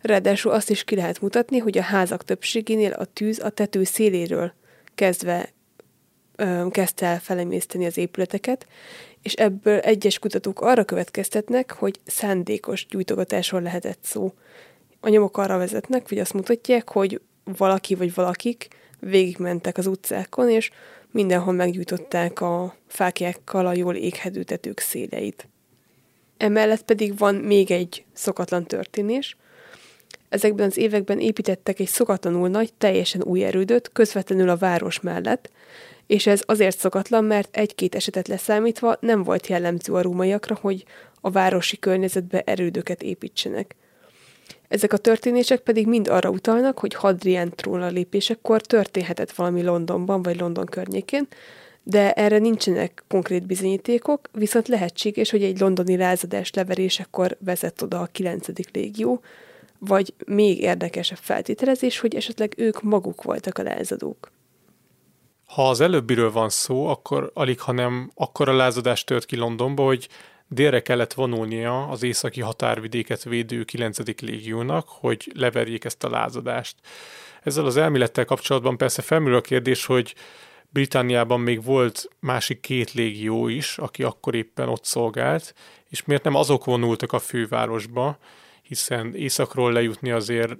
Ráadásul 0.00 0.52
azt 0.52 0.70
is 0.70 0.84
ki 0.84 0.94
lehet 0.94 1.20
mutatni, 1.20 1.58
hogy 1.58 1.78
a 1.78 1.82
házak 1.82 2.24
többségénél 2.24 2.92
a 2.92 3.04
tűz 3.04 3.38
a 3.38 3.50
tető 3.50 3.84
széléről 3.84 4.52
kezdve 4.94 5.52
kezdte 6.70 7.06
el 7.06 7.20
felemészteni 7.20 7.86
az 7.86 7.96
épületeket, 7.96 8.66
és 9.22 9.32
ebből 9.32 9.78
egyes 9.78 10.18
kutatók 10.18 10.60
arra 10.60 10.84
következtetnek, 10.84 11.72
hogy 11.72 12.00
szándékos 12.06 12.86
gyújtogatásról 12.86 13.62
lehetett 13.62 13.98
szó. 14.02 14.32
A 15.00 15.08
nyomok 15.08 15.36
arra 15.36 15.58
vezetnek, 15.58 16.08
hogy 16.08 16.18
azt 16.18 16.32
mutatják, 16.32 16.88
hogy 16.88 17.20
valaki 17.44 17.94
vagy 17.94 18.14
valakik 18.14 18.68
végigmentek 19.00 19.78
az 19.78 19.86
utcákon, 19.86 20.50
és 20.50 20.70
mindenhol 21.10 21.52
meggyújtották 21.52 22.40
a 22.40 22.76
fákjákkal 22.86 23.66
a 23.66 23.74
jól 23.74 23.94
éghető 23.94 24.42
tetők 24.42 24.80
széleit. 24.80 25.48
Emellett 26.36 26.82
pedig 26.82 27.18
van 27.18 27.34
még 27.34 27.70
egy 27.70 28.04
szokatlan 28.12 28.66
történés– 28.66 29.36
Ezekben 30.28 30.66
az 30.66 30.76
években 30.76 31.20
építettek 31.20 31.80
egy 31.80 31.88
szokatlanul 31.88 32.48
nagy, 32.48 32.72
teljesen 32.78 33.22
új 33.22 33.44
erődöt, 33.44 33.90
közvetlenül 33.92 34.48
a 34.48 34.56
város 34.56 35.00
mellett, 35.00 35.50
és 36.06 36.26
ez 36.26 36.42
azért 36.46 36.78
szokatlan, 36.78 37.24
mert 37.24 37.56
egy-két 37.56 37.94
esetet 37.94 38.28
leszámítva 38.28 38.96
nem 39.00 39.22
volt 39.22 39.46
jellemző 39.46 39.92
a 39.92 40.02
rómaiakra, 40.02 40.58
hogy 40.60 40.84
a 41.20 41.30
városi 41.30 41.78
környezetbe 41.78 42.40
erődöket 42.40 43.02
építsenek. 43.02 43.76
Ezek 44.68 44.92
a 44.92 44.96
történések 44.96 45.60
pedig 45.60 45.86
mind 45.86 46.08
arra 46.08 46.30
utalnak, 46.30 46.78
hogy 46.78 46.94
Hadrian 46.94 47.50
trónra 47.50 47.86
lépésekor 47.86 48.60
történhetett 48.60 49.32
valami 49.32 49.62
Londonban 49.62 50.22
vagy 50.22 50.40
London 50.40 50.66
környékén, 50.66 51.26
de 51.82 52.12
erre 52.12 52.38
nincsenek 52.38 53.02
konkrét 53.08 53.46
bizonyítékok, 53.46 54.28
viszont 54.32 54.68
lehetséges, 54.68 55.30
hogy 55.30 55.42
egy 55.42 55.60
londoni 55.60 55.96
lázadás 55.96 56.52
leverésekor 56.52 57.36
vezet 57.40 57.82
oda 57.82 58.00
a 58.00 58.08
9. 58.12 58.46
légió, 58.72 59.20
vagy 59.78 60.14
még 60.26 60.60
érdekesebb 60.60 61.18
feltételezés, 61.20 61.98
hogy 61.98 62.14
esetleg 62.14 62.54
ők 62.56 62.82
maguk 62.82 63.22
voltak 63.22 63.58
a 63.58 63.62
lázadók. 63.62 64.30
Ha 65.46 65.68
az 65.68 65.80
előbbiről 65.80 66.32
van 66.32 66.48
szó, 66.48 66.86
akkor 66.86 67.30
alig, 67.34 67.60
ha 67.60 67.72
nem 67.72 68.10
akkor 68.14 68.48
a 68.48 68.56
lázadás 68.56 69.04
tört 69.04 69.24
ki 69.24 69.36
Londonba, 69.36 69.84
hogy 69.84 70.08
délre 70.48 70.82
kellett 70.82 71.12
vonulnia 71.12 71.88
az 71.88 72.02
északi 72.02 72.40
határvidéket 72.40 73.24
védő 73.24 73.64
9. 73.64 74.20
légiónak, 74.20 74.88
hogy 74.88 75.32
leverjék 75.34 75.84
ezt 75.84 76.04
a 76.04 76.10
lázadást. 76.10 76.76
Ezzel 77.42 77.64
az 77.64 77.76
elmélettel 77.76 78.24
kapcsolatban 78.24 78.76
persze 78.76 79.02
felmerül 79.02 79.36
a 79.36 79.40
kérdés, 79.40 79.86
hogy 79.86 80.14
Britanniában 80.70 81.40
még 81.40 81.64
volt 81.64 82.08
másik 82.20 82.60
két 82.60 82.92
légió 82.92 83.48
is, 83.48 83.78
aki 83.78 84.02
akkor 84.02 84.34
éppen 84.34 84.68
ott 84.68 84.84
szolgált, 84.84 85.54
és 85.88 86.04
miért 86.04 86.24
nem 86.24 86.34
azok 86.34 86.64
vonultak 86.64 87.12
a 87.12 87.18
fővárosba, 87.18 88.18
hiszen 88.68 89.14
északról 89.14 89.72
lejutni 89.72 90.10
azért 90.10 90.56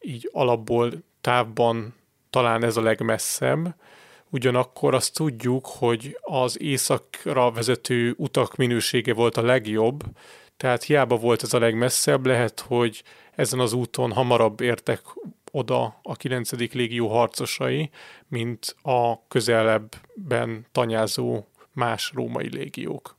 így 0.00 0.28
alapból 0.32 0.92
távban 1.20 1.94
talán 2.30 2.64
ez 2.64 2.76
a 2.76 2.82
legmesszebb, 2.82 3.74
ugyanakkor 4.30 4.94
azt 4.94 5.14
tudjuk, 5.14 5.66
hogy 5.66 6.18
az 6.20 6.60
északra 6.60 7.50
vezető 7.50 8.14
utak 8.16 8.56
minősége 8.56 9.14
volt 9.14 9.36
a 9.36 9.42
legjobb, 9.42 10.02
tehát 10.56 10.82
hiába 10.82 11.16
volt 11.16 11.42
ez 11.42 11.54
a 11.54 11.58
legmesszebb, 11.58 12.26
lehet, 12.26 12.60
hogy 12.60 13.02
ezen 13.34 13.58
az 13.58 13.72
úton 13.72 14.12
hamarabb 14.12 14.60
értek 14.60 15.00
oda 15.50 16.00
a 16.02 16.16
9. 16.16 16.72
légió 16.72 17.08
harcosai, 17.08 17.90
mint 18.28 18.76
a 18.82 19.26
közelebben 19.28 20.66
tanyázó 20.72 21.44
más 21.72 22.12
római 22.14 22.48
légiók. 22.48 23.16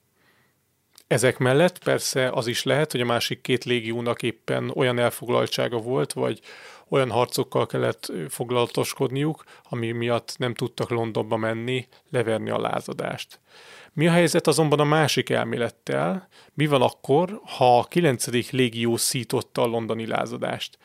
Ezek 1.07 1.37
mellett 1.37 1.83
persze 1.83 2.29
az 2.29 2.47
is 2.47 2.63
lehet, 2.63 2.91
hogy 2.91 3.01
a 3.01 3.05
másik 3.05 3.41
két 3.41 3.63
légiónak 3.63 4.23
éppen 4.23 4.71
olyan 4.75 4.99
elfoglaltsága 4.99 5.77
volt, 5.77 6.13
vagy 6.13 6.39
olyan 6.89 7.11
harcokkal 7.11 7.65
kellett 7.65 8.11
foglalatoskodniuk, 8.29 9.43
ami 9.63 9.91
miatt 9.91 10.35
nem 10.37 10.53
tudtak 10.53 10.89
Londonba 10.89 11.37
menni, 11.37 11.87
leverni 12.09 12.49
a 12.49 12.59
lázadást. 12.59 13.39
Mi 13.93 14.07
a 14.07 14.11
helyzet 14.11 14.47
azonban 14.47 14.79
a 14.79 14.83
másik 14.83 15.29
elmélettel? 15.29 16.27
Mi 16.53 16.65
van 16.65 16.81
akkor, 16.81 17.41
ha 17.45 17.79
a 17.79 17.83
9. 17.83 18.51
légió 18.51 18.97
szította 18.97 19.61
a 19.61 19.65
londoni 19.65 20.07
lázadást? 20.07 20.77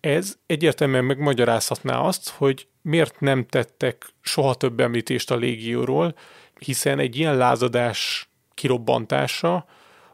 Ez 0.00 0.36
egyértelműen 0.46 1.04
megmagyarázhatná 1.04 1.98
azt, 1.98 2.28
hogy 2.28 2.68
miért 2.82 3.20
nem 3.20 3.46
tettek 3.46 4.06
soha 4.20 4.54
több 4.54 4.80
említést 4.80 5.30
a 5.30 5.36
légióról, 5.36 6.14
hiszen 6.58 6.98
egy 6.98 7.16
ilyen 7.16 7.36
lázadás 7.36 8.28
kirobbantása 8.56 9.66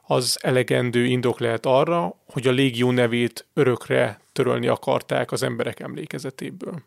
az 0.03 0.39
elegendő 0.43 1.05
indok 1.05 1.41
lehet 1.41 1.67
arra, 1.67 2.21
hogy 2.27 2.47
a 2.47 2.51
légió 2.51 2.91
nevét 2.91 3.47
örökre 3.55 4.21
törölni 4.33 4.67
akarták 4.67 5.33
az 5.33 5.43
emberek 5.43 5.81
emlékezetéből. 5.81 6.83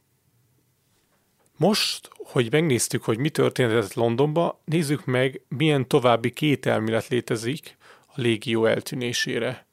Most, 1.57 2.09
hogy 2.17 2.51
megnéztük, 2.51 3.03
hogy 3.03 3.17
mi 3.17 3.29
történt 3.29 3.93
Londonba, 3.93 4.61
nézzük 4.65 5.05
meg, 5.05 5.41
milyen 5.47 5.87
további 5.87 6.31
két 6.31 6.65
elmélet 6.65 7.07
létezik 7.07 7.77
a 8.07 8.21
légió 8.21 8.65
eltűnésére. 8.65 9.65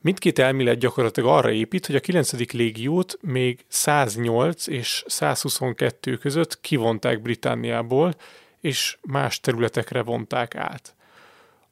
Mindkét 0.00 0.38
elmélet 0.38 0.78
gyakorlatilag 0.78 1.28
arra 1.30 1.50
épít, 1.50 1.86
hogy 1.86 1.94
a 1.94 2.00
9. 2.00 2.52
légiót 2.52 3.18
még 3.20 3.64
108 3.68 4.66
és 4.66 5.04
122 5.06 6.16
között 6.16 6.60
kivonták 6.60 7.22
Britanniából, 7.22 8.14
és 8.60 8.98
más 9.02 9.40
területekre 9.40 10.02
vonták 10.02 10.54
át. 10.54 10.96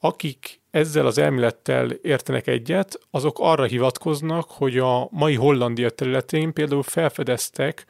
Akik 0.04 0.60
ezzel 0.70 1.06
az 1.06 1.18
elmélettel 1.18 1.90
értenek 1.90 2.46
egyet, 2.46 2.98
azok 3.10 3.36
arra 3.40 3.64
hivatkoznak, 3.64 4.50
hogy 4.50 4.78
a 4.78 5.08
mai 5.10 5.34
Hollandia 5.34 5.90
területén 5.90 6.52
például 6.52 6.82
felfedeztek 6.82 7.86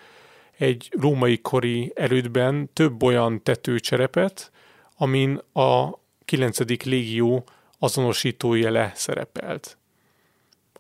egy 0.59 0.89
római 1.01 1.39
kori 1.39 1.93
erődben 1.95 2.71
több 2.73 3.03
olyan 3.03 3.43
tetőcserepet, 3.43 4.51
amin 4.97 5.41
a 5.53 5.99
9. 6.25 6.85
légió 6.85 7.45
azonosítójele 7.79 8.93
szerepelt. 8.95 9.79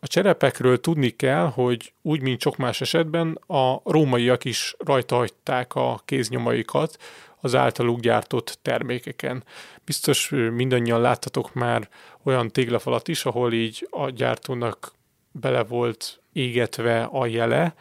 A 0.00 0.06
cserepekről 0.06 0.80
tudni 0.80 1.10
kell, 1.10 1.46
hogy 1.46 1.92
úgy, 2.02 2.20
mint 2.20 2.40
sok 2.40 2.56
más 2.56 2.80
esetben, 2.80 3.38
a 3.46 3.80
rómaiak 3.84 4.44
is 4.44 4.74
rajta 4.78 5.16
hagyták 5.16 5.74
a 5.74 6.00
kéznyomaikat 6.04 6.98
az 7.44 7.54
általuk 7.54 8.00
gyártott 8.00 8.58
termékeken. 8.62 9.44
Biztos 9.84 10.28
mindannyian 10.28 11.00
láttatok 11.00 11.54
már 11.54 11.88
olyan 12.22 12.50
téglafalat 12.50 13.08
is, 13.08 13.24
ahol 13.24 13.52
így 13.52 13.86
a 13.90 14.10
gyártónak 14.10 14.92
bele 15.32 15.64
volt 15.64 16.20
égetve 16.32 17.02
a 17.02 17.26
jele, 17.26 17.74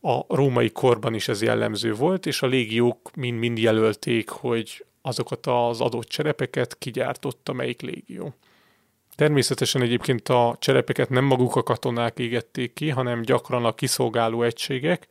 a 0.00 0.34
római 0.34 0.70
korban 0.70 1.14
is 1.14 1.28
ez 1.28 1.42
jellemző 1.42 1.94
volt, 1.94 2.26
és 2.26 2.42
a 2.42 2.46
légiók 2.46 3.10
mind-mind 3.16 3.58
jelölték, 3.58 4.28
hogy 4.28 4.84
azokat 5.02 5.46
az 5.46 5.80
adott 5.80 6.08
cserepeket 6.08 6.78
kigyártotta 6.78 7.52
melyik 7.52 7.80
légió. 7.80 8.34
Természetesen 9.14 9.82
egyébként 9.82 10.28
a 10.28 10.56
cserepeket 10.58 11.08
nem 11.08 11.24
maguk 11.24 11.56
a 11.56 11.62
katonák 11.62 12.18
égették 12.18 12.72
ki, 12.72 12.88
hanem 12.88 13.22
gyakran 13.22 13.64
a 13.64 13.74
kiszolgáló 13.74 14.42
egységek, 14.42 15.06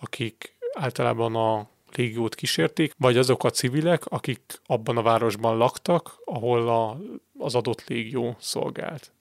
akik 0.00 0.56
általában 0.72 1.36
a 1.36 1.70
légiót 1.96 2.34
kísérték, 2.34 2.92
vagy 2.98 3.16
azok 3.16 3.44
a 3.44 3.50
civilek, 3.50 4.06
akik 4.06 4.40
abban 4.66 4.96
a 4.96 5.02
városban 5.02 5.56
laktak, 5.56 6.20
ahol 6.24 6.68
a, 6.68 6.98
az 7.38 7.54
adott 7.54 7.88
légió 7.88 8.36
szolgált. 8.40 9.12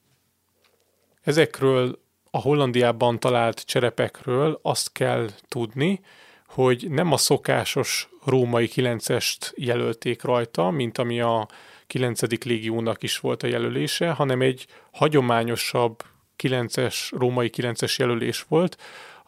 Ezekről 1.22 2.00
a 2.32 2.38
Hollandiában 2.38 3.20
talált 3.20 3.66
cserepekről 3.66 4.60
azt 4.62 4.92
kell 4.92 5.30
tudni, 5.48 6.00
hogy 6.48 6.86
nem 6.90 7.12
a 7.12 7.18
szokásos 7.18 8.10
római 8.26 8.70
9-est 8.76 9.54
jelölték 9.56 10.22
rajta, 10.22 10.70
mint 10.70 10.98
ami 10.98 11.22
a 11.22 11.48
9. 11.88 12.44
légiónak 12.44 13.04
is 13.04 13.20
volt 13.20 13.44
a 13.44 13.48
jelölése, 13.48 14.12
hanem 14.12 14.42
egy 14.42 14.68
hagyományosabb 14.92 16.04
9-es, 16.38 16.96
római 17.12 17.50
9-es 17.58 17.96
jelölés 17.96 18.46
volt, 18.48 18.78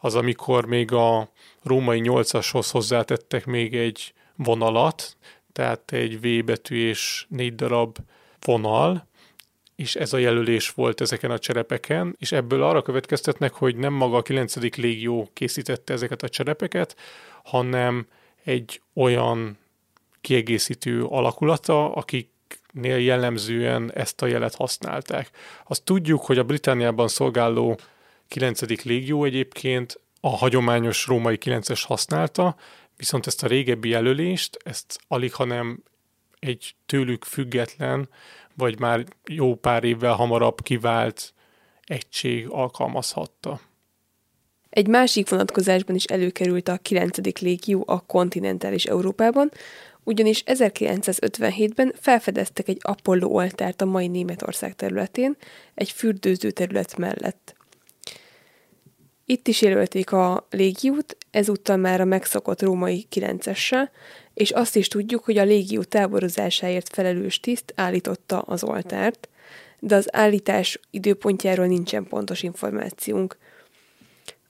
az 0.04 0.14
amikor 0.14 0.66
még 0.66 0.92
a 0.92 1.28
római 1.62 2.00
8-ashoz 2.04 2.68
hozzátettek 2.70 3.46
még 3.46 3.74
egy 3.74 4.14
vonalat, 4.36 5.16
tehát 5.52 5.92
egy 5.92 6.20
V 6.20 6.44
betű 6.44 6.88
és 6.88 7.26
négy 7.28 7.54
darab 7.54 7.96
vonal, 8.40 9.06
és 9.76 9.94
ez 9.94 10.12
a 10.12 10.18
jelölés 10.18 10.70
volt 10.70 11.00
ezeken 11.00 11.30
a 11.30 11.38
cserepeken, 11.38 12.16
és 12.18 12.32
ebből 12.32 12.62
arra 12.62 12.82
következtetnek, 12.82 13.52
hogy 13.52 13.76
nem 13.76 13.92
maga 13.92 14.16
a 14.16 14.22
9. 14.22 14.76
légió 14.76 15.30
készítette 15.32 15.92
ezeket 15.92 16.22
a 16.22 16.28
cserepeket, 16.28 16.96
hanem 17.44 18.06
egy 18.44 18.80
olyan 18.94 19.58
kiegészítő 20.20 21.04
alakulata, 21.04 21.92
akiknél 21.92 22.98
jellemzően 22.98 23.92
ezt 23.92 24.22
a 24.22 24.26
jelet 24.26 24.54
használták. 24.54 25.30
Azt 25.66 25.82
tudjuk, 25.82 26.24
hogy 26.24 26.38
a 26.38 26.44
Britániában 26.44 27.08
szolgáló 27.08 27.78
9. 28.34 28.82
légió 28.84 29.24
egyébként 29.24 30.00
a 30.20 30.28
hagyományos 30.28 31.06
római 31.06 31.38
9-es 31.40 31.82
használta, 31.86 32.56
viszont 32.96 33.26
ezt 33.26 33.42
a 33.42 33.46
régebbi 33.46 33.88
jelölést, 33.88 34.58
ezt 34.64 34.98
alig, 35.08 35.32
hanem 35.32 35.82
egy 36.38 36.74
tőlük 36.86 37.24
független 37.24 38.08
vagy 38.56 38.78
már 38.78 39.04
jó 39.26 39.54
pár 39.54 39.84
évvel 39.84 40.12
hamarabb 40.12 40.62
kivált 40.62 41.34
egység 41.84 42.46
alkalmazhatta. 42.48 43.60
Egy 44.70 44.86
másik 44.86 45.28
vonatkozásban 45.28 45.96
is 45.96 46.04
előkerült 46.04 46.68
a 46.68 46.76
9. 46.76 47.40
légió 47.40 47.84
a 47.86 48.00
kontinentális 48.00 48.84
Európában, 48.84 49.50
ugyanis 50.02 50.42
1957-ben 50.46 51.94
felfedeztek 52.00 52.68
egy 52.68 52.78
Apollo 52.80 53.28
oltárt 53.28 53.80
a 53.80 53.84
mai 53.84 54.08
Németország 54.08 54.74
területén, 54.74 55.36
egy 55.74 55.90
fürdőző 55.90 56.50
terület 56.50 56.96
mellett. 56.96 57.54
Itt 59.26 59.48
is 59.48 59.62
jelölték 59.62 60.12
a 60.12 60.46
légiót, 60.50 61.16
ezúttal 61.30 61.76
már 61.76 62.00
a 62.00 62.04
megszokott 62.04 62.62
római 62.62 63.06
9-essel, 63.14 63.88
és 64.34 64.50
azt 64.50 64.76
is 64.76 64.88
tudjuk, 64.88 65.24
hogy 65.24 65.38
a 65.38 65.44
légió 65.44 65.82
táborozásáért 65.82 66.94
felelős 66.94 67.40
tiszt 67.40 67.72
állította 67.76 68.38
az 68.40 68.64
oltárt, 68.64 69.28
de 69.78 69.94
az 69.94 70.08
állítás 70.14 70.80
időpontjáról 70.90 71.66
nincsen 71.66 72.06
pontos 72.06 72.42
információnk. 72.42 73.36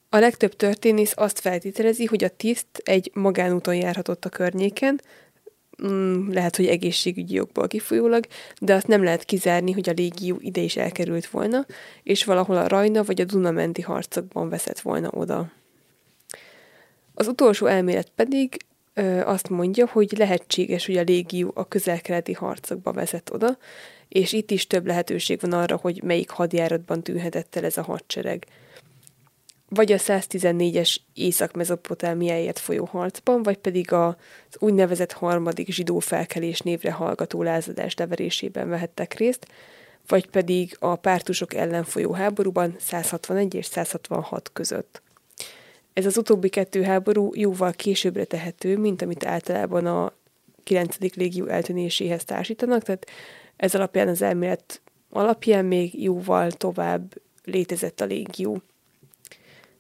A 0.08 0.18
legtöbb 0.18 0.56
történész 0.56 1.12
azt 1.16 1.40
feltételezi, 1.40 2.04
hogy 2.04 2.24
a 2.24 2.28
tiszt 2.28 2.80
egy 2.84 3.10
magánúton 3.12 3.74
járhatott 3.74 4.24
a 4.24 4.28
környéken, 4.28 5.00
mm, 5.86 6.30
lehet, 6.32 6.56
hogy 6.56 6.66
egészségügyi 6.66 7.34
jogból 7.34 7.66
kifolyólag, 7.66 8.26
de 8.60 8.74
azt 8.74 8.86
nem 8.86 9.02
lehet 9.02 9.24
kizárni, 9.24 9.72
hogy 9.72 9.88
a 9.88 9.92
légió 9.92 10.36
ide 10.40 10.60
is 10.60 10.76
elkerült 10.76 11.26
volna, 11.26 11.66
és 12.02 12.24
valahol 12.24 12.56
a 12.56 12.68
Rajna 12.68 13.02
vagy 13.02 13.20
a 13.20 13.24
Dunamenti 13.24 13.82
harcokban 13.82 14.48
veszett 14.48 14.80
volna 14.80 15.10
oda. 15.10 15.50
Az 17.14 17.26
utolsó 17.26 17.66
elmélet 17.66 18.10
pedig 18.14 18.56
ö, 18.94 19.20
azt 19.20 19.48
mondja, 19.48 19.86
hogy 19.86 20.14
lehetséges, 20.18 20.86
hogy 20.86 20.96
a 20.96 21.02
légió 21.02 21.50
a 21.54 21.68
közelkeleti 21.68 22.32
harcokba 22.32 22.92
vezet 22.92 23.30
oda, 23.30 23.58
és 24.08 24.32
itt 24.32 24.50
is 24.50 24.66
több 24.66 24.86
lehetőség 24.86 25.40
van 25.40 25.52
arra, 25.52 25.76
hogy 25.76 26.02
melyik 26.02 26.30
hadjáratban 26.30 27.02
tűnhetett 27.02 27.56
el 27.56 27.64
ez 27.64 27.76
a 27.76 27.82
hadsereg. 27.82 28.46
Vagy 29.74 29.92
a 29.92 29.98
114-es 29.98 30.96
Észak-Mezopotámiáért 31.14 32.58
folyó 32.58 32.84
harcban, 32.84 33.42
vagy 33.42 33.56
pedig 33.56 33.92
az 33.92 34.14
úgynevezett 34.58 35.12
harmadik 35.12 35.72
zsidó 35.72 35.98
felkelés 35.98 36.60
névre 36.60 36.92
hallgató 36.92 37.42
lázadás 37.42 37.94
leverésében 37.94 38.68
vehettek 38.68 39.14
részt, 39.14 39.46
vagy 40.06 40.26
pedig 40.26 40.76
a 40.80 40.96
pártusok 40.96 41.54
ellen 41.54 41.84
folyó 41.84 42.12
háborúban 42.12 42.76
161 42.78 43.54
és 43.54 43.66
166 43.66 44.50
között. 44.52 45.02
Ez 45.92 46.06
az 46.06 46.16
utóbbi 46.16 46.48
kettő 46.48 46.82
háború 46.82 47.30
jóval 47.34 47.72
későbbre 47.72 48.24
tehető, 48.24 48.78
mint 48.78 49.02
amit 49.02 49.24
általában 49.24 49.86
a 49.86 50.12
9. 50.62 50.96
légió 51.14 51.46
eltűnéséhez 51.46 52.24
társítanak, 52.24 52.82
tehát 52.82 53.06
ez 53.56 53.74
alapján 53.74 54.08
az 54.08 54.22
elmélet 54.22 54.80
alapján 55.10 55.64
még 55.64 56.02
jóval 56.02 56.50
tovább 56.50 57.14
létezett 57.44 58.00
a 58.00 58.04
légió. 58.04 58.62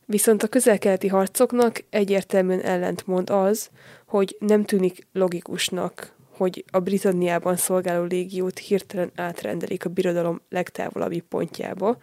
Viszont 0.06 0.42
a 0.42 0.48
közelkeleti 0.48 1.08
harcoknak 1.08 1.84
egyértelműen 1.90 2.60
ellentmond 2.60 3.30
az, 3.30 3.70
hogy 4.06 4.36
nem 4.38 4.64
tűnik 4.64 5.06
logikusnak, 5.12 6.12
hogy 6.30 6.64
a 6.70 6.78
Britanniában 6.78 7.56
szolgáló 7.56 8.04
légiót 8.04 8.58
hirtelen 8.58 9.10
átrendelik 9.14 9.84
a 9.84 9.88
birodalom 9.88 10.40
legtávolabbi 10.48 11.20
pontjába, 11.20 11.98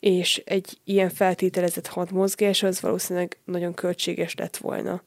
és 0.00 0.42
egy 0.44 0.78
ilyen 0.84 1.10
feltételezett 1.10 1.86
hadmozgás 1.86 2.62
az 2.62 2.80
valószínűleg 2.80 3.38
nagyon 3.44 3.74
költséges 3.74 4.34
lett 4.34 4.56
volna. 4.56 5.02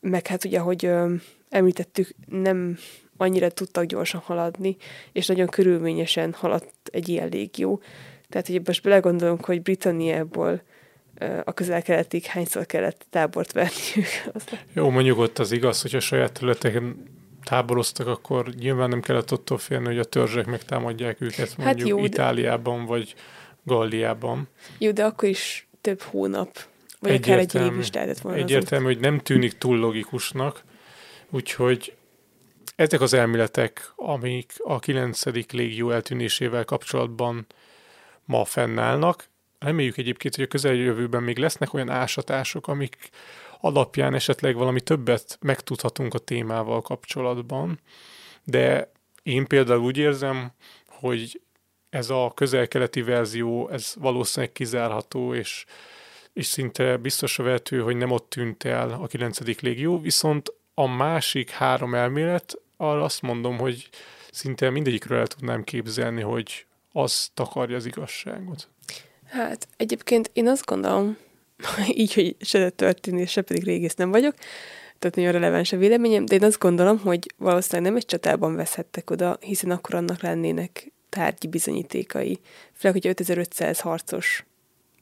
Meg 0.00 0.26
hát 0.26 0.44
ugye, 0.44 0.58
ahogy 0.58 0.90
említettük, 1.48 2.08
nem 2.26 2.78
annyira 3.16 3.50
tudtak 3.50 3.84
gyorsan 3.84 4.20
haladni, 4.20 4.76
és 5.12 5.26
nagyon 5.26 5.48
körülményesen 5.48 6.32
haladt 6.32 6.88
egy 6.90 7.08
ilyen 7.08 7.28
légió. 7.28 7.82
Tehát, 8.28 8.46
hogy 8.46 8.60
most 8.64 8.82
belegondolunk, 8.82 9.44
hogy 9.44 9.62
Britanniából 9.62 10.62
a 11.44 11.52
közel-keletig 11.52 12.24
hányszor 12.24 12.66
kellett 12.66 13.06
tábort 13.10 13.52
verniük. 13.52 14.08
Jó, 14.74 14.90
mondjuk 14.90 15.18
ott 15.18 15.38
az 15.38 15.52
igaz, 15.52 15.82
hogy 15.82 15.94
a 15.94 16.00
saját 16.00 16.32
területeken 16.32 17.10
táboroztak, 17.44 18.06
akkor 18.06 18.48
nyilván 18.48 18.88
nem 18.88 19.00
kellett 19.00 19.30
attól 19.30 19.58
félni, 19.58 19.86
hogy 19.86 19.98
a 19.98 20.04
törzsek 20.04 20.46
megtámadják 20.46 21.20
őket 21.20 21.48
hát 21.48 21.56
mondjuk 21.56 21.78
hát 21.78 21.88
jó, 21.88 22.04
Itáliában 22.04 22.78
de... 22.78 22.86
vagy 22.86 23.14
Galliában. 23.62 24.48
Jó, 24.78 24.90
de 24.90 25.04
akkor 25.04 25.28
is 25.28 25.66
több 25.80 26.00
hónap, 26.00 26.58
vagy 27.00 27.14
akár 27.14 27.38
egy 27.38 27.54
év 27.54 27.78
is 27.78 27.92
lehetett 27.92 28.18
volna. 28.18 28.38
Egyértelmű, 28.38 28.84
hogy 28.84 28.98
nem 28.98 29.18
tűnik 29.18 29.58
túl 29.58 29.78
logikusnak, 29.78 30.62
úgyhogy 31.30 31.94
ezek 32.76 33.00
az 33.00 33.12
elméletek, 33.12 33.92
amik 33.96 34.52
a 34.58 34.78
9. 34.78 35.24
légió 35.52 35.90
eltűnésével 35.90 36.64
kapcsolatban 36.64 37.46
ma 38.24 38.44
fennállnak, 38.44 39.24
reméljük 39.62 39.96
egyébként, 39.96 40.34
hogy 40.34 40.44
a 40.44 40.48
közeljövőben 40.48 41.22
még 41.22 41.38
lesznek 41.38 41.74
olyan 41.74 41.90
ásatások, 41.90 42.68
amik 42.68 42.96
alapján 43.60 44.14
esetleg 44.14 44.56
valami 44.56 44.80
többet 44.80 45.38
megtudhatunk 45.40 46.14
a 46.14 46.18
témával 46.18 46.82
kapcsolatban, 46.82 47.80
de 48.44 48.92
én 49.22 49.46
például 49.46 49.80
úgy 49.80 49.96
érzem, 49.96 50.52
hogy 50.86 51.40
ez 51.90 52.10
a 52.10 52.32
közel-keleti 52.34 53.02
verzió, 53.02 53.68
ez 53.68 53.94
valószínűleg 53.98 54.52
kizárható, 54.52 55.34
és, 55.34 55.64
és 56.32 56.46
szinte 56.46 56.96
biztosra 56.96 57.44
vehető, 57.44 57.80
hogy 57.80 57.96
nem 57.96 58.10
ott 58.10 58.28
tűnt 58.30 58.64
el 58.64 58.90
a 58.90 59.06
9. 59.06 59.60
légió, 59.60 60.00
viszont 60.00 60.52
a 60.74 60.86
másik 60.86 61.50
három 61.50 61.94
elmélet, 61.94 62.58
arra 62.76 63.02
azt 63.02 63.22
mondom, 63.22 63.58
hogy 63.58 63.88
szinte 64.30 64.70
mindegyikről 64.70 65.18
el 65.18 65.26
tudnám 65.26 65.64
képzelni, 65.64 66.20
hogy 66.20 66.66
az 66.92 67.30
takarja 67.34 67.76
az 67.76 67.86
igazságot. 67.86 68.68
Hát 69.32 69.68
egyébként 69.76 70.30
én 70.32 70.48
azt 70.48 70.66
gondolom, 70.66 71.16
így, 71.94 72.14
hogy 72.14 72.36
se 72.40 72.70
történés, 72.70 73.30
se 73.30 73.42
pedig 73.42 73.64
régész 73.64 73.94
nem 73.94 74.10
vagyok, 74.10 74.34
tehát 74.98 75.16
nagyon 75.16 75.32
releváns 75.32 75.72
a 75.72 75.76
véleményem, 75.76 76.24
de 76.24 76.34
én 76.34 76.44
azt 76.44 76.58
gondolom, 76.58 76.98
hogy 76.98 77.34
valószínűleg 77.36 77.90
nem 77.90 77.96
egy 77.96 78.06
csatában 78.06 78.54
veszhettek 78.54 79.10
oda, 79.10 79.36
hiszen 79.40 79.70
akkor 79.70 79.94
annak 79.94 80.22
lennének 80.22 80.92
tárgyi 81.08 81.46
bizonyítékai. 81.46 82.40
Főleg, 82.72 82.96
hogy 82.96 83.06
5500 83.06 83.80
harcos 83.80 84.44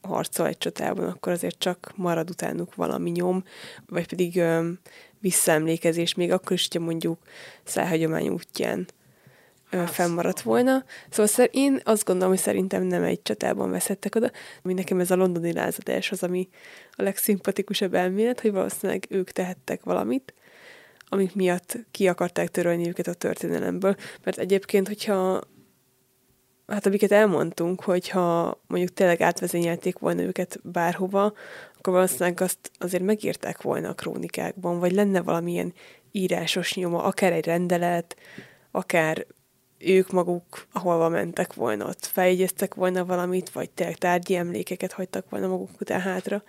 harcol 0.01 0.47
egy 0.47 0.57
csatában, 0.57 1.07
akkor 1.07 1.31
azért 1.31 1.59
csak 1.59 1.91
marad 1.95 2.29
utánuk 2.29 2.75
valami 2.75 3.09
nyom, 3.09 3.43
vagy 3.87 4.07
pedig 4.07 4.37
öm, 4.37 4.79
visszaemlékezés, 5.19 6.13
még 6.13 6.31
akkor 6.31 6.51
is, 6.51 6.67
hogyha 6.67 6.85
mondjuk 6.85 7.19
szájhagyomány 7.63 8.27
útján 8.27 8.87
fennmaradt 9.85 10.41
volna. 10.41 10.83
Szóval 11.09 11.45
én 11.45 11.79
azt 11.83 12.05
gondolom, 12.05 12.29
hogy 12.29 12.41
szerintem 12.41 12.83
nem 12.83 13.03
egy 13.03 13.21
csatában 13.21 13.71
veszettek 13.71 14.15
oda. 14.15 14.31
Ami 14.63 14.73
nekem 14.73 14.99
ez 14.99 15.11
a 15.11 15.15
londoni 15.15 15.53
lázadás 15.53 16.11
az, 16.11 16.23
ami 16.23 16.49
a 16.91 17.01
legszimpatikusabb 17.01 17.93
elmélet, 17.93 18.41
hogy 18.41 18.51
valószínűleg 18.51 19.05
ők 19.09 19.31
tehettek 19.31 19.83
valamit, 19.83 20.33
amik 21.05 21.35
miatt 21.35 21.77
ki 21.91 22.07
akarták 22.07 22.47
törölni 22.47 22.87
őket 22.87 23.07
a 23.07 23.13
történelemből. 23.13 23.95
Mert 24.23 24.37
egyébként, 24.37 24.87
hogyha 24.87 25.41
hát 26.67 26.85
amiket 26.85 27.11
elmondtunk, 27.11 27.81
hogyha 27.83 28.61
mondjuk 28.67 28.93
tényleg 28.93 29.21
átvezényelték 29.21 29.97
volna 29.97 30.21
őket 30.21 30.59
bárhova, 30.63 31.33
akkor 31.77 31.93
valószínűleg 31.93 32.41
azt 32.41 32.71
azért 32.77 33.03
megírták 33.03 33.61
volna 33.61 33.89
a 33.89 33.93
krónikákban, 33.93 34.79
vagy 34.79 34.91
lenne 34.91 35.21
valamilyen 35.21 35.73
írásos 36.11 36.73
nyoma, 36.73 37.03
akár 37.03 37.33
egy 37.33 37.45
rendelet, 37.45 38.15
akár 38.71 39.25
ők 39.83 40.11
maguk, 40.11 40.65
ahol 40.71 41.09
mentek 41.09 41.53
volna, 41.53 41.85
ott 41.85 42.05
feljegyeztek 42.05 42.73
volna 42.73 43.05
valamit, 43.05 43.49
vagy 43.49 43.69
tényleg 43.69 43.97
tárgyi 43.97 44.35
emlékeket 44.35 44.91
hagytak 44.91 45.29
volna 45.29 45.47
maguk 45.47 45.81
után 45.81 46.01
hátra. 46.01 46.43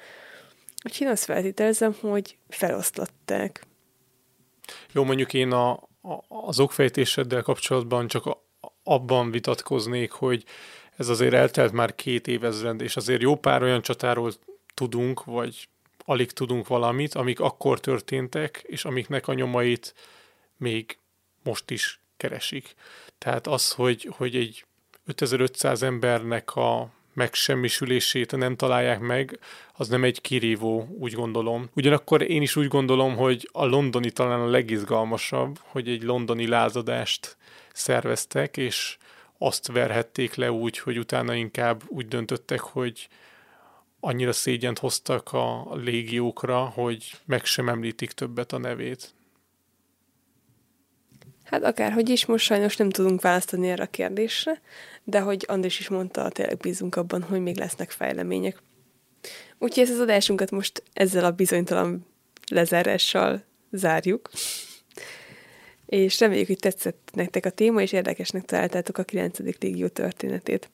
Úgyhogy 0.84 1.06
én 1.06 1.12
azt 1.12 1.24
feltételezem, 1.24 1.96
hogy 2.00 2.36
feloszlatták. 2.48 3.66
Jó, 4.92 5.04
mondjuk 5.04 5.34
én 5.34 5.52
a, 5.52 5.70
a, 5.70 6.18
az 6.28 6.60
okfejtéseddel 6.60 7.42
kapcsolatban 7.42 8.06
csak 8.06 8.26
a, 8.26 8.44
abban 8.82 9.30
vitatkoznék, 9.30 10.10
hogy 10.10 10.44
ez 10.96 11.08
azért 11.08 11.34
eltelt 11.34 11.72
már 11.72 11.94
két 11.94 12.26
évezred, 12.26 12.80
és 12.80 12.96
azért 12.96 13.20
jó 13.22 13.36
pár 13.36 13.62
olyan 13.62 13.82
csatáról 13.82 14.32
tudunk, 14.74 15.24
vagy 15.24 15.68
alig 16.04 16.32
tudunk 16.32 16.66
valamit, 16.66 17.14
amik 17.14 17.40
akkor 17.40 17.80
történtek, 17.80 18.64
és 18.66 18.84
amiknek 18.84 19.28
a 19.28 19.32
nyomait 19.32 19.94
még 20.56 20.98
most 21.42 21.70
is 21.70 22.00
keresik. 22.16 22.74
Tehát 23.22 23.46
az, 23.46 23.72
hogy, 23.72 24.08
hogy 24.16 24.36
egy 24.36 24.64
5500 25.04 25.82
embernek 25.82 26.56
a 26.56 26.90
megsemmisülését 27.14 28.36
nem 28.36 28.56
találják 28.56 29.00
meg, 29.00 29.38
az 29.72 29.88
nem 29.88 30.04
egy 30.04 30.20
kirívó, 30.20 30.86
úgy 30.98 31.12
gondolom. 31.12 31.70
Ugyanakkor 31.74 32.22
én 32.22 32.42
is 32.42 32.56
úgy 32.56 32.68
gondolom, 32.68 33.16
hogy 33.16 33.48
a 33.52 33.64
londoni 33.64 34.10
talán 34.10 34.40
a 34.40 34.50
legizgalmasabb, 34.50 35.58
hogy 35.62 35.88
egy 35.88 36.02
londoni 36.02 36.46
lázadást 36.46 37.36
szerveztek, 37.72 38.56
és 38.56 38.96
azt 39.38 39.66
verhették 39.66 40.34
le 40.34 40.52
úgy, 40.52 40.78
hogy 40.78 40.98
utána 40.98 41.34
inkább 41.34 41.82
úgy 41.88 42.08
döntöttek, 42.08 42.60
hogy 42.60 43.08
annyira 44.00 44.32
szégyent 44.32 44.78
hoztak 44.78 45.32
a 45.32 45.74
légiókra, 45.74 46.64
hogy 46.64 47.12
meg 47.24 47.44
sem 47.44 47.68
említik 47.68 48.10
többet 48.10 48.52
a 48.52 48.58
nevét. 48.58 49.14
Hát 51.52 51.64
akárhogy 51.64 52.08
is, 52.08 52.26
most 52.26 52.44
sajnos 52.44 52.76
nem 52.76 52.90
tudunk 52.90 53.20
választani 53.20 53.68
erre 53.68 53.82
a 53.82 53.86
kérdésre, 53.86 54.60
de 55.04 55.20
hogy 55.20 55.44
Andris 55.48 55.78
is 55.78 55.88
mondta, 55.88 56.28
tényleg 56.28 56.56
bízunk 56.56 56.96
abban, 56.96 57.22
hogy 57.22 57.40
még 57.40 57.56
lesznek 57.56 57.90
fejlemények. 57.90 58.58
Úgyhogy 59.58 59.82
ezt 59.82 59.92
az 59.92 59.98
adásunkat 59.98 60.50
most 60.50 60.82
ezzel 60.92 61.24
a 61.24 61.30
bizonytalan 61.30 62.06
lezárással 62.50 63.44
zárjuk. 63.70 64.30
És 65.86 66.20
reméljük, 66.20 66.46
hogy 66.46 66.58
tetszett 66.58 67.10
nektek 67.12 67.44
a 67.44 67.50
téma, 67.50 67.80
és 67.80 67.92
érdekesnek 67.92 68.44
találtátok 68.44 68.98
a 68.98 69.02
9. 69.02 69.38
légió 69.38 69.88
történetét. 69.88 70.70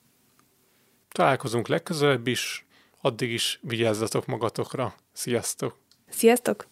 Találkozunk 1.11 1.67
legközelebb 1.67 2.27
is, 2.27 2.65
addig 3.01 3.31
is 3.31 3.59
vigyázzatok 3.61 4.25
magatokra. 4.25 4.95
Sziasztok! 5.13 5.77
Sziasztok! 6.09 6.67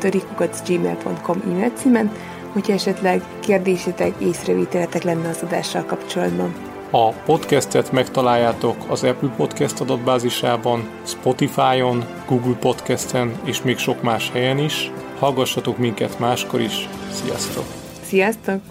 gmail.com 0.67 1.41
e-mail 1.45 1.69
címen, 1.69 2.11
hogyha 2.51 2.73
esetleg 2.73 3.21
kérdésetek, 3.39 4.13
észrevételetek 4.19 5.03
lenne 5.03 5.29
az 5.29 5.41
adással 5.43 5.83
kapcsolatban. 5.83 6.72
A 6.95 7.09
podcastet 7.09 7.91
megtaláljátok 7.91 8.75
az 8.89 9.03
Apple 9.03 9.29
Podcast 9.29 9.79
adatbázisában, 9.79 10.89
Spotify-on, 11.05 12.05
Google 12.27 12.55
Podcasten 12.55 13.39
és 13.45 13.61
még 13.61 13.77
sok 13.77 14.01
más 14.01 14.29
helyen 14.31 14.57
is. 14.57 14.91
Hallgassatok 15.19 15.77
minket 15.77 16.19
máskor 16.19 16.61
is. 16.61 16.89
Sziasztok! 17.11 17.65
Sziasztok! 18.03 18.61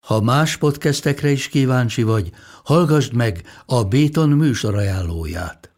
Ha 0.00 0.20
más 0.20 0.56
podcastekre 0.56 1.30
is 1.30 1.48
kíváncsi 1.48 2.02
vagy, 2.02 2.30
hallgassd 2.64 3.14
meg 3.14 3.42
a 3.66 3.84
Béton 3.84 4.28
műsor 4.28 4.74
ajánlóját. 4.74 5.77